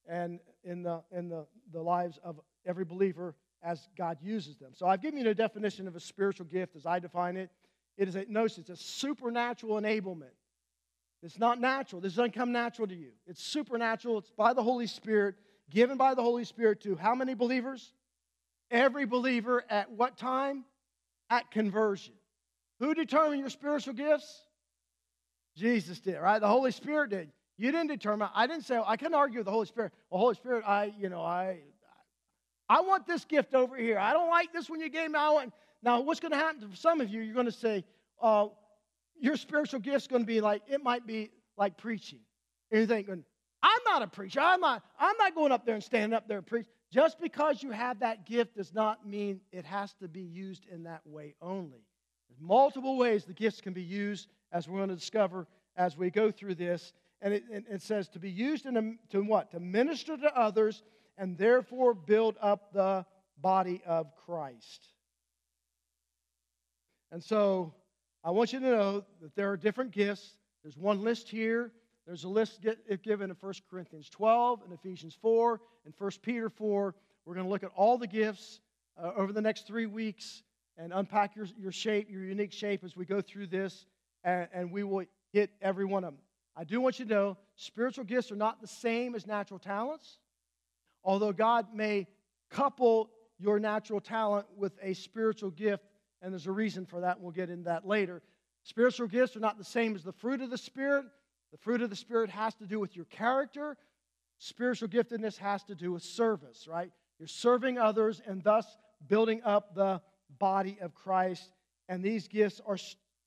and 0.08 0.40
in 0.64 0.84
the, 0.84 1.02
in 1.12 1.30
the, 1.30 1.46
the 1.72 1.82
lives 1.82 2.20
of 2.24 2.40
every 2.66 2.86
believer 2.86 3.36
as 3.64 3.88
God 3.98 4.18
uses 4.22 4.58
them. 4.58 4.72
So 4.74 4.88
I've 4.88 5.02
given 5.02 5.20
you 5.20 5.30
a 5.30 5.36
definition 5.36 5.88
of 5.88 5.96
a 5.96 6.00
spiritual 6.00 6.46
gift 6.48 6.76
as 6.76 6.86
I 6.86 7.00
define 7.00 7.38
it. 7.38 7.50
It 7.98 8.08
is 8.08 8.16
a 8.16 8.26
notice 8.28 8.58
it's 8.58 8.70
a 8.70 8.76
supernatural 8.76 9.80
enablement. 9.80 10.34
It's 11.24 11.38
not 11.38 11.62
natural. 11.62 12.02
This 12.02 12.16
doesn't 12.16 12.34
come 12.34 12.52
natural 12.52 12.88
to 12.88 12.96
you. 12.96 13.12
It's 13.28 13.44
supernatural. 13.44 14.18
It's 14.18 14.32
by 14.32 14.54
the 14.54 14.64
Holy 14.64 14.88
Spirit, 14.88 15.36
given 15.70 15.98
by 15.98 16.16
the 16.16 16.24
Holy 16.24 16.44
Spirit 16.44 16.82
to 16.82 16.96
how 16.96 17.14
many 17.14 17.36
believers? 17.36 17.94
Every 18.72 19.06
believer 19.06 19.64
at 19.70 19.92
what 19.92 20.18
time? 20.18 20.66
At 21.30 21.52
conversion. 21.52 22.16
Who 22.80 22.96
determined 22.96 23.40
your 23.40 23.50
spiritual 23.50 23.94
gifts? 23.94 24.44
Jesus 25.56 26.00
did, 26.00 26.18
right? 26.20 26.40
The 26.40 26.48
Holy 26.48 26.72
Spirit 26.72 27.10
did. 27.10 27.32
You 27.58 27.72
didn't 27.72 27.88
determine. 27.88 28.30
I 28.34 28.48
didn't 28.48 28.66
say, 28.66 28.82
I 28.84 28.98
couldn't 28.98 29.14
argue 29.14 29.40
with 29.40 29.46
the 29.46 29.52
Holy 29.52 29.68
Spirit. 29.68 29.92
Well, 30.10 30.20
Holy 30.20 30.36
Spirit, 30.36 30.64
I, 30.66 30.94
you 30.98 31.10
know, 31.10 31.22
I 31.22 31.60
I 32.72 32.80
want 32.80 33.06
this 33.06 33.26
gift 33.26 33.54
over 33.54 33.76
here. 33.76 34.00
I 34.00 34.14
don't 34.14 34.30
like 34.30 34.54
this 34.54 34.70
when 34.70 34.80
you 34.80 34.90
gave 34.90 35.12
me. 35.12 35.20
I 35.20 35.30
want 35.30 35.52
now 35.84 36.00
what's 36.00 36.22
going 36.22 36.32
to 36.32 36.38
happen 36.38 36.70
to 36.70 36.78
some 36.78 37.02
of 37.02 37.10
you, 37.10 37.20
you're 37.22 37.34
going 37.34 37.46
to 37.46 37.52
say, 37.52 37.84
uh, 38.22 38.48
your 39.20 39.36
spiritual 39.36 39.82
gift's 39.82 40.08
going 40.08 40.22
to 40.22 40.26
be 40.26 40.40
like, 40.40 40.62
it 40.70 40.82
might 40.82 41.06
be 41.06 41.32
like 41.58 41.78
preaching. 41.78 42.20
And 42.72 42.80
you're 42.80 42.88
thinking, 42.88 43.26
I'm 43.62 43.80
not 43.86 44.04
a 44.04 44.08
preacher. 44.08 44.40
I'm 44.40 44.62
not, 44.62 44.84
I'm 44.98 45.18
not 45.18 45.36
going 45.36 45.52
up 45.52 45.66
there 45.66 45.76
and 45.76 45.84
standing 45.84 46.16
up 46.16 46.30
there 46.30 46.38
and 46.38 46.48
preach. 46.48 46.66
Just 46.94 47.20
because 47.20 47.62
you 47.62 47.72
have 47.72 48.00
that 48.00 48.26
gift 48.26 48.56
does 48.56 48.74
not 48.74 49.06
mean 49.06 49.42
it 49.52 49.66
has 49.66 49.94
to 49.96 50.08
be 50.08 50.22
used 50.22 50.66
in 50.72 50.84
that 50.84 51.02
way 51.06 51.36
only. 51.42 51.84
There's 52.30 52.40
multiple 52.40 52.98
ways 52.98 53.26
the 53.26 53.34
gifts 53.34 53.60
can 53.60 53.74
be 53.74 53.84
used 53.84 54.30
as 54.52 54.68
we're 54.68 54.78
going 54.78 54.90
to 54.90 54.96
discover 54.96 55.48
as 55.76 55.98
we 55.98 56.10
go 56.10 56.32
through 56.32 56.56
this. 56.56 56.94
And 57.22 57.34
it, 57.34 57.44
it 57.50 57.82
says 57.82 58.08
to 58.10 58.20
be 58.20 58.30
used 58.30 58.66
in 58.66 58.78
a, 58.78 58.94
to 59.12 59.22
what? 59.22 59.52
To 59.52 59.60
minister 59.60 60.18
to 60.18 60.36
others 60.38 60.84
and 61.18 61.38
therefore 61.38 61.94
build 61.94 62.36
up 62.42 62.74
the 62.74 63.06
body 63.40 63.82
of 63.86 64.08
Christ. 64.26 64.88
And 67.12 67.24
so 67.24 67.74
I 68.24 68.32
want 68.32 68.54
you 68.54 68.60
to 68.60 68.66
know 68.66 69.06
that 69.22 69.36
there 69.36 69.52
are 69.52 69.58
different 69.58 69.92
gifts. 69.92 70.38
There's 70.64 70.78
one 70.78 71.04
list 71.04 71.30
here. 71.30 71.72
There's 72.08 72.24
a 72.24 72.30
list 72.30 72.66
given 73.04 73.30
in 73.30 73.36
1 73.40 73.54
Corinthians 73.70 74.10
12 74.10 74.62
and 74.64 74.74
Ephesians 74.74 75.16
4 75.22 75.62
and 75.86 75.94
1 75.98 76.12
Peter 76.22 76.50
4. 76.50 76.96
We're 77.26 77.34
going 77.36 77.46
to 77.46 77.52
look 77.52 77.64
at 77.64 77.72
all 77.76 77.98
the 77.98 78.08
gifts 78.08 78.60
uh, 79.02 79.12
over 79.16 79.32
the 79.32 79.42
next 79.42 79.68
three 79.68 79.86
weeks 79.86 80.44
and 80.78 80.92
unpack 80.94 81.36
your, 81.36 81.48
your 81.58 81.72
shape, 81.72 82.10
your 82.10 82.24
unique 82.24 82.52
shape 82.52 82.84
as 82.84 82.96
we 82.96 83.06
go 83.06 83.22
through 83.22 83.48
this, 83.48 83.86
and, 84.24 84.48
and 84.54 84.72
we 84.72 84.84
will 84.84 85.06
hit 85.32 85.52
every 85.62 85.86
one 85.86 86.04
of 86.04 86.14
them. 86.14 86.22
I 86.56 86.64
do 86.64 86.82
want 86.82 87.00
you 87.00 87.06
to 87.06 87.12
know 87.12 87.38
spiritual 87.56 88.04
gifts 88.04 88.32
are 88.32 88.36
not 88.36 88.62
the 88.62 88.68
same 88.68 89.16
as 89.16 89.26
natural 89.26 89.60
talents, 89.60 90.18
although 91.04 91.32
God 91.32 91.68
may 91.74 92.08
couple 92.50 93.10
your 93.40 93.60
natural 93.60 94.00
talent 94.02 94.46
with 94.56 94.74
a 94.82 94.94
spiritual 94.94 95.50
gift, 95.50 95.84
and 96.22 96.32
there's 96.32 96.48
a 96.48 96.52
reason 96.52 96.86
for 96.86 97.02
that, 97.02 97.16
and 97.16 97.24
we'll 97.24 97.32
get 97.32 97.50
into 97.50 97.64
that 97.64 97.88
later. 97.88 98.22
Spiritual 98.64 99.08
gifts 99.08 99.36
are 99.36 99.40
not 99.40 99.58
the 99.58 99.64
same 99.64 99.96
as 99.96 100.04
the 100.04 100.12
fruit 100.12 100.42
of 100.42 100.50
the 100.50 100.58
Spirit. 100.58 101.06
The 101.52 101.58
fruit 101.58 101.82
of 101.82 101.90
the 101.90 101.96
Spirit 101.96 102.30
has 102.30 102.54
to 102.56 102.66
do 102.66 102.80
with 102.80 102.96
your 102.96 103.06
character. 103.06 103.78
Spiritual 104.38 104.88
giftedness 104.88 105.38
has 105.38 105.64
to 105.64 105.76
do 105.76 105.92
with 105.92 106.04
service, 106.04 106.68
right? 106.68 106.92
You're 107.18 107.28
serving 107.28 107.78
others 107.78 108.22
and 108.26 108.44
thus 108.44 108.66
building 109.08 109.42
up 109.44 109.76
the 109.76 110.02
body 110.40 110.78
of 110.82 110.94
Christ. 110.94 111.52
And 111.90 112.04
these 112.04 112.28
gifts 112.28 112.62
are, 112.66 112.78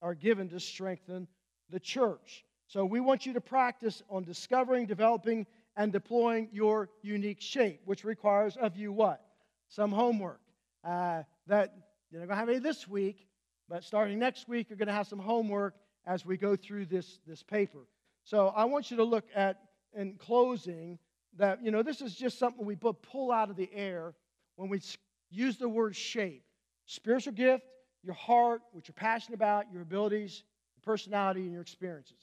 are 0.04 0.14
given 0.14 0.50
to 0.50 0.60
strengthen 0.60 1.26
the 1.70 1.80
church. 1.80 2.44
So 2.68 2.84
we 2.84 3.00
want 3.00 3.24
you 3.24 3.32
to 3.32 3.40
practice 3.40 4.02
on 4.10 4.22
discovering, 4.22 4.84
developing, 4.84 5.46
and 5.76 5.90
deploying 5.90 6.50
your 6.52 6.90
unique 7.02 7.40
shape, 7.40 7.80
which 7.86 8.04
requires 8.04 8.56
of 8.58 8.76
you 8.76 8.92
what? 8.92 9.24
Some 9.68 9.90
homework. 9.90 10.40
Uh, 10.84 11.22
that 11.46 11.74
you're 12.10 12.20
not 12.20 12.28
going 12.28 12.36
to 12.36 12.40
have 12.40 12.48
any 12.50 12.58
this 12.58 12.86
week, 12.86 13.26
but 13.68 13.82
starting 13.82 14.18
next 14.18 14.46
week, 14.46 14.68
you're 14.68 14.76
going 14.76 14.88
to 14.88 14.94
have 14.94 15.06
some 15.06 15.18
homework 15.18 15.74
as 16.06 16.26
we 16.26 16.36
go 16.36 16.54
through 16.54 16.84
this, 16.84 17.18
this 17.26 17.42
paper. 17.42 17.86
So 18.24 18.48
I 18.48 18.66
want 18.66 18.90
you 18.90 18.98
to 18.98 19.04
look 19.04 19.24
at, 19.34 19.58
in 19.94 20.16
closing, 20.16 20.98
that, 21.38 21.64
you 21.64 21.70
know, 21.70 21.82
this 21.82 22.02
is 22.02 22.14
just 22.14 22.38
something 22.38 22.64
we 22.64 22.76
pull 22.76 23.32
out 23.32 23.48
of 23.48 23.56
the 23.56 23.70
air 23.72 24.14
when 24.56 24.68
we 24.68 24.82
use 25.30 25.56
the 25.56 25.68
word 25.68 25.96
shape. 25.96 26.44
Spiritual 26.84 27.32
gift, 27.32 27.64
your 28.04 28.14
heart, 28.14 28.62
what 28.72 28.86
you're 28.86 28.94
passionate 28.94 29.36
about, 29.36 29.72
your 29.72 29.82
abilities, 29.82 30.42
your 30.76 30.92
personality, 30.92 31.40
and 31.40 31.52
your 31.52 31.62
experiences. 31.62 32.18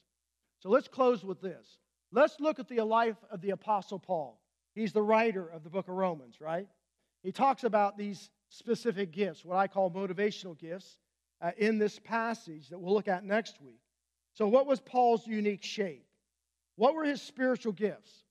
So 0.60 0.70
let's 0.70 0.88
close 0.88 1.24
with 1.24 1.42
this. 1.42 1.78
Let's 2.12 2.40
look 2.40 2.60
at 2.60 2.68
the 2.68 2.82
life 2.84 3.18
of 3.32 3.42
the 3.42 3.52
Apostle 3.52 4.00
Paul. 4.00 4.40
He's 4.76 4.94
the 4.94 5.02
writer 5.02 5.48
of 5.48 5.64
the 5.64 5.70
book 5.70 5.88
of 5.88 5.96
Romans, 5.96 6.40
right? 6.40 6.68
He 7.24 7.32
talks 7.32 7.64
about 7.64 7.98
these 7.98 8.30
specific 8.50 9.12
gifts, 9.12 9.44
what 9.46 9.58
I 9.58 9.68
call 9.68 9.90
motivational 9.92 10.58
gifts, 10.58 10.98
uh, 11.42 11.52
in 11.58 11.78
this 11.78 12.00
passage 12.00 12.70
that 12.70 12.80
we'll 12.80 12.94
look 12.94 13.08
at 13.08 13.24
next 13.24 13.62
week. 13.62 13.80
So, 14.34 14.48
what 14.48 14.68
was 14.68 14.80
Paul's 14.80 15.26
unique 15.26 15.64
shape? 15.64 16.06
What 16.76 16.96
were 16.96 17.04
his 17.04 17.22
spiritual 17.22 17.74
gifts? 17.74 18.24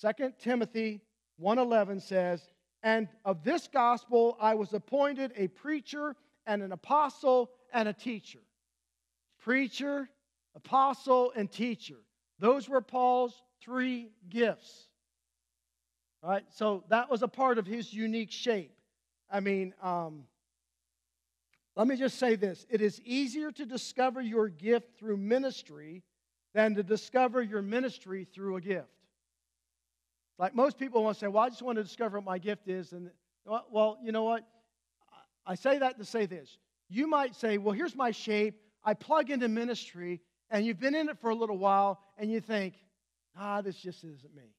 2 0.00 0.38
Timothy 0.38 1.02
1:11 1.38 2.00
says, 2.00 2.48
"And 2.82 3.08
of 3.24 3.44
this 3.44 3.68
gospel 3.68 4.36
I 4.40 4.54
was 4.54 4.72
appointed 4.72 5.32
a 5.36 5.48
preacher 5.48 6.16
and 6.46 6.62
an 6.62 6.72
apostle 6.72 7.50
and 7.72 7.88
a 7.88 7.92
teacher." 7.92 8.40
Preacher, 9.38 10.08
apostle, 10.54 11.32
and 11.36 11.50
teacher. 11.50 11.98
Those 12.38 12.68
were 12.68 12.80
Paul's 12.80 13.42
three 13.60 14.10
gifts. 14.28 14.88
Right, 16.22 16.44
so 16.50 16.82
that 16.88 17.10
was 17.10 17.22
a 17.22 17.28
part 17.28 17.58
of 17.58 17.66
his 17.66 17.92
unique 17.92 18.32
shape. 18.32 18.76
I 19.30 19.38
mean, 19.40 19.74
um, 19.80 20.24
let 21.76 21.86
me 21.86 21.96
just 21.96 22.18
say 22.18 22.36
this 22.36 22.66
it 22.68 22.80
is 22.80 23.00
easier 23.02 23.52
to 23.52 23.66
discover 23.66 24.20
your 24.20 24.48
gift 24.48 24.98
through 24.98 25.18
ministry 25.18 26.02
than 26.54 26.74
to 26.74 26.82
discover 26.82 27.42
your 27.42 27.62
ministry 27.62 28.24
through 28.24 28.56
a 28.56 28.60
gift. 28.60 28.88
Like 30.38 30.54
most 30.54 30.78
people 30.78 31.04
want 31.04 31.16
to 31.16 31.20
say, 31.20 31.28
Well, 31.28 31.44
I 31.44 31.50
just 31.50 31.62
want 31.62 31.76
to 31.76 31.84
discover 31.84 32.18
what 32.18 32.24
my 32.24 32.38
gift 32.38 32.66
is. 32.66 32.92
And, 32.92 33.10
well, 33.70 33.98
you 34.02 34.10
know 34.10 34.24
what? 34.24 34.44
I 35.46 35.54
say 35.54 35.78
that 35.78 35.98
to 35.98 36.04
say 36.04 36.26
this. 36.26 36.58
You 36.88 37.06
might 37.06 37.34
say, 37.34 37.58
Well, 37.58 37.74
here's 37.74 37.94
my 37.94 38.10
shape. 38.10 38.60
I 38.84 38.94
plug 38.94 39.30
into 39.30 39.48
ministry, 39.48 40.20
and 40.50 40.64
you've 40.64 40.80
been 40.80 40.94
in 40.94 41.08
it 41.08 41.18
for 41.20 41.30
a 41.30 41.34
little 41.34 41.58
while, 41.58 42.00
and 42.18 42.30
you 42.30 42.40
think, 42.40 42.74
Ah, 43.36 43.60
this 43.60 43.76
just 43.76 44.02
isn't 44.04 44.34
me. 44.34 44.54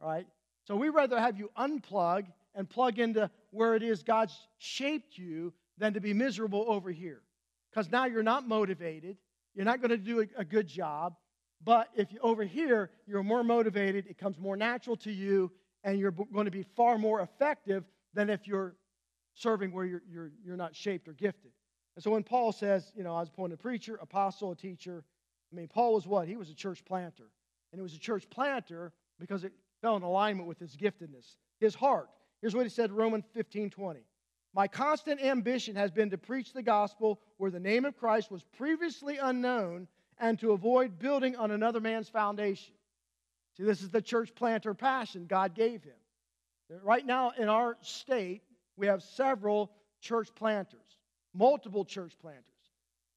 Right? 0.00 0.26
So 0.64 0.76
we'd 0.76 0.90
rather 0.90 1.18
have 1.18 1.38
you 1.38 1.50
unplug 1.58 2.26
and 2.54 2.68
plug 2.68 2.98
into 2.98 3.30
where 3.50 3.74
it 3.74 3.82
is 3.82 4.02
God's 4.02 4.36
shaped 4.58 5.18
you 5.18 5.52
than 5.78 5.94
to 5.94 6.00
be 6.00 6.12
miserable 6.12 6.64
over 6.68 6.90
here. 6.90 7.22
Because 7.70 7.90
now 7.90 8.06
you're 8.06 8.22
not 8.22 8.46
motivated. 8.46 9.16
You're 9.54 9.64
not 9.64 9.80
going 9.80 9.90
to 9.90 9.96
do 9.96 10.20
a, 10.20 10.26
a 10.38 10.44
good 10.44 10.66
job. 10.66 11.16
But 11.62 11.88
if 11.94 12.12
you, 12.12 12.18
over 12.22 12.44
here, 12.44 12.90
you're 13.06 13.22
more 13.22 13.44
motivated, 13.44 14.06
it 14.06 14.18
comes 14.18 14.38
more 14.38 14.56
natural 14.56 14.96
to 14.98 15.12
you, 15.12 15.50
and 15.84 15.98
you're 15.98 16.10
going 16.10 16.46
to 16.46 16.50
be 16.50 16.64
far 16.76 16.98
more 16.98 17.20
effective 17.20 17.84
than 18.14 18.30
if 18.30 18.46
you're 18.46 18.74
serving 19.34 19.72
where 19.72 19.84
you're, 19.84 20.02
you're, 20.10 20.30
you're 20.44 20.56
not 20.56 20.74
shaped 20.74 21.08
or 21.08 21.12
gifted. 21.12 21.52
And 21.96 22.02
so 22.02 22.10
when 22.10 22.22
Paul 22.22 22.52
says, 22.52 22.92
you 22.94 23.02
know, 23.02 23.14
I 23.14 23.20
was 23.20 23.28
appointed 23.28 23.58
preacher, 23.58 23.98
apostle, 24.00 24.52
a 24.52 24.56
teacher, 24.56 25.04
I 25.52 25.56
mean, 25.56 25.68
Paul 25.68 25.94
was 25.94 26.06
what? 26.06 26.28
He 26.28 26.36
was 26.36 26.50
a 26.50 26.54
church 26.54 26.84
planter. 26.84 27.30
And 27.72 27.78
he 27.78 27.82
was 27.82 27.94
a 27.94 27.98
church 27.98 28.28
planter 28.30 28.92
because 29.18 29.44
it 29.44 29.52
fell 29.80 29.96
in 29.96 30.02
alignment 30.02 30.48
with 30.48 30.58
his 30.58 30.76
giftedness, 30.76 31.36
his 31.58 31.74
heart. 31.74 32.08
Here's 32.40 32.54
what 32.54 32.64
he 32.64 32.70
said, 32.70 32.92
Romans 32.92 33.24
15 33.34 33.70
20. 33.70 34.00
My 34.52 34.66
constant 34.66 35.22
ambition 35.22 35.76
has 35.76 35.92
been 35.92 36.10
to 36.10 36.18
preach 36.18 36.52
the 36.52 36.62
gospel 36.62 37.20
where 37.36 37.50
the 37.50 37.60
name 37.60 37.84
of 37.84 37.96
Christ 37.96 38.30
was 38.30 38.42
previously 38.56 39.18
unknown 39.18 39.86
and 40.18 40.38
to 40.40 40.52
avoid 40.52 40.98
building 40.98 41.36
on 41.36 41.52
another 41.52 41.80
man's 41.80 42.08
foundation. 42.08 42.74
See, 43.56 43.62
this 43.62 43.82
is 43.82 43.90
the 43.90 44.02
church 44.02 44.34
planter 44.34 44.74
passion 44.74 45.26
God 45.26 45.54
gave 45.54 45.84
him. 45.84 45.94
Right 46.82 47.04
now 47.04 47.32
in 47.36 47.48
our 47.48 47.76
state, 47.80 48.42
we 48.80 48.86
have 48.86 49.02
several 49.02 49.70
church 50.00 50.30
planters, 50.34 50.98
multiple 51.34 51.84
church 51.84 52.14
planters. 52.20 52.44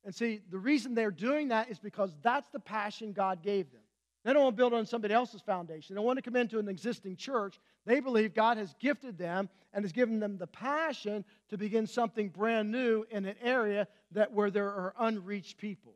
And 0.03 0.13
see, 0.13 0.41
the 0.51 0.59
reason 0.59 0.93
they're 0.93 1.09
doing 1.09 1.47
that 1.47 1.71
is 1.71 1.79
because 1.79 2.13
that's 2.21 2.49
the 2.49 2.59
passion 2.59 3.13
God 3.13 3.41
gave 3.41 3.71
them. 3.71 3.81
They 4.25 4.33
don't 4.33 4.43
want 4.43 4.55
to 4.55 4.61
build 4.61 4.73
on 4.73 4.85
somebody 4.85 5.13
else's 5.13 5.41
foundation. 5.41 5.95
They 5.95 5.99
don't 5.99 6.05
want 6.05 6.17
to 6.17 6.21
come 6.21 6.35
into 6.35 6.59
an 6.59 6.67
existing 6.67 7.15
church. 7.15 7.59
They 7.85 8.01
believe 8.01 8.33
God 8.33 8.57
has 8.57 8.75
gifted 8.79 9.17
them 9.17 9.49
and 9.73 9.83
has 9.83 9.93
given 9.93 10.19
them 10.19 10.37
the 10.37 10.47
passion 10.47 11.23
to 11.49 11.57
begin 11.57 11.87
something 11.87 12.29
brand 12.29 12.69
new 12.69 13.05
in 13.09 13.25
an 13.25 13.35
area 13.41 13.87
that 14.11 14.31
where 14.31 14.51
there 14.51 14.67
are 14.67 14.93
unreached 14.99 15.57
people. 15.57 15.93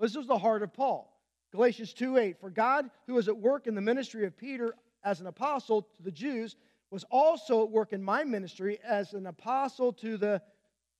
This 0.00 0.16
is 0.16 0.26
the 0.26 0.38
heart 0.38 0.62
of 0.62 0.72
Paul. 0.72 1.10
Galatians 1.52 1.94
2:8 1.94 2.38
For 2.38 2.50
God 2.50 2.90
who 3.06 3.14
was 3.14 3.28
at 3.28 3.36
work 3.36 3.66
in 3.66 3.74
the 3.74 3.80
ministry 3.80 4.26
of 4.26 4.36
Peter 4.36 4.74
as 5.04 5.20
an 5.20 5.26
apostle 5.26 5.82
to 5.82 6.02
the 6.02 6.10
Jews 6.10 6.56
was 6.94 7.04
also 7.10 7.64
at 7.64 7.70
work 7.70 7.92
in 7.92 8.02
my 8.02 8.24
ministry 8.24 8.78
as 8.82 9.12
an 9.12 9.26
apostle 9.26 9.92
to 9.92 10.16
the 10.16 10.40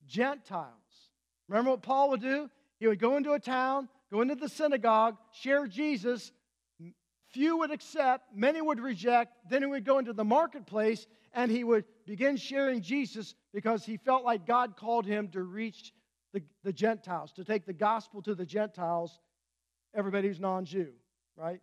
Gentiles. 0.07 0.71
Remember 1.49 1.71
what 1.71 1.83
Paul 1.83 2.11
would 2.11 2.21
do? 2.21 2.51
He 2.79 2.87
would 2.87 2.99
go 2.99 3.17
into 3.17 3.33
a 3.33 3.41
town, 3.41 3.89
go 4.13 4.21
into 4.21 4.35
the 4.35 4.49
synagogue, 4.49 5.17
share 5.33 5.67
Jesus, 5.67 6.33
Few 7.35 7.59
would 7.59 7.73
accept, 7.73 8.29
many 8.33 8.63
would 8.63 8.79
reject. 8.79 9.35
Then 9.51 9.63
he 9.63 9.67
would 9.67 9.85
go 9.85 9.99
into 9.99 10.13
the 10.13 10.23
marketplace 10.23 11.05
and 11.33 11.51
he 11.51 11.65
would 11.65 11.85
begin 12.07 12.37
sharing 12.37 12.81
Jesus 12.81 13.35
because 13.53 13.85
he 13.85 13.97
felt 13.97 14.23
like 14.23 14.47
God 14.47 14.77
called 14.77 15.05
him 15.05 15.27
to 15.31 15.43
reach 15.43 15.93
the, 16.33 16.45
the 16.63 16.73
Gentiles, 16.73 17.33
to 17.33 17.43
take 17.43 17.67
the 17.67 17.73
gospel 17.73 18.23
to 18.23 18.37
the 18.37 18.47
Gentiles, 18.47 19.19
everybody 19.97 20.29
who's 20.29 20.39
non 20.39 20.65
Jew, 20.65 20.93
right? 21.37 21.61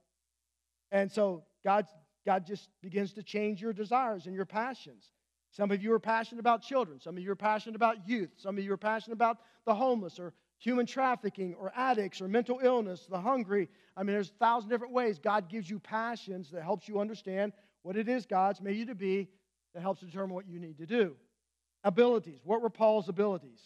And 0.92 1.10
so 1.10 1.46
God, 1.64 1.86
God 2.26 2.46
just 2.46 2.70
begins 2.82 3.14
to 3.14 3.24
change 3.24 3.62
your 3.62 3.74
desires 3.74 4.26
and 4.26 4.36
your 4.36 4.46
passions. 4.46 5.12
Some 5.52 5.72
of 5.72 5.84
you 5.84 5.92
are 5.94 6.00
passionate 6.00 6.40
about 6.40 6.62
children. 6.62 7.00
Some 7.00 7.18
of 7.18 7.24
you 7.24 7.32
are 7.32 7.36
passionate 7.36 7.76
about 7.76 8.08
youth. 8.08 8.32
Some 8.38 8.58
of 8.58 8.64
you 8.64 8.72
are 8.72 8.78
passionate 8.78 9.16
about 9.16 9.38
the 9.66 9.76
homeless 9.76 10.20
or 10.20 10.34
human 10.60 10.86
trafficking 10.86 11.56
or 11.56 11.74
addicts 11.76 12.22
or 12.22 12.28
mental 12.28 12.60
illness, 12.64 13.08
the 13.10 13.20
hungry. 13.20 13.68
I 13.98 14.04
mean, 14.04 14.14
there's 14.14 14.30
a 14.30 14.34
thousand 14.34 14.70
different 14.70 14.94
ways 14.94 15.20
God 15.20 15.50
gives 15.50 15.70
you 15.70 15.80
passions 15.80 16.52
that 16.52 16.64
helps 16.64 16.88
you 16.88 17.00
understand 17.00 17.52
what 17.82 17.98
it 17.98 18.08
is 18.08 18.26
God's 18.26 18.62
made 18.62 18.78
you 18.78 18.86
to 18.86 18.96
be 18.96 19.28
that 19.74 19.82
helps 19.82 20.02
determine 20.02 20.36
what 20.36 20.48
you 20.48 20.60
need 20.60 20.78
to 20.78 20.86
do. 20.86 21.16
Abilities. 21.84 22.42
What 22.44 22.62
were 22.62 22.70
Paul's 22.70 23.10
abilities? 23.10 23.60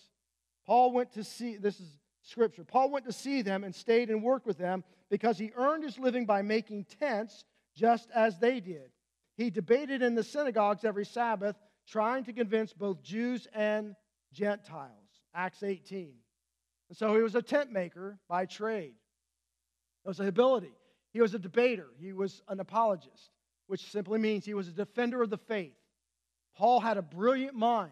Paul 0.65 0.93
went 0.93 1.11
to 1.13 1.23
see, 1.23 1.57
this 1.57 1.79
is 1.79 1.99
scripture. 2.23 2.63
Paul 2.63 2.89
went 2.89 3.05
to 3.05 3.11
see 3.11 3.41
them 3.41 3.63
and 3.63 3.75
stayed 3.75 4.09
and 4.09 4.23
worked 4.23 4.47
with 4.47 4.57
them 4.57 4.83
because 5.09 5.37
he 5.37 5.51
earned 5.55 5.83
his 5.83 5.99
living 5.99 6.25
by 6.25 6.41
making 6.41 6.85
tents 6.99 7.43
just 7.75 8.09
as 8.11 8.39
they 8.39 8.59
did. 8.59 8.91
He 9.35 9.49
debated 9.49 10.01
in 10.01 10.15
the 10.15 10.23
synagogues 10.23 10.85
every 10.85 11.05
Sabbath, 11.05 11.55
trying 11.87 12.23
to 12.25 12.33
convince 12.33 12.73
both 12.73 13.03
Jews 13.03 13.47
and 13.53 13.95
Gentiles. 14.31 14.91
Acts 15.33 15.63
18. 15.63 16.13
And 16.89 16.97
so 16.97 17.15
he 17.15 17.21
was 17.21 17.35
a 17.35 17.41
tent 17.41 17.71
maker 17.71 18.17
by 18.29 18.45
trade. 18.45 18.93
It 20.05 20.07
was 20.07 20.19
an 20.19 20.27
ability. 20.27 20.71
He 21.11 21.21
was 21.21 21.33
a 21.33 21.39
debater. 21.39 21.87
He 21.99 22.13
was 22.13 22.41
an 22.47 22.59
apologist, 22.59 23.31
which 23.67 23.91
simply 23.91 24.19
means 24.19 24.45
he 24.45 24.53
was 24.53 24.67
a 24.67 24.71
defender 24.73 25.21
of 25.21 25.29
the 25.29 25.37
faith. 25.37 25.75
Paul 26.55 26.79
had 26.79 26.97
a 26.97 27.01
brilliant 27.01 27.55
mind. 27.55 27.91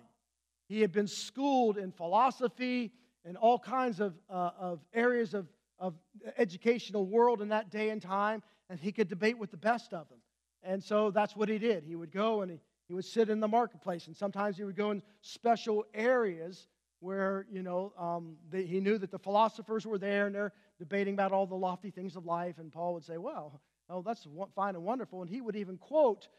He 0.67 0.81
had 0.81 0.91
been 0.91 1.07
schooled 1.07 1.77
in 1.77 1.91
philosophy 1.91 2.93
and 3.25 3.36
all 3.38 3.59
kinds 3.59 3.99
of, 3.99 4.15
uh, 4.29 4.51
of 4.57 4.79
areas 4.93 5.34
of, 5.34 5.47
of 5.79 5.95
educational 6.38 7.05
world 7.05 7.41
in 7.41 7.49
that 7.49 7.69
day 7.69 7.89
and 7.89 8.01
time, 8.01 8.41
and 8.70 8.80
he 8.80 8.91
could 8.91 9.07
debate 9.07 9.38
with 9.38 9.51
the 9.51 9.57
best 9.57 9.93
of 9.93 10.09
them. 10.09 10.20
And 10.64 10.84
so 10.84 11.11
that's 11.11 11.36
what 11.36 11.49
he 11.49 11.57
did. 11.57 11.84
He 11.84 11.95
would 11.95 12.11
go 12.11 12.41
and 12.41 12.51
he, 12.51 12.59
he 12.88 12.93
would 12.93 13.05
sit 13.05 13.30
in 13.30 13.39
the 13.39 13.47
marketplace, 13.47 14.07
and 14.07 14.16
sometimes 14.16 14.57
he 14.57 14.64
would 14.64 14.76
go 14.76 14.91
in 14.91 15.01
special 15.22 15.86
areas 15.93 16.68
where, 16.99 17.45
you 17.51 17.61
know, 17.61 17.91
um, 17.97 18.38
he 18.51 18.80
knew 18.80 18.97
that 18.97 19.11
the 19.11 19.20
philosophers 19.20 19.86
were 19.86 19.97
there 19.97 20.26
and 20.26 20.34
they're 20.34 20.53
debating 20.80 21.14
about 21.14 21.34
all 21.34 21.45
the 21.45 21.55
lofty 21.55 21.91
things 21.91 22.16
of 22.16 22.26
life. 22.26 22.57
And 22.59 22.72
Paul 22.72 22.93
would 22.93 23.03
say, 23.03 23.18
Well, 23.18 23.61
oh, 23.89 24.01
that's 24.01 24.26
fine 24.55 24.76
and 24.76 24.84
wonderful. 24.84 25.22
And 25.22 25.30
he 25.30 25.41
would 25.41 25.57
even 25.57 25.78
quote 25.78 26.30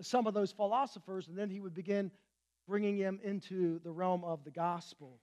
some 0.00 0.26
of 0.26 0.32
those 0.32 0.50
philosophers, 0.50 1.28
and 1.28 1.36
then 1.36 1.50
he 1.50 1.60
would 1.60 1.74
begin 1.74 2.10
bringing 2.66 2.96
him 2.96 3.20
into 3.22 3.78
the 3.80 3.90
realm 3.90 4.24
of 4.24 4.44
the 4.44 4.50
gospel. 4.50 5.20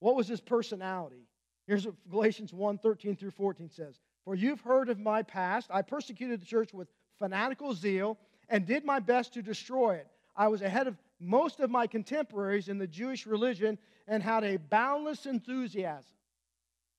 What 0.00 0.16
was 0.16 0.28
his 0.28 0.40
personality? 0.40 1.26
Here's 1.66 1.86
what 1.86 1.94
Galatians 2.10 2.52
1 2.52 2.78
13 2.78 3.16
through 3.16 3.30
14 3.30 3.70
says 3.70 3.98
For 4.26 4.34
you've 4.34 4.60
heard 4.60 4.88
of 4.88 4.98
my 4.98 5.22
past. 5.22 5.70
I 5.72 5.82
persecuted 5.82 6.42
the 6.42 6.46
church 6.46 6.74
with 6.74 6.88
fanatical 7.16 7.72
zeal 7.72 8.18
and 8.48 8.66
did 8.66 8.84
my 8.84 8.98
best 8.98 9.32
to 9.34 9.42
destroy 9.42 9.94
it. 9.94 10.08
I 10.34 10.48
was 10.48 10.62
ahead 10.62 10.88
of 10.88 10.98
most 11.20 11.60
of 11.60 11.70
my 11.70 11.86
contemporaries 11.86 12.68
in 12.68 12.76
the 12.76 12.88
Jewish 12.88 13.24
religion 13.24 13.78
and 14.08 14.20
had 14.20 14.42
a 14.42 14.56
boundless 14.56 15.26
enthusiasm. 15.26 16.16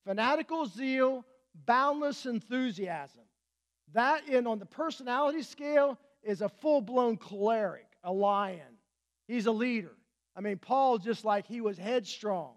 Fanatical 0.05 0.67
zeal, 0.67 1.25
boundless 1.65 2.25
enthusiasm. 2.25 3.23
That, 3.93 4.27
in 4.29 4.47
on 4.47 4.57
the 4.57 4.65
personality 4.65 5.43
scale, 5.43 5.99
is 6.23 6.41
a 6.41 6.47
full 6.47 6.79
blown 6.79 7.17
choleric, 7.17 7.87
a 8.05 8.11
lion. 8.11 8.79
He's 9.27 9.47
a 9.47 9.51
leader. 9.51 9.95
I 10.33 10.39
mean, 10.39 10.59
Paul, 10.59 10.97
just 10.97 11.25
like 11.25 11.45
he 11.45 11.59
was 11.59 11.77
headstrong. 11.77 12.53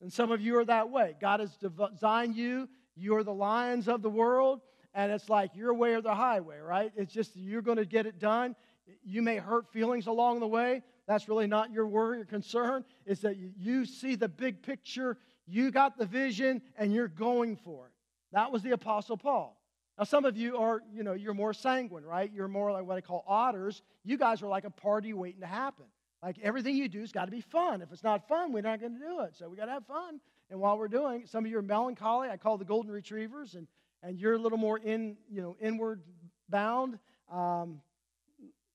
And 0.00 0.12
some 0.12 0.30
of 0.30 0.40
you 0.40 0.56
are 0.58 0.64
that 0.66 0.90
way. 0.90 1.16
God 1.20 1.40
has 1.40 1.56
designed 1.56 2.36
you. 2.36 2.68
You 2.96 3.16
are 3.16 3.24
the 3.24 3.34
lions 3.34 3.88
of 3.88 4.02
the 4.02 4.10
world. 4.10 4.60
And 4.94 5.10
it's 5.10 5.28
like 5.28 5.56
your 5.56 5.74
way 5.74 5.94
or 5.94 6.00
the 6.00 6.14
highway, 6.14 6.58
right? 6.58 6.92
It's 6.96 7.12
just 7.12 7.34
you're 7.34 7.62
going 7.62 7.78
to 7.78 7.84
get 7.84 8.06
it 8.06 8.20
done. 8.20 8.54
You 9.02 9.22
may 9.22 9.36
hurt 9.36 9.72
feelings 9.72 10.06
along 10.06 10.40
the 10.40 10.46
way. 10.46 10.82
That's 11.08 11.28
really 11.28 11.48
not 11.48 11.72
your 11.72 11.86
worry 11.86 12.20
or 12.20 12.24
concern. 12.24 12.84
It's 13.04 13.22
that 13.22 13.36
you 13.36 13.86
see 13.86 14.14
the 14.14 14.28
big 14.28 14.62
picture, 14.62 15.18
you 15.46 15.70
got 15.70 15.98
the 15.98 16.06
vision, 16.06 16.62
and 16.78 16.94
you're 16.94 17.08
going 17.08 17.56
for 17.56 17.86
it. 17.86 17.92
That 18.32 18.52
was 18.52 18.62
the 18.62 18.70
Apostle 18.70 19.16
Paul. 19.16 19.60
Now, 19.98 20.04
some 20.04 20.24
of 20.24 20.36
you 20.36 20.56
are, 20.58 20.82
you 20.92 21.02
know, 21.02 21.12
you're 21.12 21.34
more 21.34 21.52
sanguine, 21.52 22.04
right? 22.04 22.30
You're 22.32 22.48
more 22.48 22.72
like 22.72 22.84
what 22.84 22.96
I 22.96 23.00
call 23.00 23.24
otters. 23.26 23.82
You 24.02 24.16
guys 24.16 24.42
are 24.42 24.48
like 24.48 24.64
a 24.64 24.70
party 24.70 25.12
waiting 25.12 25.40
to 25.40 25.46
happen. 25.46 25.86
Like 26.22 26.36
everything 26.42 26.76
you 26.76 26.88
do 26.88 27.00
has 27.00 27.12
got 27.12 27.26
to 27.26 27.30
be 27.30 27.42
fun. 27.42 27.82
If 27.82 27.92
it's 27.92 28.02
not 28.02 28.26
fun, 28.28 28.52
we're 28.52 28.62
not 28.62 28.80
going 28.80 28.94
to 28.94 28.98
do 28.98 29.20
it. 29.20 29.36
So 29.36 29.48
we 29.48 29.56
got 29.56 29.66
to 29.66 29.72
have 29.72 29.86
fun. 29.86 30.20
And 30.50 30.60
while 30.60 30.78
we're 30.78 30.88
doing, 30.88 31.26
some 31.26 31.44
of 31.44 31.50
you 31.50 31.58
are 31.58 31.62
melancholy. 31.62 32.28
I 32.28 32.36
call 32.36 32.58
the 32.58 32.64
golden 32.64 32.92
retrievers, 32.92 33.54
and 33.54 33.66
and 34.04 34.18
you're 34.18 34.34
a 34.34 34.38
little 34.38 34.58
more 34.58 34.78
in, 34.78 35.16
you 35.30 35.40
know, 35.40 35.56
inward 35.60 36.02
bound. 36.50 36.98
Um, 37.32 37.80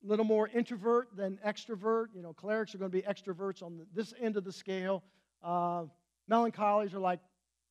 a 0.03 0.07
little 0.07 0.25
more 0.25 0.47
introvert 0.47 1.15
than 1.15 1.39
extrovert. 1.45 2.07
You 2.15 2.23
know, 2.23 2.33
cholerics 2.33 2.73
are 2.73 2.79
going 2.79 2.91
to 2.91 2.97
be 2.97 3.03
extroverts 3.03 3.61
on 3.61 3.77
the, 3.77 3.85
this 3.93 4.13
end 4.19 4.37
of 4.37 4.43
the 4.43 4.51
scale. 4.51 5.03
Uh, 5.43 5.83
melancholies 6.29 6.93
are 6.93 6.99
like 6.99 7.19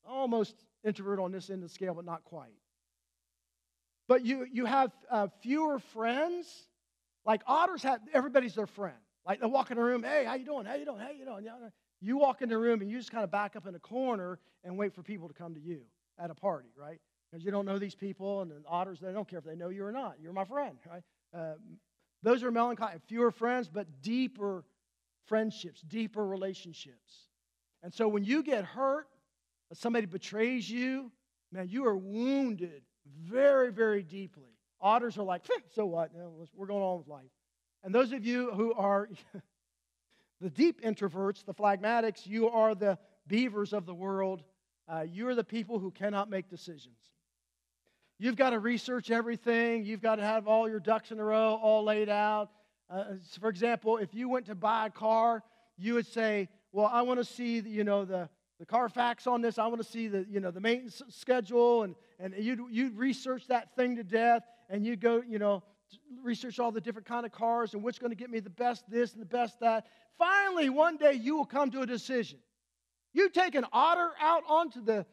almost 0.07 0.55
introvert 0.85 1.19
on 1.19 1.33
this 1.33 1.51
end 1.51 1.63
of 1.65 1.69
the 1.69 1.75
scale, 1.75 1.95
but 1.95 2.05
not 2.05 2.23
quite. 2.25 2.53
But 4.07 4.25
you, 4.25 4.47
you 4.53 4.65
have 4.65 4.93
uh, 5.11 5.29
fewer 5.43 5.81
friends. 5.81 6.47
Like 7.27 7.43
otters 7.47 7.83
have, 7.83 8.01
everybody's 8.15 8.55
their 8.55 8.67
friend. 8.67 8.97
Like 9.27 9.41
they 9.41 9.47
walk 9.47 9.71
in 9.71 9.79
a 9.79 9.83
room, 9.83 10.05
hey, 10.05 10.25
how 10.25 10.35
you 10.35 10.45
doing? 10.45 10.65
How 10.65 10.75
you 10.75 10.85
doing? 10.85 11.01
How 11.01 11.11
you 11.11 11.25
doing? 11.25 11.45
You 12.01 12.17
walk 12.17 12.43
in 12.43 12.49
the 12.49 12.59
room 12.59 12.81
and 12.81 12.91
you 12.91 12.99
just 12.99 13.11
kind 13.11 13.25
of 13.25 13.31
back 13.31 13.57
up 13.57 13.67
in 13.67 13.75
a 13.75 13.79
corner 13.81 14.39
and 14.65 14.77
wait 14.77 14.95
for 14.95 15.03
people 15.03 15.29
to 15.29 15.35
come 15.35 15.55
to 15.55 15.61
you 15.61 15.83
at 16.19 16.31
a 16.31 16.35
party, 16.35 16.69
right? 16.77 17.01
Because 17.31 17.45
you 17.45 17.51
don't 17.51 17.67
know 17.67 17.79
these 17.79 17.95
people, 17.95 18.41
and 18.41 18.51
the 18.51 18.63
otters, 18.67 19.01
they 19.01 19.13
don't 19.13 19.29
care 19.29 19.39
if 19.39 19.45
they 19.45 19.57
know 19.57 19.69
you 19.69 19.85
or 19.85 19.93
not. 19.93 20.15
You're 20.21 20.33
my 20.33 20.45
friend, 20.45 20.79
right? 20.91 21.03
Uh, 21.37 21.55
those 22.23 22.43
are 22.43 22.51
melancholy, 22.51 22.95
fewer 23.07 23.31
friends, 23.31 23.69
but 23.69 23.87
deeper 24.01 24.65
friendships, 25.27 25.83
deeper 25.83 26.27
relationships. 26.27 27.29
And 27.83 27.93
so 27.93 28.09
when 28.09 28.25
you 28.25 28.43
get 28.43 28.65
hurt, 28.65 29.07
somebody 29.75 30.07
betrays 30.07 30.69
you, 30.69 31.13
man, 31.53 31.69
you 31.69 31.87
are 31.87 31.97
wounded 31.97 32.83
very, 33.23 33.71
very 33.71 34.03
deeply. 34.03 34.51
Otters 34.81 35.19
are 35.19 35.25
like, 35.25 35.43
so 35.75 35.87
what? 35.87 36.11
we're 36.55 36.67
going 36.67 36.83
on 36.83 36.99
with 36.99 37.09
life. 37.09 37.31
And 37.85 37.95
those 37.95 38.13
of 38.13 38.25
you 38.25 38.53
who 38.53 38.73
are 38.75 39.09
the 40.41 40.51
deep 40.51 40.83
introverts, 40.83 41.45
the 41.45 41.55
phlegmatics, 41.55 42.27
you 42.27 42.49
are 42.49 42.75
the 42.75 42.99
beavers 43.27 43.73
of 43.73 43.87
the 43.87 43.95
world. 43.95 44.43
Uh, 44.89 45.05
you 45.07 45.29
are 45.29 45.35
the 45.35 45.45
people 45.45 45.79
who 45.79 45.91
cannot 45.91 46.31
make 46.31 46.49
decisions. 46.49 46.97
You've 48.19 48.37
got 48.37 48.51
to 48.51 48.59
research 48.59 49.11
everything. 49.11 49.85
You've 49.85 50.01
got 50.01 50.17
to 50.17 50.25
have 50.25 50.49
all 50.49 50.69
your 50.69 50.81
ducks 50.81 51.13
in 51.13 51.21
a 51.21 51.25
row, 51.25 51.59
all 51.63 51.85
laid 51.85 52.09
out. 52.09 52.51
Uh, 52.91 53.05
for 53.39 53.49
example, 53.49 53.99
if 53.99 54.15
you 54.15 54.29
went 54.29 54.47
to 54.47 54.55
buy 54.55 54.87
a 54.87 54.91
car, 54.91 55.43
you 55.77 55.95
would 55.95 56.07
say, 56.07 56.49
"Well, 56.73 56.87
I 56.91 57.03
want 57.03 57.21
to 57.21 57.25
see, 57.25 57.61
the, 57.61 57.71
you 57.71 57.85
know, 57.85 58.05
the 58.05 58.29
the 58.59 58.67
Carfax 58.67 59.27
on 59.27 59.41
this. 59.41 59.59
I 59.59 59.67
want 59.67 59.81
to 59.83 59.89
see 59.89 60.09
the, 60.09 60.27
you 60.29 60.41
know, 60.41 60.51
the 60.51 60.61
maintenance 60.61 61.03
schedule, 61.09 61.85
and 61.85 61.95
and 62.19 62.35
you'd 62.39 62.61
you'd 62.71 62.97
research 62.97 63.47
that 63.49 63.75
thing 63.77 63.97
to 63.97 64.05
death, 64.05 64.43
and 64.69 64.85
you 64.85 64.97
go, 64.97 65.23
you 65.27 65.39
know, 65.39 65.63
research 66.23 66.59
all 66.59 66.73
the 66.73 66.81
different 66.81 67.07
kind 67.07 67.25
of 67.25 67.33
cars 67.33 67.75
and 67.75 67.83
what's 67.83 67.99
going 67.99 68.11
to 68.11 68.17
get 68.17 68.31
me 68.31 68.41
the 68.41 68.51
best 68.51 68.89
this 68.91 69.13
and 69.13 69.23
the 69.23 69.27
best 69.27 69.61
that. 69.61 69.87
Finally, 70.19 70.69
one 70.69 70.97
day 70.97 71.13
you 71.13 71.37
will 71.37 71.47
come 71.47 71.71
to 71.71 71.81
a 71.81 71.87
decision. 71.87 72.39
You 73.13 73.31
take 73.31 73.55
an 73.55 73.65
otter 73.73 74.11
out 74.21 74.43
onto 74.49 74.85
the 74.85 75.07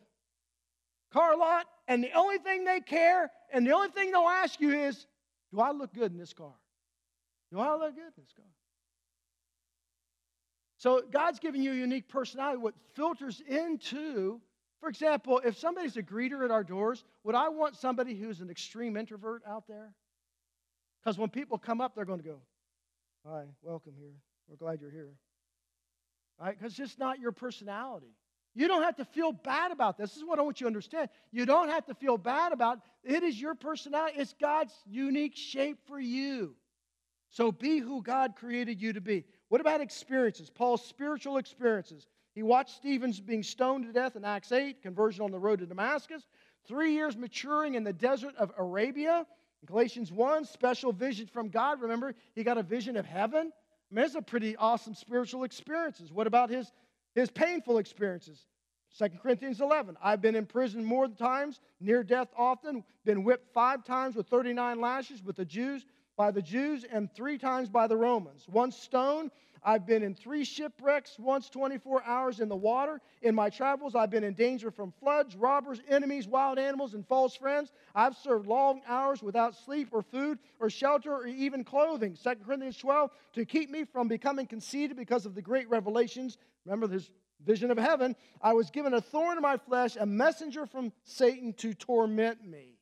car 1.11 1.37
lot, 1.37 1.65
and 1.87 2.03
the 2.03 2.11
only 2.13 2.37
thing 2.39 2.65
they 2.65 2.81
care 2.81 3.31
and 3.53 3.65
the 3.65 3.71
only 3.71 3.89
thing 3.89 4.11
they'll 4.11 4.21
ask 4.21 4.59
you 4.59 4.73
is, 4.73 5.05
Do 5.51 5.61
I 5.61 5.71
look 5.71 5.93
good 5.93 6.11
in 6.11 6.17
this 6.17 6.33
car? 6.33 6.53
Do 7.51 7.59
I 7.59 7.71
look 7.75 7.95
good 7.95 8.03
in 8.03 8.23
this 8.23 8.33
car? 8.35 8.45
So 10.77 11.01
God's 11.09 11.39
giving 11.39 11.63
you 11.63 11.71
a 11.71 11.75
unique 11.75 12.09
personality. 12.09 12.57
What 12.57 12.75
filters 12.95 13.41
into, 13.47 14.41
for 14.81 14.89
example, 14.89 15.41
if 15.43 15.57
somebody's 15.57 15.97
a 15.97 16.03
greeter 16.03 16.43
at 16.43 16.51
our 16.51 16.63
doors, 16.63 17.03
would 17.23 17.33
I 17.33 17.49
want 17.49 17.75
somebody 17.75 18.13
who's 18.13 18.41
an 18.41 18.49
extreme 18.49 18.97
introvert 18.97 19.41
out 19.47 19.67
there? 19.67 19.93
Because 21.05 21.19
when 21.19 21.29
people 21.29 21.59
come 21.59 21.81
up, 21.81 21.93
they're 21.95 22.05
going 22.05 22.19
to 22.19 22.25
go, 22.25 22.39
Hi, 23.27 23.43
welcome 23.61 23.93
here. 23.97 24.13
We're 24.47 24.55
glad 24.55 24.81
you're 24.81 24.91
here. 24.91 25.13
Right? 26.39 26.57
Because 26.57 26.71
it's 26.71 26.77
just 26.77 26.99
not 26.99 27.19
your 27.19 27.31
personality. 27.31 28.13
You 28.55 28.67
don't 28.67 28.83
have 28.83 28.95
to 28.97 29.05
feel 29.05 29.31
bad 29.31 29.71
about 29.71 29.97
this. 29.97 30.11
This 30.11 30.17
is 30.17 30.23
what 30.23 30.39
I 30.39 30.41
want 30.41 30.61
you 30.61 30.65
to 30.65 30.67
understand. 30.67 31.09
You 31.31 31.45
don't 31.45 31.69
have 31.69 31.85
to 31.87 31.93
feel 31.93 32.17
bad 32.17 32.53
about 32.53 32.79
it. 33.03 33.15
It 33.15 33.23
is 33.23 33.39
your 33.39 33.53
personality. 33.53 34.17
It's 34.17 34.33
God's 34.39 34.73
unique 34.87 35.35
shape 35.35 35.79
for 35.87 35.99
you. 35.99 36.55
So 37.29 37.51
be 37.51 37.79
who 37.79 38.01
God 38.01 38.35
created 38.35 38.81
you 38.81 38.93
to 38.93 39.01
be. 39.01 39.25
What 39.49 39.61
about 39.61 39.81
experiences? 39.81 40.49
Paul's 40.49 40.85
spiritual 40.85 41.37
experiences. 41.37 42.07
He 42.33 42.43
watched 42.43 42.75
Stephen's 42.75 43.19
being 43.19 43.43
stoned 43.43 43.85
to 43.85 43.93
death 43.93 44.15
in 44.15 44.23
Acts 44.23 44.51
8, 44.51 44.81
conversion 44.81 45.23
on 45.23 45.31
the 45.31 45.39
road 45.39 45.59
to 45.59 45.65
Damascus, 45.65 46.23
three 46.67 46.93
years 46.93 47.17
maturing 47.17 47.75
in 47.75 47.83
the 47.83 47.93
desert 47.93 48.35
of 48.37 48.51
Arabia. 48.57 49.25
In 49.61 49.67
Galatians 49.67 50.11
1, 50.11 50.45
special 50.45 50.91
vision 50.91 51.27
from 51.27 51.49
God. 51.49 51.81
Remember, 51.81 52.13
he 52.33 52.43
got 52.43 52.57
a 52.57 52.63
vision 52.63 52.97
of 52.97 53.05
heaven. 53.05 53.51
I 53.91 53.95
mean, 53.95 54.05
it's 54.05 54.15
a 54.15 54.21
pretty 54.21 54.55
awesome 54.55 54.95
spiritual 54.95 55.43
experiences. 55.43 56.11
What 56.11 56.27
about 56.27 56.49
his 56.49 56.71
his 57.15 57.31
painful 57.31 57.77
experiences. 57.77 58.45
2 58.99 59.09
Corinthians 59.21 59.61
11. 59.61 59.97
I've 60.01 60.21
been 60.21 60.35
in 60.35 60.45
prison 60.45 60.83
more 60.83 61.07
times, 61.07 61.59
near 61.79 62.03
death 62.03 62.27
often, 62.37 62.83
been 63.03 63.23
whipped 63.23 63.53
five 63.53 63.83
times 63.83 64.15
with 64.15 64.27
39 64.27 64.79
lashes 64.79 65.23
with 65.23 65.37
the 65.37 65.45
Jews, 65.45 65.85
by 66.17 66.31
the 66.31 66.41
Jews, 66.41 66.85
and 66.89 67.13
three 67.13 67.37
times 67.37 67.69
by 67.69 67.87
the 67.87 67.97
Romans. 67.97 68.45
Once 68.47 68.77
stoned, 68.77 69.31
I've 69.65 69.87
been 69.87 70.03
in 70.03 70.13
three 70.13 70.45
shipwrecks, 70.45 71.17
once 71.17 71.49
24 71.49 72.03
hours 72.03 72.39
in 72.39 72.49
the 72.49 72.55
water. 72.55 73.01
In 73.23 73.33
my 73.33 73.49
travels, 73.49 73.95
I've 73.95 74.11
been 74.11 74.23
in 74.23 74.35
danger 74.35 74.69
from 74.69 74.93
floods, 74.99 75.35
robbers, 75.35 75.81
enemies, 75.89 76.27
wild 76.27 76.59
animals, 76.59 76.93
and 76.93 77.05
false 77.07 77.35
friends. 77.35 77.71
I've 77.95 78.15
served 78.15 78.45
long 78.45 78.81
hours 78.87 79.23
without 79.23 79.55
sleep 79.55 79.89
or 79.91 80.03
food 80.03 80.37
or 80.59 80.69
shelter 80.69 81.11
or 81.11 81.25
even 81.25 81.63
clothing. 81.63 82.15
2 82.21 82.35
Corinthians 82.45 82.77
12, 82.77 83.09
to 83.33 83.45
keep 83.45 83.71
me 83.71 83.85
from 83.85 84.07
becoming 84.07 84.45
conceited 84.45 84.95
because 84.95 85.25
of 85.25 85.33
the 85.33 85.41
great 85.41 85.67
revelations. 85.67 86.37
Remember 86.65 86.85
this 86.85 87.09
vision 87.43 87.71
of 87.71 87.77
heaven. 87.79 88.15
I 88.41 88.53
was 88.53 88.69
given 88.69 88.93
a 88.93 89.01
thorn 89.01 89.37
in 89.37 89.41
my 89.41 89.57
flesh, 89.57 89.97
a 89.99 90.05
messenger 90.05 90.67
from 90.67 90.93
Satan 91.03 91.53
to 91.53 91.73
torment 91.73 92.45
me. 92.45 92.77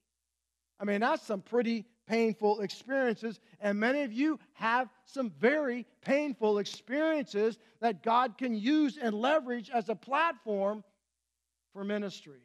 I 0.82 0.84
mean, 0.86 1.00
that's 1.00 1.26
some 1.26 1.42
pretty 1.42 1.86
painful 2.08 2.62
experiences. 2.62 3.40
And 3.60 3.80
many 3.80 4.04
of 4.04 4.12
you 4.12 4.40
have 4.54 4.90
some 5.06 5.32
very 5.40 5.86
painful 6.02 6.58
experiences 6.58 7.58
that 7.80 8.04
God 8.04 8.38
can 8.38 8.56
use 8.56 8.98
and 9.02 9.16
leverage 9.16 9.70
as 9.70 9.90
a 9.90 9.96
platform 9.96 10.84
for 11.74 11.84
ministry. 11.84 12.42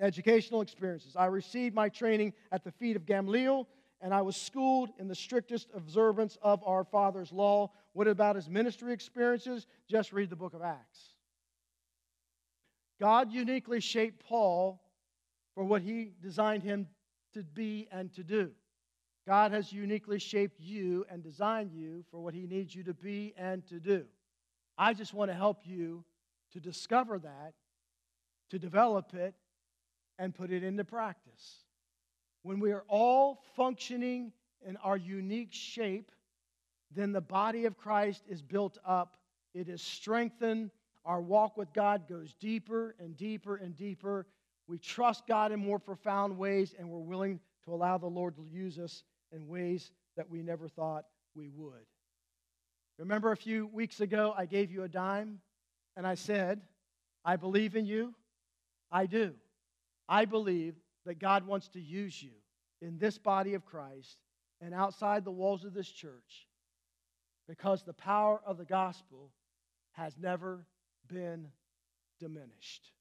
Educational 0.00 0.60
experiences. 0.60 1.16
I 1.16 1.26
received 1.26 1.74
my 1.74 1.88
training 1.88 2.34
at 2.52 2.64
the 2.64 2.72
feet 2.72 2.96
of 2.96 3.06
Gamaliel, 3.06 3.66
and 4.00 4.12
I 4.12 4.20
was 4.22 4.36
schooled 4.36 4.90
in 4.98 5.08
the 5.08 5.14
strictest 5.14 5.68
observance 5.74 6.36
of 6.42 6.62
our 6.64 6.84
Father's 6.84 7.32
law. 7.32 7.70
What 7.94 8.08
about 8.08 8.36
his 8.36 8.48
ministry 8.48 8.92
experiences? 8.92 9.66
Just 9.88 10.12
read 10.12 10.28
the 10.28 10.36
book 10.36 10.52
of 10.52 10.62
Acts. 10.62 11.14
God 13.00 13.32
uniquely 13.32 13.80
shaped 13.80 14.24
Paul 14.26 14.82
for 15.54 15.64
what 15.64 15.82
he 15.82 16.12
designed 16.22 16.62
him 16.62 16.88
to 17.36 17.42
be 17.42 17.86
and 17.92 18.10
to 18.14 18.24
do. 18.24 18.50
God 19.26 19.52
has 19.52 19.70
uniquely 19.70 20.18
shaped 20.18 20.58
you 20.58 21.04
and 21.10 21.22
designed 21.22 21.70
you 21.70 22.02
for 22.10 22.18
what 22.18 22.32
he 22.32 22.46
needs 22.46 22.74
you 22.74 22.82
to 22.84 22.94
be 22.94 23.34
and 23.36 23.66
to 23.66 23.78
do. 23.78 24.04
I 24.78 24.94
just 24.94 25.12
want 25.12 25.30
to 25.30 25.36
help 25.36 25.66
you 25.66 26.02
to 26.52 26.60
discover 26.60 27.18
that, 27.18 27.52
to 28.50 28.58
develop 28.58 29.12
it, 29.12 29.34
and 30.18 30.34
put 30.34 30.50
it 30.50 30.62
into 30.62 30.82
practice. 30.82 31.64
When 32.42 32.58
we 32.58 32.72
are 32.72 32.84
all 32.88 33.42
functioning 33.54 34.32
in 34.66 34.78
our 34.78 34.96
unique 34.96 35.52
shape, 35.52 36.12
then 36.94 37.12
the 37.12 37.20
body 37.20 37.66
of 37.66 37.76
Christ 37.76 38.22
is 38.26 38.40
built 38.40 38.78
up, 38.86 39.18
it 39.52 39.68
is 39.68 39.82
strengthened. 39.82 40.70
Our 41.04 41.20
walk 41.20 41.56
with 41.56 41.72
God 41.72 42.08
goes 42.08 42.32
deeper 42.40 42.96
and 42.98 43.16
deeper 43.16 43.56
and 43.56 43.76
deeper. 43.76 44.26
We 44.68 44.78
trust 44.78 45.26
God 45.26 45.52
in 45.52 45.60
more 45.60 45.78
profound 45.78 46.36
ways, 46.36 46.74
and 46.78 46.90
we're 46.90 46.98
willing 46.98 47.40
to 47.64 47.74
allow 47.74 47.98
the 47.98 48.06
Lord 48.06 48.36
to 48.36 48.42
use 48.42 48.78
us 48.78 49.04
in 49.32 49.46
ways 49.46 49.92
that 50.16 50.30
we 50.30 50.42
never 50.42 50.68
thought 50.68 51.04
we 51.34 51.48
would. 51.48 51.86
Remember 52.98 53.32
a 53.32 53.36
few 53.36 53.66
weeks 53.66 54.00
ago, 54.00 54.34
I 54.36 54.46
gave 54.46 54.70
you 54.70 54.84
a 54.84 54.88
dime 54.88 55.40
and 55.96 56.06
I 56.06 56.14
said, 56.14 56.62
I 57.24 57.36
believe 57.36 57.76
in 57.76 57.84
you. 57.84 58.14
I 58.90 59.06
do. 59.06 59.34
I 60.08 60.24
believe 60.24 60.74
that 61.04 61.18
God 61.18 61.46
wants 61.46 61.68
to 61.68 61.80
use 61.80 62.22
you 62.22 62.30
in 62.80 62.98
this 62.98 63.18
body 63.18 63.54
of 63.54 63.66
Christ 63.66 64.16
and 64.60 64.72
outside 64.72 65.24
the 65.24 65.30
walls 65.30 65.64
of 65.64 65.74
this 65.74 65.88
church 65.88 66.46
because 67.48 67.82
the 67.82 67.92
power 67.92 68.40
of 68.46 68.56
the 68.56 68.64
gospel 68.64 69.30
has 69.92 70.16
never 70.18 70.66
been 71.08 71.48
diminished. 72.18 72.92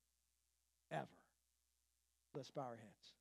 Let's 2.36 2.50
bow 2.52 2.64
our 2.64 2.76
heads. 2.76 3.14